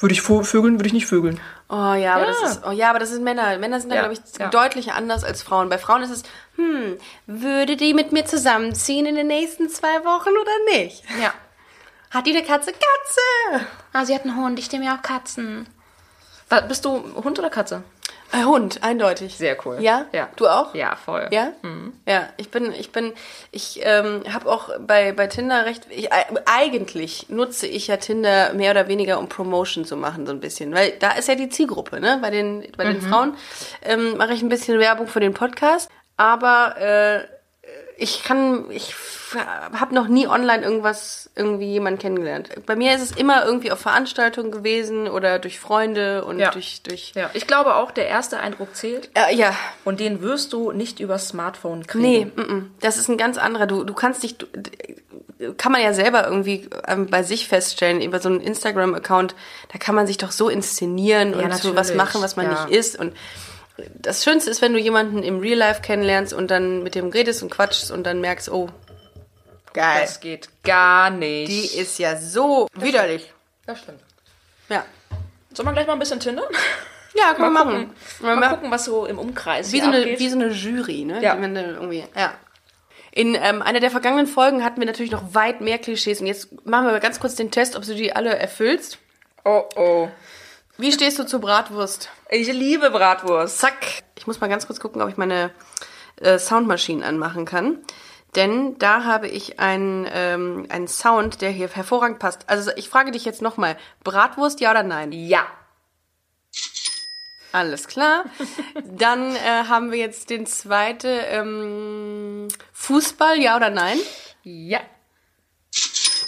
Würde 0.00 0.12
ich 0.14 0.22
vögeln, 0.22 0.78
würde 0.78 0.86
ich 0.86 0.92
nicht 0.94 1.06
vögeln. 1.06 1.38
Oh 1.68 1.74
ja, 1.94 2.14
aber 2.16 2.24
Ja. 2.24 2.32
das 2.42 2.52
ist. 2.52 2.60
Oh 2.66 2.70
ja, 2.70 2.90
aber 2.90 2.98
das 2.98 3.10
sind 3.10 3.22
Männer. 3.22 3.58
Männer 3.58 3.80
sind 3.80 3.90
da, 3.90 3.96
Ja, 3.96 4.02
glaube 4.02 4.14
ich, 4.14 4.38
ja. 4.38 4.48
deutlich 4.48 4.92
anders 4.92 5.24
als 5.24 5.42
Frauen. 5.42 5.68
Bei 5.68 5.76
Frauen 5.78 6.02
ist 6.02 6.10
es, 6.10 6.22
hm, 6.56 6.96
würde 7.26 7.76
die 7.76 7.92
mit 7.94 8.10
mir 8.10 8.24
zusammenziehen 8.24 9.04
in 9.06 9.14
den 9.14 9.26
nächsten 9.26 9.68
zwei 9.68 10.02
Wochen 10.04 10.30
oder 10.30 10.78
nicht? 10.80 11.04
ja. 11.20 11.32
Hat 12.10 12.26
die 12.26 12.36
eine 12.36 12.44
Katze? 12.44 12.72
Katze! 12.72 13.66
Ah, 13.92 14.04
sie 14.04 14.14
hat 14.14 14.24
einen 14.24 14.36
Hund, 14.36 14.58
ich 14.58 14.64
stehe 14.64 14.82
mir 14.82 14.94
auch 14.94 15.02
Katzen. 15.02 15.68
Was, 16.50 16.68
bist 16.68 16.84
du 16.84 17.02
Hund 17.24 17.38
oder 17.38 17.48
Katze? 17.48 17.82
Ein 18.32 18.46
Hund, 18.46 18.82
eindeutig. 18.82 19.36
Sehr 19.36 19.56
cool. 19.66 19.78
Ja? 19.80 20.06
Ja. 20.12 20.28
Du 20.36 20.46
auch? 20.46 20.74
Ja, 20.74 20.94
voll. 20.94 21.28
Ja? 21.32 21.52
Ja, 22.06 22.28
ich 22.36 22.50
bin, 22.50 22.72
ich 22.72 22.92
bin, 22.92 23.12
ich 23.50 23.80
ähm, 23.82 24.22
habe 24.32 24.48
auch 24.50 24.68
bei, 24.78 25.12
bei 25.12 25.26
Tinder 25.26 25.64
recht, 25.64 25.86
ich, 25.90 26.12
äh, 26.12 26.24
eigentlich 26.46 27.28
nutze 27.28 27.66
ich 27.66 27.88
ja 27.88 27.96
Tinder 27.96 28.52
mehr 28.52 28.70
oder 28.70 28.86
weniger, 28.86 29.18
um 29.18 29.28
Promotion 29.28 29.84
zu 29.84 29.96
machen, 29.96 30.26
so 30.26 30.32
ein 30.32 30.40
bisschen. 30.40 30.72
Weil 30.74 30.92
da 31.00 31.12
ist 31.12 31.28
ja 31.28 31.34
die 31.34 31.48
Zielgruppe, 31.48 31.98
ne? 31.98 32.18
Bei 32.22 32.30
den, 32.30 32.66
bei 32.76 32.84
den 32.84 33.00
Frauen 33.02 33.34
ähm, 33.82 34.16
mache 34.16 34.32
ich 34.32 34.42
ein 34.42 34.48
bisschen 34.48 34.78
Werbung 34.78 35.08
für 35.08 35.20
den 35.20 35.34
Podcast, 35.34 35.90
aber 36.16 36.76
äh, 36.78 37.39
ich 38.00 38.24
kann, 38.24 38.64
ich 38.70 38.94
habe 39.78 39.94
noch 39.94 40.08
nie 40.08 40.26
online 40.26 40.64
irgendwas, 40.64 41.28
irgendwie 41.36 41.66
jemanden 41.66 42.00
kennengelernt. 42.00 42.48
Bei 42.64 42.74
mir 42.74 42.94
ist 42.94 43.02
es 43.02 43.12
immer 43.12 43.44
irgendwie 43.44 43.70
auf 43.70 43.78
Veranstaltungen 43.78 44.50
gewesen 44.50 45.06
oder 45.06 45.38
durch 45.38 45.60
Freunde 45.60 46.24
und 46.24 46.38
Ja. 46.38 46.50
durch, 46.50 46.80
durch, 46.82 47.12
Ja, 47.14 47.28
ich 47.34 47.46
glaube 47.46 47.74
auch, 47.76 47.90
der 47.90 48.08
erste 48.08 48.40
Eindruck 48.40 48.74
zählt. 48.74 49.10
äh, 49.14 49.34
ja, 49.36 49.54
Und 49.84 50.00
den 50.00 50.22
wirst 50.22 50.54
du 50.54 50.72
nicht 50.72 50.98
übers 50.98 51.28
Smartphone 51.28 51.86
kriegen. 51.86 52.02
Nee, 52.02 52.24
mm, 52.24 52.40
mm. 52.40 52.70
das 52.80 52.96
ist 52.96 53.08
ein 53.10 53.18
ganz 53.18 53.36
anderer. 53.36 53.66
Du, 53.66 53.84
du 53.84 53.92
kannst 53.92 54.22
dich, 54.22 54.38
du, 54.38 54.46
kann 55.58 55.70
man 55.70 55.82
ja 55.82 55.92
selber 55.92 56.26
irgendwie 56.26 56.70
ähm, 56.88 57.06
bei 57.06 57.22
sich 57.22 57.48
feststellen, 57.48 58.00
über 58.00 58.18
so 58.18 58.30
einen 58.30 58.40
Instagram-Account, 58.40 59.34
da 59.70 59.78
kann 59.78 59.94
man 59.94 60.06
sich 60.06 60.16
doch 60.16 60.32
so 60.32 60.48
inszenieren 60.48 61.34
und 61.34 61.52
so 61.54 61.76
was 61.76 61.88
natürlich, 61.88 61.96
machen, 61.96 62.22
was 62.22 62.36
man 62.36 62.46
ja. 62.46 62.64
nicht 62.64 62.74
ist. 62.74 62.98
Und 62.98 63.14
das 63.94 64.24
Schönste 64.24 64.50
ist, 64.50 64.62
wenn 64.62 64.72
du 64.72 64.78
jemanden 64.78 65.22
im 65.22 65.38
Real 65.40 65.58
Life 65.58 65.82
kennenlernst 65.82 66.32
und 66.32 66.50
dann 66.50 66.82
mit 66.82 66.94
dem 66.94 67.08
redest 67.08 67.42
und 67.42 67.50
quatschst 67.50 67.90
und 67.90 68.04
dann 68.04 68.20
merkst, 68.20 68.50
oh, 68.50 68.68
geil. 69.72 70.02
Das 70.02 70.20
geht 70.20 70.48
gar 70.62 71.10
nicht. 71.10 71.50
die 71.50 71.78
ist 71.78 71.98
ja 71.98 72.16
so 72.16 72.68
widerlich. 72.74 73.32
Das 73.66 73.80
stimmt. 73.80 74.00
Ja. 74.68 74.84
Sollen 75.52 75.68
wir 75.68 75.72
gleich 75.72 75.86
mal 75.86 75.94
ein 75.94 75.98
bisschen 75.98 76.20
Tinder? 76.20 76.44
Ja, 77.14 77.34
man 77.36 77.52
gucken. 77.52 77.52
machen. 77.52 77.94
Mal, 78.20 78.36
Mal 78.36 78.48
gucken, 78.50 78.70
was 78.70 78.84
so 78.84 79.04
im 79.06 79.18
Umkreis 79.18 79.72
Wie 79.72 79.80
so, 79.80 79.86
eine, 79.86 79.98
abgeht. 79.98 80.20
wie 80.20 80.28
so 80.28 80.36
eine 80.36 80.48
Jury, 80.50 81.04
ne? 81.04 81.20
Ja. 81.22 81.34
Dann 81.34 81.56
irgendwie, 81.56 82.04
ja. 82.16 82.34
In 83.12 83.34
ähm, 83.34 83.62
einer 83.62 83.80
der 83.80 83.90
vergangenen 83.90 84.28
Folgen 84.28 84.62
hatten 84.62 84.80
wir 84.80 84.86
natürlich 84.86 85.10
noch 85.10 85.34
weit 85.34 85.60
mehr 85.60 85.78
Klischees 85.78 86.20
und 86.20 86.28
jetzt 86.28 86.64
machen 86.64 86.86
wir 86.86 86.92
mal 86.92 87.00
ganz 87.00 87.18
kurz 87.18 87.34
den 87.34 87.50
Test, 87.50 87.74
ob 87.74 87.84
du 87.84 87.94
die 87.94 88.14
alle 88.14 88.36
erfüllst. 88.36 88.98
oh, 89.44 89.64
oh. 89.76 90.08
Wie 90.80 90.92
stehst 90.92 91.18
du 91.18 91.26
zur 91.26 91.42
Bratwurst? 91.42 92.08
Ich 92.30 92.50
liebe 92.50 92.90
Bratwurst. 92.90 93.58
Zack. 93.58 94.02
Ich 94.16 94.26
muss 94.26 94.40
mal 94.40 94.48
ganz 94.48 94.66
kurz 94.66 94.80
gucken, 94.80 95.02
ob 95.02 95.10
ich 95.10 95.18
meine 95.18 95.50
äh, 96.16 96.38
Soundmaschinen 96.38 97.04
anmachen 97.04 97.44
kann. 97.44 97.84
Denn 98.34 98.78
da 98.78 99.04
habe 99.04 99.28
ich 99.28 99.60
einen, 99.60 100.08
ähm, 100.10 100.64
einen 100.70 100.88
Sound, 100.88 101.42
der 101.42 101.50
hier 101.50 101.68
hervorragend 101.68 102.18
passt. 102.18 102.48
Also 102.48 102.70
ich 102.76 102.88
frage 102.88 103.10
dich 103.10 103.26
jetzt 103.26 103.42
nochmal, 103.42 103.76
Bratwurst 104.04 104.60
ja 104.60 104.70
oder 104.70 104.82
nein? 104.82 105.12
Ja. 105.12 105.46
Alles 107.52 107.86
klar. 107.86 108.24
Dann 108.82 109.36
äh, 109.36 109.64
haben 109.68 109.90
wir 109.90 109.98
jetzt 109.98 110.30
den 110.30 110.46
zweiten 110.46 111.20
ähm, 111.28 112.48
Fußball, 112.72 113.38
ja 113.38 113.54
oder 113.56 113.68
nein? 113.68 113.98
Ja. 114.44 114.80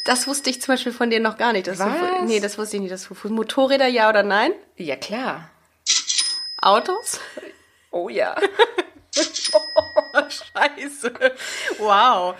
Das 0.04 0.26
wusste 0.26 0.50
ich 0.50 0.60
zum 0.60 0.74
Beispiel 0.74 0.92
von 0.92 1.10
dir 1.10 1.20
noch 1.20 1.36
gar 1.38 1.52
nicht. 1.52 1.66
Dass 1.68 1.78
Du, 1.78 1.84
Was? 1.84 2.24
nee, 2.24 2.40
das 2.40 2.58
wusste 2.58 2.76
ich 2.76 2.82
nicht. 2.82 2.92
Dass 2.92 3.08
du 3.08 3.14
Motorräder, 3.28 3.86
ja 3.86 4.08
oder 4.08 4.22
nein? 4.22 4.52
Ja, 4.76 4.96
klar. 4.96 5.48
Autos? 6.60 7.20
Oh 7.90 8.08
ja. 8.08 8.34
Scheiße. 10.28 11.12
Wow. 11.78 12.34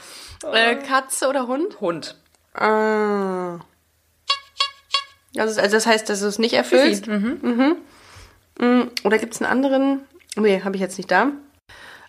Äh, 0.53 0.77
Katze 0.77 1.29
oder 1.29 1.47
Hund? 1.47 1.81
Hund. 1.81 2.17
Ah. 2.55 3.59
Also, 5.37 5.61
also 5.61 5.77
das 5.77 5.87
heißt, 5.87 6.09
dass 6.09 6.21
du 6.21 6.27
es 6.27 6.39
nicht 6.39 6.55
erfüllst? 6.55 7.07
Mhm. 7.07 7.77
Mhm. 8.59 8.91
Oder 9.05 9.19
gibt 9.19 9.35
es 9.35 9.41
einen 9.41 9.51
anderen? 9.51 10.07
Nee, 10.37 10.63
habe 10.63 10.77
ich 10.77 10.81
jetzt 10.83 10.99
nicht 10.99 11.11
da. 11.11 11.29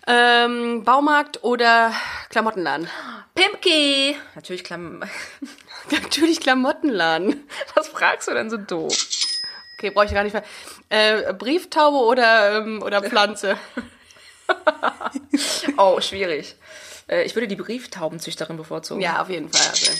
Ähm, 0.06 0.84
Baumarkt 0.84 1.42
oder 1.44 1.92
Klamottenladen? 2.28 2.88
Pimki. 3.34 4.16
Natürlich 4.34 4.62
Klam 4.64 5.02
Natürlich 5.90 6.40
Klamottenladen. 6.40 7.46
Was 7.74 7.88
fragst 7.88 8.28
du 8.28 8.34
denn 8.34 8.50
so 8.50 8.56
doof? 8.58 8.92
Okay, 9.78 9.90
brauche 9.90 10.04
ich 10.06 10.12
gar 10.12 10.24
nicht 10.24 10.32
mehr. 10.34 10.44
Äh, 10.90 11.32
Brieftaube 11.34 11.96
oder, 11.98 12.58
ähm, 12.58 12.82
oder 12.82 13.02
Pflanze? 13.02 13.56
Oh, 15.78 16.00
schwierig. 16.00 16.54
Äh, 17.08 17.22
ich 17.24 17.34
würde 17.34 17.48
die 17.48 17.56
Brieftaubenzüchterin 17.56 18.56
bevorzugen. 18.56 19.00
ja, 19.00 19.20
auf 19.22 19.30
jeden 19.30 19.48
Fall. 19.50 19.68
Also. 19.68 19.92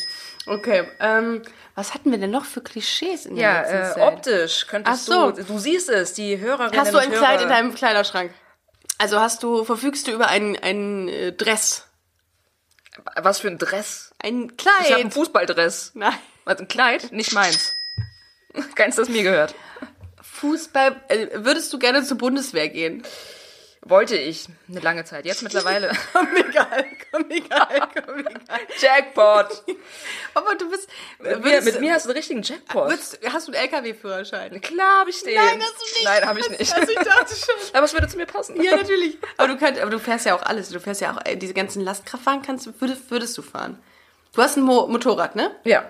Okay, 0.46 0.84
ähm, 1.00 1.42
was 1.74 1.94
hatten 1.94 2.10
wir 2.10 2.18
denn 2.18 2.30
noch 2.30 2.44
für 2.44 2.60
Klischees 2.60 3.24
in 3.24 3.36
der 3.36 3.42
Ja, 3.44 3.60
letzten 3.60 3.76
äh, 3.76 3.94
Zeit? 3.94 4.12
optisch 4.12 4.66
könntest 4.66 5.08
Ach 5.10 5.14
so. 5.14 5.30
du, 5.30 5.44
du 5.44 5.58
siehst 5.58 5.88
es, 5.88 6.12
die 6.12 6.38
Hörerinnen 6.38 6.78
Hast 6.78 6.92
du 6.92 6.98
ein 6.98 7.10
Kleid 7.10 7.40
in 7.40 7.48
deinem 7.48 7.74
Kleiderschrank? 7.74 8.32
Also 8.98 9.20
hast 9.20 9.42
du, 9.42 9.64
verfügst 9.64 10.06
du 10.06 10.12
über 10.12 10.28
ein, 10.28 10.56
ein 10.56 11.08
äh, 11.08 11.32
Dress? 11.32 11.86
Was 13.16 13.40
für 13.40 13.48
ein 13.48 13.58
Dress? 13.58 14.12
Ein 14.18 14.52
Ich 14.58 14.66
habe 14.66 14.80
ein 14.80 15.00
Kleid? 15.00 15.14
Fußballdress. 15.14 15.92
Nein. 15.94 16.14
Also 16.44 16.62
ein 16.64 16.68
Kleid, 16.68 17.12
nicht 17.12 17.32
meins. 17.32 17.72
Keins, 18.74 18.96
das 18.96 19.08
mir 19.08 19.22
gehört. 19.22 19.54
Fußball, 20.22 21.00
äh, 21.08 21.28
würdest 21.34 21.72
du 21.72 21.78
gerne 21.78 22.04
zur 22.04 22.18
Bundeswehr 22.18 22.68
gehen? 22.68 23.02
Wollte 23.86 24.16
ich 24.16 24.46
eine 24.68 24.80
lange 24.80 25.04
Zeit. 25.04 25.26
Jetzt 25.26 25.42
mittlerweile. 25.42 25.92
Komm, 26.14 26.26
egal, 26.36 26.86
komm, 27.12 27.30
egal, 27.30 27.88
komm, 27.94 28.18
egal. 28.20 28.60
Jackpot. 28.80 29.62
Aber 30.34 30.54
du 30.54 30.70
bist, 30.70 30.88
Mit 31.18 31.36
mir, 31.38 31.44
würdest, 31.44 31.64
mit 31.66 31.80
mir 31.80 31.92
hast 31.92 32.06
du 32.06 32.08
einen 32.10 32.16
richtigen 32.16 32.42
Jackpot. 32.42 32.88
würdest, 32.88 33.18
hast 33.30 33.46
du 33.46 33.52
einen 33.52 33.60
LKW-Führerschein? 33.62 34.58
Klar 34.62 35.00
habe 35.00 35.10
ich 35.10 35.22
den. 35.22 35.34
Nein, 35.34 35.60
hast 35.60 35.74
du 35.80 35.84
nicht. 35.84 36.04
Nein, 36.04 36.24
habe 36.26 36.40
ich 36.40 36.48
nicht. 36.50 36.72
Also 36.74 36.90
ich 36.92 36.98
dachte 36.98 37.34
schon. 37.36 37.54
Aber 37.74 37.84
es 37.84 37.92
würde 37.92 38.08
zu 38.08 38.16
mir 38.16 38.24
passen. 38.26 38.60
Ja, 38.62 38.74
natürlich. 38.76 39.18
Aber 39.36 39.48
du 39.48 39.58
kannst, 39.58 39.78
aber 39.80 39.90
du 39.90 39.98
fährst 40.00 40.24
ja 40.24 40.34
auch 40.34 40.42
alles. 40.42 40.70
Du 40.70 40.80
fährst 40.80 41.02
ja 41.02 41.12
auch 41.14 41.20
äh, 41.26 41.36
diese 41.36 41.52
ganzen 41.52 41.82
Lastkraftwagen 41.82 42.40
kannst, 42.42 42.64
du- 42.66 42.72
würdest, 42.80 43.10
würdest 43.10 43.36
du 43.36 43.42
fahren. 43.42 43.78
Du 44.32 44.40
hast 44.42 44.56
ein 44.56 44.62
Mo 44.62 44.86
Motorrad, 44.88 45.36
ne? 45.36 45.54
Ja. 45.64 45.84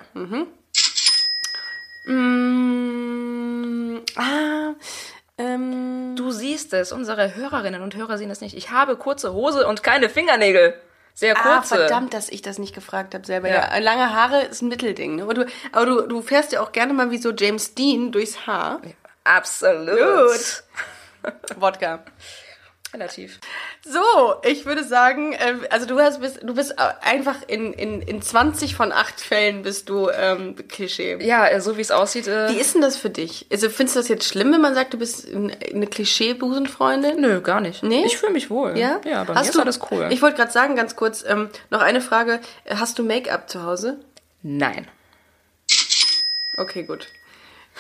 Mm, 2.07 4.01
ah, 4.17 4.75
ähm, 5.39 6.15
Du 6.17 6.31
siehst 6.31 6.73
es, 6.73 6.93
unsere 6.93 7.35
Hörerinnen 7.35 7.83
und 7.83 7.95
Hörer 7.97 8.19
sehen 8.19 8.31
es 8.31 8.41
nicht. 8.41 8.57
Ich 8.57 8.71
habe 8.71 8.97
kurze 8.97 9.33
Hose 9.33 9.67
und 9.67 9.83
keine 9.83 10.09
Fingernägel. 10.09 10.75
Sehr 11.17 11.37
Ah, 11.37 11.43
kurze. 11.59 11.77
verdammt, 11.77 12.13
dass 12.15 12.29
ich 12.29 12.43
das 12.43 12.59
nicht 12.59 12.75
gefragt 12.75 13.15
habe 13.15 13.25
selber. 13.27 13.49
Ja. 13.49 13.73
Ja. 13.73 13.79
lange 13.79 14.13
Haare 14.15 14.43
ist 14.43 14.63
ein 14.63 14.69
Mittelding. 14.69 15.17
Ne? 15.17 15.23
Aber, 15.23 15.35
du, 15.35 15.47
aber 15.73 15.87
du, 15.87 16.01
du 16.09 16.23
fährst 16.23 16.53
ja 16.53 16.61
auch 16.61 16.73
gerne 16.73 16.93
mal 16.93 17.11
wie 17.11 17.19
so 17.19 17.31
James 17.33 17.75
Dean 17.75 18.11
durchs 18.13 18.47
Haar. 18.47 18.81
Absolut. 19.25 19.97
Gut. 19.99 20.65
Wodka. 21.57 22.01
Relativ. 22.95 23.41
So, 23.85 24.01
ich 24.45 24.67
würde 24.67 24.85
sagen, 24.85 25.33
äh, 25.33 25.57
also 25.71 25.85
du 25.85 25.99
hast 25.99 26.21
bist, 26.21 26.39
du 26.45 26.55
bist 26.55 26.79
einfach 26.79 27.35
in, 27.49 27.73
in, 27.73 28.01
in 28.01 28.23
20 28.23 28.77
von 28.77 28.93
8 28.93 29.21
Fällen 29.21 29.63
bist 29.63 29.89
du 29.89 30.09
ähm, 30.11 30.55
Klischee. 30.69 31.19
Ja, 31.21 31.49
äh, 31.49 31.61
so 31.61 31.77
wie 31.77 31.81
es 31.81 31.91
aussieht. 31.91 32.29
Äh, 32.29 32.51
Wie 32.51 32.61
ist 32.61 32.73
denn 32.75 32.83
das 32.83 32.97
für 32.97 33.11
dich? 33.11 33.47
Also 33.51 33.69
findest 33.69 33.97
du 33.97 34.01
das 34.01 34.09
jetzt 34.09 34.29
schlimm, 34.29 34.53
wenn 34.53 34.61
man 34.61 34.75
sagt, 34.77 34.95
du 34.95 34.99
bist 34.99 35.27
ein- 35.27 35.53
eine 35.75 35.89
Klischee-Busenfreundin? 35.89 37.21
nö, 37.21 37.41
gar 37.41 37.61
nicht. 37.61 37.83
Nee? 37.83 38.05
Ich 38.07 38.17
fühle 38.17 38.33
mich 38.33 38.49
wohl. 38.49 38.79
Ja? 38.79 39.01
Ja, 39.05 39.25
bei 39.25 39.35
Hast 39.35 39.43
mir 39.47 39.49
ist 39.51 39.55
du, 39.57 39.61
alles 39.63 39.81
cool. 39.91 40.09
Ich 40.13 40.23
wollte 40.23 40.37
gerade 40.37 40.53
sagen, 40.53 40.77
ganz 40.77 40.95
kurz, 40.95 41.25
ähm, 41.27 41.51
noch 41.71 41.81
eine 41.83 42.01
Frage. 42.01 42.39
Hast 42.69 42.99
du 43.01 43.03
Make-up 43.03 43.51
zu 43.51 43.65
Hause? 43.65 43.99
Nein. 44.43 44.87
Okay, 46.59 46.85
gut. 46.85 47.09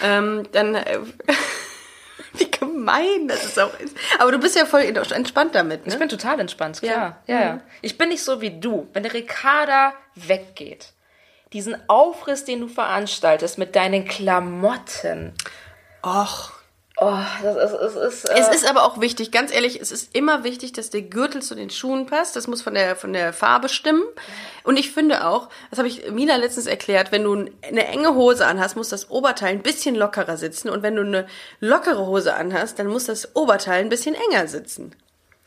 Ähm, 0.02 0.42
dann, 0.50 0.74
äh, 0.74 0.98
wie 2.32 2.50
gemein 2.84 3.28
das 3.28 3.44
ist 3.44 3.58
auch. 3.58 3.70
Aber 4.18 4.32
du 4.32 4.38
bist 4.38 4.56
ja 4.56 4.66
voll 4.66 4.82
entspannt 4.82 5.54
damit, 5.54 5.86
ne? 5.86 5.92
Ich 5.92 5.98
bin 5.98 6.08
total 6.08 6.40
entspannt, 6.40 6.80
klar. 6.80 7.18
Ja. 7.26 7.34
Ja, 7.34 7.40
ja. 7.40 7.60
Ich 7.82 7.96
bin 7.98 8.10
nicht 8.10 8.22
so 8.22 8.40
wie 8.40 8.58
du. 8.58 8.88
Wenn 8.92 9.02
der 9.02 9.14
Ricarda 9.14 9.94
weggeht, 10.14 10.92
diesen 11.52 11.76
Aufriss, 11.88 12.44
den 12.44 12.60
du 12.60 12.68
veranstaltest 12.68 13.58
mit 13.58 13.76
deinen 13.76 14.04
Klamotten. 14.06 15.32
Och. 16.04 16.53
Oh, 16.96 17.18
das 17.42 17.72
ist, 17.72 17.96
es 17.96 17.96
ist, 17.96 18.30
äh, 18.30 18.38
Es 18.38 18.48
ist 18.48 18.70
aber 18.70 18.84
auch 18.84 19.00
wichtig, 19.00 19.32
ganz 19.32 19.52
ehrlich, 19.52 19.80
es 19.80 19.90
ist 19.90 20.14
immer 20.14 20.44
wichtig, 20.44 20.72
dass 20.72 20.90
der 20.90 21.02
Gürtel 21.02 21.42
zu 21.42 21.56
den 21.56 21.68
Schuhen 21.70 22.06
passt. 22.06 22.36
Das 22.36 22.46
muss 22.46 22.62
von 22.62 22.74
der, 22.74 22.94
von 22.94 23.12
der 23.12 23.32
Farbe 23.32 23.68
stimmen. 23.68 24.04
Und 24.62 24.78
ich 24.78 24.92
finde 24.92 25.26
auch, 25.26 25.48
das 25.70 25.78
habe 25.80 25.88
ich 25.88 26.08
Mina 26.12 26.36
letztens 26.36 26.66
erklärt, 26.66 27.10
wenn 27.10 27.24
du 27.24 27.32
eine 27.62 27.86
enge 27.88 28.14
Hose 28.14 28.46
anhast, 28.46 28.76
muss 28.76 28.90
das 28.90 29.10
Oberteil 29.10 29.54
ein 29.54 29.62
bisschen 29.62 29.96
lockerer 29.96 30.36
sitzen. 30.36 30.68
Und 30.68 30.82
wenn 30.84 30.94
du 30.94 31.02
eine 31.02 31.26
lockere 31.58 32.06
Hose 32.06 32.34
anhast, 32.34 32.78
dann 32.78 32.86
muss 32.86 33.06
das 33.06 33.34
Oberteil 33.34 33.80
ein 33.80 33.88
bisschen 33.88 34.14
enger 34.14 34.46
sitzen. 34.46 34.94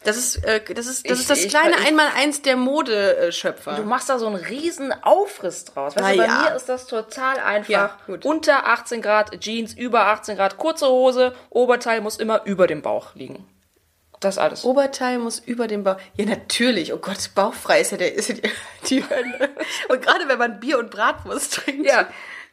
Das 0.08 0.16
ist, 0.16 0.38
äh, 0.46 0.62
das 0.74 0.86
ist, 0.88 1.06
das 1.10 1.14
Ich- 1.18 1.20
ist 1.22 1.30
das 1.30 1.44
ich- 1.44 1.50
kleine 1.50 1.76
Einmaleins 1.86 2.42
der 2.42 2.56
Modeschöpfer. 2.56 3.74
Du 3.76 3.84
machst 3.84 4.10
da 4.10 4.18
so 4.18 4.28
einen 4.28 4.36
riesen 4.38 4.94
Aufriss 5.04 5.66
draus. 5.66 5.96
Weißt 5.98 6.06
Na 6.06 6.12
du, 6.14 6.18
bei 6.18 6.26
ja. 6.26 6.50
mir 6.50 6.56
ist 6.56 6.70
das 6.70 6.88
total 6.88 7.40
einfach. 7.40 7.70
Ja. 7.70 7.98
Unter 8.24 8.68
18 8.68 9.02
Grad 9.02 9.40
Jeans, 9.42 9.74
über 9.74 10.06
18 10.08 10.38
Grad 10.38 10.58
kurze 10.58 10.88
Hose, 10.88 11.36
Oberteil 11.50 12.00
muss 12.00 12.16
immer 12.18 12.44
über 12.46 12.68
dem 12.68 12.82
Bauch 12.82 13.16
liegen. 13.16 13.46
Das 14.22 14.38
alles. 14.38 14.64
Oberteil 14.64 15.20
muss 15.20 15.40
über 15.40 15.68
dem 15.68 15.84
Bauch. 15.84 15.98
Ja, 16.16 16.26
natürlich. 16.26 16.94
Oh 16.94 16.98
Gott, 16.98 17.30
bauchfrei 17.36 17.82
ist 17.82 17.92
ja, 17.92 17.98
der, 17.98 18.16
ist 18.16 18.30
ja 18.30 18.36
die, 18.36 18.50
die 18.90 19.04
Hölle. 19.10 19.50
Und 19.90 20.02
gerade 20.02 20.28
wenn 20.30 20.40
man 20.40 20.60
Bier 20.62 20.80
und 20.80 20.90
Bratwurst 20.90 21.54
trinkt. 21.54 21.86
Ja, 21.86 22.08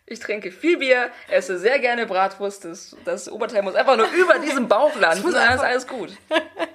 ich 0.06 0.18
trinke 0.18 0.50
viel 0.50 0.78
Bier, 0.78 1.08
esse 1.28 1.58
sehr 1.58 1.78
gerne 1.78 2.04
Bratwurst. 2.06 2.64
Das, 2.64 2.94
das 3.04 3.30
Oberteil 3.30 3.62
muss 3.62 3.76
einfach 3.76 3.96
nur 3.96 4.08
über 4.10 4.40
diesem 4.40 4.66
Bauch 4.68 4.94
landen. 4.96 5.22
Dann 5.32 5.54
ist 5.54 5.60
alles 5.60 5.86
gut. 5.86 6.10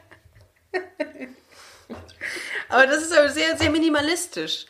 Aber 2.69 2.85
das 2.85 3.01
ist 3.03 3.17
aber 3.17 3.29
sehr, 3.29 3.57
sehr 3.57 3.71
minimalistisch. 3.71 4.65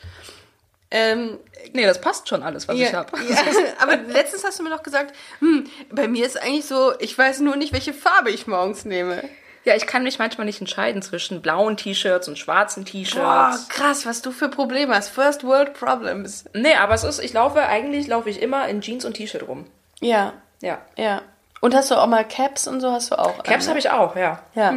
Ähm, 0.91 1.39
Nee, 1.73 1.85
das 1.85 2.01
passt 2.01 2.27
schon 2.29 2.43
alles, 2.43 2.67
was 2.67 2.75
ich 2.75 2.89
ja, 2.91 2.93
habe. 2.93 3.17
ja, 3.29 3.37
aber 3.79 3.97
letztens 3.97 4.43
hast 4.43 4.59
du 4.59 4.63
mir 4.63 4.69
noch 4.69 4.83
gesagt, 4.83 5.15
hm, 5.39 5.69
bei 5.91 6.07
mir 6.07 6.25
ist 6.25 6.41
eigentlich 6.41 6.65
so, 6.65 6.93
ich 6.99 7.17
weiß 7.17 7.41
nur 7.41 7.55
nicht, 7.57 7.73
welche 7.73 7.93
Farbe 7.93 8.31
ich 8.31 8.47
morgens 8.47 8.85
nehme. 8.85 9.23
Ja, 9.65 9.75
ich 9.75 9.85
kann 9.85 10.03
mich 10.03 10.19
manchmal 10.19 10.45
nicht 10.45 10.61
entscheiden 10.61 11.01
zwischen 11.01 11.41
blauen 11.41 11.75
T-Shirts 11.75 12.27
und 12.27 12.39
schwarzen 12.39 12.85
T-Shirts. 12.85 13.15
Boah, 13.17 13.59
krass, 13.67 14.05
was 14.05 14.21
du 14.21 14.31
für 14.31 14.47
Probleme 14.49 14.95
hast. 14.95 15.09
First 15.09 15.43
World 15.43 15.73
Problems. 15.73 16.45
Nee, 16.53 16.75
aber 16.75 16.93
es 16.93 17.03
ist, 17.03 17.19
ich 17.19 17.33
laufe, 17.33 17.61
eigentlich 17.61 18.07
laufe 18.07 18.29
ich 18.29 18.41
immer 18.41 18.67
in 18.67 18.81
Jeans 18.81 19.03
und 19.03 19.15
T-Shirt 19.15 19.47
rum. 19.47 19.67
Ja, 19.99 20.33
Ja. 20.61 20.79
ja. 20.97 21.21
Und 21.61 21.75
hast 21.75 21.91
du 21.91 21.95
auch 21.95 22.07
mal 22.07 22.23
Caps 22.23 22.67
und 22.67 22.79
so 22.79 22.91
hast 22.91 23.11
du 23.11 23.19
auch? 23.19 23.43
Caps 23.43 23.67
habe 23.67 23.79
ich 23.79 23.89
auch, 23.89 24.15
ja. 24.15 24.39
Ja. 24.55 24.69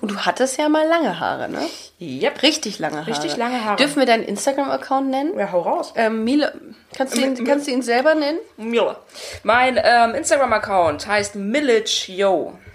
Und 0.00 0.10
du 0.10 0.16
hattest 0.18 0.58
ja 0.58 0.68
mal 0.68 0.86
lange 0.86 1.18
Haare, 1.18 1.48
ne? 1.48 1.60
Yep. 2.00 2.42
Richtig 2.42 2.78
lange 2.78 2.98
Haare. 2.98 3.08
Richtig 3.08 3.36
lange 3.36 3.64
Haare. 3.64 3.76
Dürfen 3.76 3.98
wir 3.98 4.06
deinen 4.06 4.22
Instagram-Account 4.22 5.10
nennen? 5.10 5.38
Ja, 5.38 5.50
hau 5.50 5.60
raus. 5.60 5.92
Ähm, 5.96 6.22
Miele, 6.22 6.52
kannst 6.96 7.16
du, 7.16 7.20
ihn, 7.20 7.44
kannst 7.44 7.66
du 7.66 7.72
ihn 7.72 7.82
selber 7.82 8.14
nennen? 8.14 8.38
Mille. 8.56 8.96
Mein 9.42 9.80
ähm, 9.82 10.14
Instagram-Account 10.14 11.06
heißt 11.06 11.34
MillichYo. 11.34 12.52
M-I-L-I-C 12.52 12.69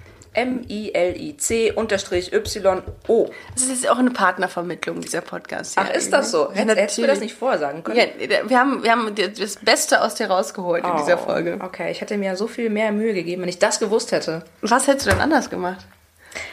unterstrich 1.75 2.33
Y-O. 2.33 3.29
Das 3.53 3.63
ist 3.63 3.69
jetzt 3.69 3.89
auch 3.89 3.97
eine 3.97 4.11
Partnervermittlung, 4.11 5.01
dieser 5.01 5.21
Podcast. 5.21 5.73
Ach, 5.77 5.89
ist 5.89 6.11
das 6.11 6.31
so? 6.31 6.51
Hätt- 6.51 6.67
Hättest 6.75 6.97
du 6.97 7.01
mir 7.01 7.07
das 7.07 7.19
nicht 7.19 7.35
vorher 7.35 7.59
sagen 7.59 7.83
können? 7.83 7.97
Ja, 7.97 8.05
wir 8.49 8.59
haben, 8.59 8.83
wir 8.83 8.91
haben 8.91 9.13
das 9.15 9.55
Beste 9.57 10.01
aus 10.01 10.15
dir 10.15 10.27
rausgeholt 10.27 10.83
in 10.85 10.95
dieser 10.97 11.15
Oh, 11.21 11.25
Folge. 11.25 11.57
Okay, 11.61 11.91
ich 11.91 12.01
hätte 12.01 12.17
mir 12.17 12.35
so 12.35 12.47
viel 12.47 12.69
mehr 12.69 12.91
Mühe 12.91 13.13
gegeben, 13.13 13.41
wenn 13.43 13.49
ich 13.49 13.59
das 13.59 13.79
gewusst 13.79 14.11
hätte. 14.11 14.43
Was 14.61 14.87
hättest 14.87 15.05
du 15.07 15.11
denn 15.11 15.21
anders 15.21 15.49
gemacht? 15.49 15.85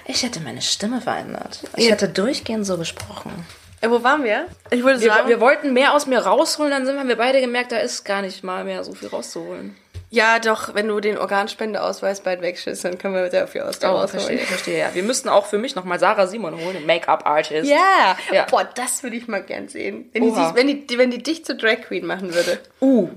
Ich 0.06 0.22
hätte 0.22 0.40
meine 0.40 0.62
Stimme 0.62 1.00
verändert. 1.00 1.60
Ich 1.76 1.90
hätte 1.90 2.08
durchgehend 2.08 2.64
so 2.66 2.78
gesprochen. 2.78 3.32
Äh, 3.80 3.90
wo 3.90 4.04
waren 4.04 4.22
wir? 4.22 4.46
Ich 4.70 4.84
würde 4.84 5.00
Wir, 5.00 5.08
sagen, 5.12 5.28
wir 5.28 5.40
wollten 5.40 5.72
mehr 5.72 5.92
aus 5.94 6.06
mir 6.06 6.20
rausholen, 6.20 6.70
dann 6.70 6.86
sind 6.86 6.94
wir, 6.94 7.00
haben 7.00 7.08
wir 7.08 7.16
beide 7.16 7.40
gemerkt, 7.40 7.72
da 7.72 7.78
ist 7.78 8.04
gar 8.04 8.22
nicht 8.22 8.44
mal 8.44 8.62
mehr 8.64 8.84
so 8.84 8.94
viel 8.94 9.08
rauszuholen. 9.08 9.76
Ja 10.12 10.38
doch, 10.38 10.74
wenn 10.74 10.88
du 10.88 11.00
den 11.00 11.16
Organspendeausweis 11.16 12.20
bald 12.20 12.42
wegschickst, 12.42 12.84
dann 12.84 12.98
können 12.98 13.14
wir 13.14 13.30
sehr 13.30 13.48
viel 13.48 13.62
aus 13.62 13.78
dir 13.78 13.90
Oh, 13.92 14.06
verstehe, 14.06 14.38
verstehe. 14.38 14.78
Ja, 14.78 14.94
wir 14.94 15.02
müssten 15.02 15.28
auch 15.30 15.46
für 15.46 15.58
mich 15.58 15.74
nochmal 15.74 15.98
Sarah 15.98 16.26
Simon 16.26 16.54
holen, 16.54 16.86
Make-up-Artist. 16.86 17.68
Ja. 17.68 18.16
Ja. 18.30 18.46
boah, 18.50 18.64
das 18.64 19.02
würde 19.02 19.16
ich 19.16 19.26
mal 19.26 19.42
gern 19.42 19.68
sehen. 19.68 20.10
Wenn 20.12 20.22
die, 20.22 20.30
sich, 20.30 20.54
wenn, 20.54 20.66
die, 20.66 20.98
wenn 20.98 21.10
die 21.10 21.22
dich 21.22 21.44
zur 21.44 21.56
Drag 21.56 21.80
Queen 21.80 22.04
machen 22.04 22.34
würde. 22.34 22.60
Uh. 22.80 23.08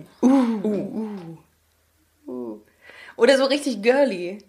Oder 3.17 3.37
so 3.37 3.45
richtig 3.45 3.81
girly. 3.81 4.39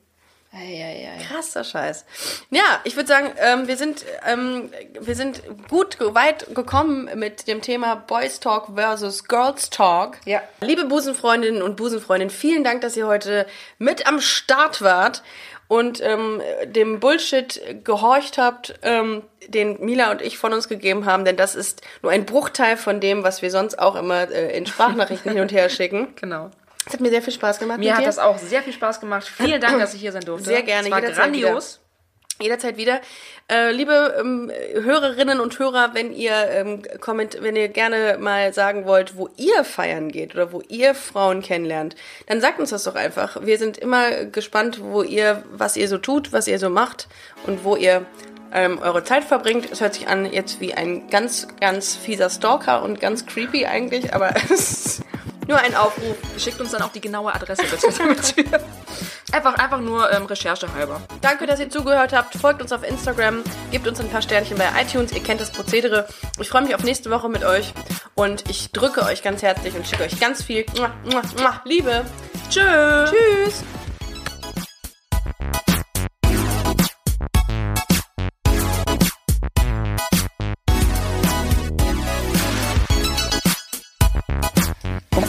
Eieiei. 0.56 1.18
Krasser 1.28 1.64
Scheiß. 1.64 2.04
Ja, 2.50 2.80
ich 2.84 2.96
würde 2.96 3.08
sagen, 3.08 3.30
ähm, 3.38 3.68
wir 3.68 3.76
sind 3.76 4.04
ähm, 4.26 4.70
wir 4.98 5.14
sind 5.14 5.42
gut 5.68 5.98
weit 6.00 6.54
gekommen 6.54 7.10
mit 7.14 7.46
dem 7.46 7.60
Thema 7.60 7.94
Boys 7.94 8.40
Talk 8.40 8.74
versus 8.74 9.24
Girls 9.24 9.68
Talk. 9.68 10.16
Ja. 10.24 10.40
Liebe 10.60 10.86
Busenfreundinnen 10.86 11.62
und 11.62 11.76
Busenfreundinnen, 11.76 12.30
vielen 12.30 12.64
Dank, 12.64 12.80
dass 12.80 12.96
ihr 12.96 13.06
heute 13.06 13.46
mit 13.78 14.06
am 14.06 14.20
Start 14.20 14.80
wart 14.80 15.22
und 15.68 16.00
ähm, 16.02 16.40
dem 16.64 17.00
Bullshit 17.00 17.60
gehorcht 17.84 18.38
habt, 18.38 18.78
ähm, 18.82 19.22
den 19.48 19.84
Mila 19.84 20.10
und 20.10 20.22
ich 20.22 20.38
von 20.38 20.52
uns 20.52 20.68
gegeben 20.68 21.06
haben, 21.06 21.24
denn 21.24 21.36
das 21.36 21.54
ist 21.54 21.82
nur 22.02 22.12
ein 22.12 22.24
Bruchteil 22.24 22.76
von 22.76 23.00
dem, 23.00 23.24
was 23.24 23.42
wir 23.42 23.50
sonst 23.50 23.78
auch 23.78 23.96
immer 23.96 24.30
äh, 24.30 24.56
in 24.56 24.66
Sprachnachrichten 24.66 25.32
hin 25.32 25.40
und 25.40 25.52
her 25.52 25.68
schicken. 25.68 26.08
Genau. 26.16 26.50
Es 26.86 26.92
hat 26.92 27.00
mir 27.00 27.10
sehr 27.10 27.22
viel 27.22 27.32
Spaß 27.32 27.58
gemacht. 27.58 27.78
Mir 27.78 27.94
hat 27.94 28.02
dir. 28.02 28.06
das 28.06 28.18
auch 28.18 28.38
sehr 28.38 28.62
viel 28.62 28.72
Spaß 28.72 29.00
gemacht. 29.00 29.26
Vielen 29.26 29.60
Dank, 29.60 29.80
dass 29.80 29.92
ich 29.92 30.00
hier 30.00 30.12
sein 30.12 30.22
durfte. 30.24 30.46
Sehr 30.46 30.62
gerne, 30.62 30.86
Es 30.86 30.92
war 30.92 31.00
jederzeit 31.00 31.24
grandios. 31.24 31.80
Jederzeit 32.40 32.76
wieder. 32.76 33.00
Äh, 33.50 33.72
liebe 33.72 34.14
ähm, 34.20 34.52
Hörerinnen 34.74 35.40
und 35.40 35.58
Hörer, 35.58 35.94
wenn 35.94 36.12
ihr 36.12 36.34
ähm, 36.50 36.82
komment 37.00 37.38
wenn 37.40 37.56
ihr 37.56 37.68
gerne 37.68 38.18
mal 38.20 38.52
sagen 38.52 38.84
wollt, 38.84 39.16
wo 39.16 39.30
ihr 39.36 39.64
feiern 39.64 40.12
geht 40.12 40.34
oder 40.34 40.52
wo 40.52 40.60
ihr 40.68 40.94
Frauen 40.94 41.40
kennenlernt, 41.40 41.96
dann 42.26 42.40
sagt 42.40 42.60
uns 42.60 42.70
das 42.70 42.84
doch 42.84 42.94
einfach. 42.94 43.40
Wir 43.42 43.58
sind 43.58 43.78
immer 43.78 44.26
gespannt, 44.26 44.80
wo 44.82 45.02
ihr, 45.02 45.44
was 45.50 45.76
ihr 45.76 45.88
so 45.88 45.96
tut, 45.96 46.32
was 46.32 46.46
ihr 46.46 46.58
so 46.58 46.68
macht 46.68 47.08
und 47.46 47.64
wo 47.64 47.74
ihr 47.74 48.04
ähm, 48.52 48.78
eure 48.82 49.02
Zeit 49.02 49.24
verbringt. 49.24 49.70
Es 49.70 49.80
hört 49.80 49.94
sich 49.94 50.06
an 50.08 50.30
jetzt 50.30 50.60
wie 50.60 50.74
ein 50.74 51.08
ganz, 51.08 51.48
ganz 51.60 51.96
fieser 51.96 52.28
Stalker 52.28 52.82
und 52.82 53.00
ganz 53.00 53.24
creepy 53.24 53.64
eigentlich, 53.66 54.12
aber 54.12 54.34
es 54.50 55.00
nur 55.46 55.58
ein 55.58 55.74
Aufruf. 55.74 56.16
Schickt 56.38 56.60
uns 56.60 56.72
dann 56.72 56.82
auch 56.82 56.92
die 56.92 57.00
genaue 57.00 57.34
Adresse 57.34 57.62
damit 57.98 58.36
wir 58.36 58.60
einfach, 59.32 59.54
einfach 59.54 59.80
nur 59.80 60.10
ähm, 60.12 60.26
Recherche 60.26 60.72
halber. 60.74 61.00
Danke, 61.20 61.46
dass 61.46 61.60
ihr 61.60 61.70
zugehört 61.70 62.12
habt. 62.12 62.34
Folgt 62.36 62.62
uns 62.62 62.72
auf 62.72 62.82
Instagram, 62.82 63.42
gebt 63.70 63.86
uns 63.86 64.00
ein 64.00 64.08
paar 64.08 64.22
Sternchen 64.22 64.58
bei 64.58 64.68
iTunes. 64.80 65.12
Ihr 65.12 65.22
kennt 65.22 65.40
das 65.40 65.50
Prozedere. 65.50 66.08
Ich 66.40 66.48
freue 66.48 66.62
mich 66.62 66.74
auf 66.74 66.82
nächste 66.82 67.10
Woche 67.10 67.28
mit 67.28 67.44
euch 67.44 67.72
und 68.14 68.48
ich 68.48 68.72
drücke 68.72 69.02
euch 69.02 69.22
ganz 69.22 69.42
herzlich 69.42 69.74
und 69.74 69.86
schicke 69.86 70.04
euch 70.04 70.18
ganz 70.20 70.42
viel 70.42 70.64
Liebe. 71.64 72.04
Tschö. 72.50 73.06
Tschüss. 73.06 73.62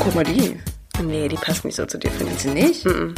Guck 0.07 0.15
mal 0.15 0.23
die. 0.23 0.57
Nee, 1.03 1.27
die 1.27 1.35
passt 1.35 1.65
nicht 1.65 1.75
so 1.75 1.85
zu 1.85 1.97
dir, 1.97 2.09
finde 2.11 2.31
ich. 2.33 2.39
Sie 2.39 2.49
nicht? 2.49 2.85
Okay. 2.85 3.13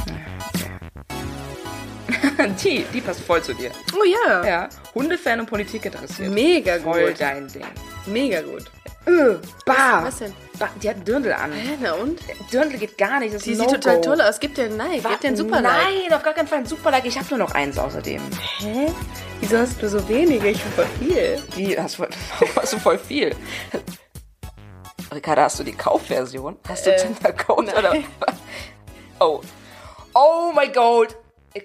die, 2.64 2.84
die 2.92 3.02
passt 3.02 3.22
voll 3.22 3.44
zu 3.44 3.54
dir. 3.54 3.70
Oh 3.94 4.04
ja. 4.04 4.44
Ja. 4.46 4.70
Hundefan 4.96 5.40
und 5.42 5.46
Politik 5.46 5.86
interessiert. 5.86 6.34
Mega 6.34 6.80
Voll 6.80 7.10
gut. 7.10 7.22
dein 7.22 7.48
Ding. 7.48 7.64
Mega 8.08 8.42
gut. 8.42 8.66
Öh, 9.08 9.36
bah. 9.66 10.04
Was 10.04 10.18
denn? 10.18 10.34
bah. 10.58 10.70
Die 10.82 10.90
hat 10.90 10.96
einen 10.96 11.06
Dirndl 11.06 11.32
an. 11.32 11.52
Hä, 11.54 11.78
na 11.80 11.94
und? 11.94 12.20
Dirndl 12.52 12.78
geht 12.78 12.98
gar 12.98 13.20
nicht. 13.20 13.36
Das 13.36 13.44
Die 13.44 13.52
ist 13.52 13.60
sieht 13.60 13.70
total 13.70 14.02
toll 14.02 14.20
aus. 14.22 14.40
Gib 14.40 14.56
dir 14.56 14.64
ein 14.66 14.76
Like. 14.78 15.04
Gib 15.08 15.22
dir 15.22 15.28
ein 15.30 15.38
super 15.38 15.62
Like. 15.62 15.72
Nein, 15.84 16.14
auf 16.14 16.24
gar 16.24 16.34
keinen 16.34 16.48
Fall 16.48 16.58
ein 16.60 16.66
Super-Like. 16.66 17.06
Ich 17.06 17.18
habe 17.18 17.28
nur 17.30 17.38
noch 17.40 17.52
eins 17.52 17.78
außerdem. 17.78 18.22
Hä? 18.58 18.88
Wieso 19.42 19.60
hast 19.60 19.80
du 19.82 19.88
so 19.88 20.10
wenige? 20.10 20.50
Ich 20.50 20.62
bin 20.62 20.72
voll 20.74 20.88
viel. 21.00 21.42
Die 21.56 21.80
hast, 21.80 21.96
voll- 21.96 22.10
hast 22.56 22.74
du 22.74 22.80
voll 22.80 22.98
viel. 22.98 23.36
Ricarda, 25.14 25.44
hast 25.44 25.60
du 25.60 25.64
die 25.64 25.74
Kaufversion? 25.76 26.58
Hast 26.68 26.86
du 26.86 26.92
Äh, 26.94 26.98
Tinder 26.98 27.34
Gold 27.34 27.76
oder? 27.78 27.96
Oh. 29.20 29.42
Oh 30.14 30.52
my 30.56 30.68
God. 30.70 31.16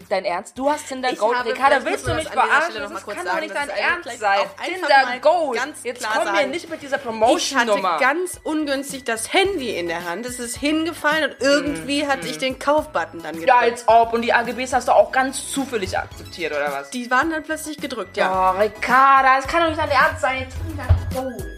Dein 0.08 0.24
Ernst? 0.24 0.58
Du 0.58 0.70
hast 0.70 0.88
Tinder 0.88 1.12
Ich 1.12 1.18
Gold. 1.18 1.36
habe- 1.38 1.50
Ricarda, 1.50 1.84
willst 1.84 2.08
du 2.08 2.14
mich 2.14 2.24
das 2.24 2.32
verarschen? 2.32 2.74
Das 2.90 3.02
kurz 3.04 3.16
kann 3.18 3.26
doch 3.26 3.38
nicht 3.38 3.54
das 3.54 3.66
dein 3.66 3.76
Ernst 3.76 4.18
sein. 4.18 4.38
Tinder 4.64 5.18
Gold. 5.20 5.60
Jetzt 5.84 6.06
komm 6.10 6.32
mir 6.32 6.46
nicht 6.46 6.70
mit 6.70 6.80
dieser 6.80 6.96
Ich 6.96 7.02
hatte 7.04 7.08
Promotion-Nummer. 7.10 7.98
ganz 8.00 8.40
ungünstig 8.44 9.04
das 9.04 9.32
Handy 9.34 9.76
in 9.76 9.88
der 9.88 10.08
Hand. 10.08 10.24
Es 10.24 10.40
ist 10.40 10.56
hingefallen 10.56 11.32
und 11.32 11.36
irgendwie 11.42 12.08
hatte 12.08 12.26
ich 12.26 12.38
den 12.38 12.58
Kaufbutton 12.58 13.22
dann 13.22 13.32
gedrückt. 13.34 13.48
Ja, 13.48 13.58
als 13.58 13.84
ob. 13.86 14.14
Und 14.14 14.22
die 14.22 14.32
AGBs 14.32 14.72
hast 14.72 14.88
du 14.88 14.92
auch 14.92 15.12
ganz 15.12 15.50
zufällig 15.52 15.96
akzeptiert, 15.98 16.52
oder 16.52 16.72
was? 16.72 16.88
Die 16.90 17.10
waren 17.10 17.30
dann 17.30 17.42
plötzlich 17.42 17.76
gedrückt, 17.76 18.16
ja. 18.16 18.54
Oh, 18.54 18.58
Ricarda, 18.58 19.36
das 19.36 19.46
kann 19.46 19.60
doch 19.62 19.68
nicht 19.68 19.80
dein 19.80 19.90
Ernst 19.90 20.22
sein. 20.22 20.48
Tinder 20.66 20.86
Gold. 21.22 21.53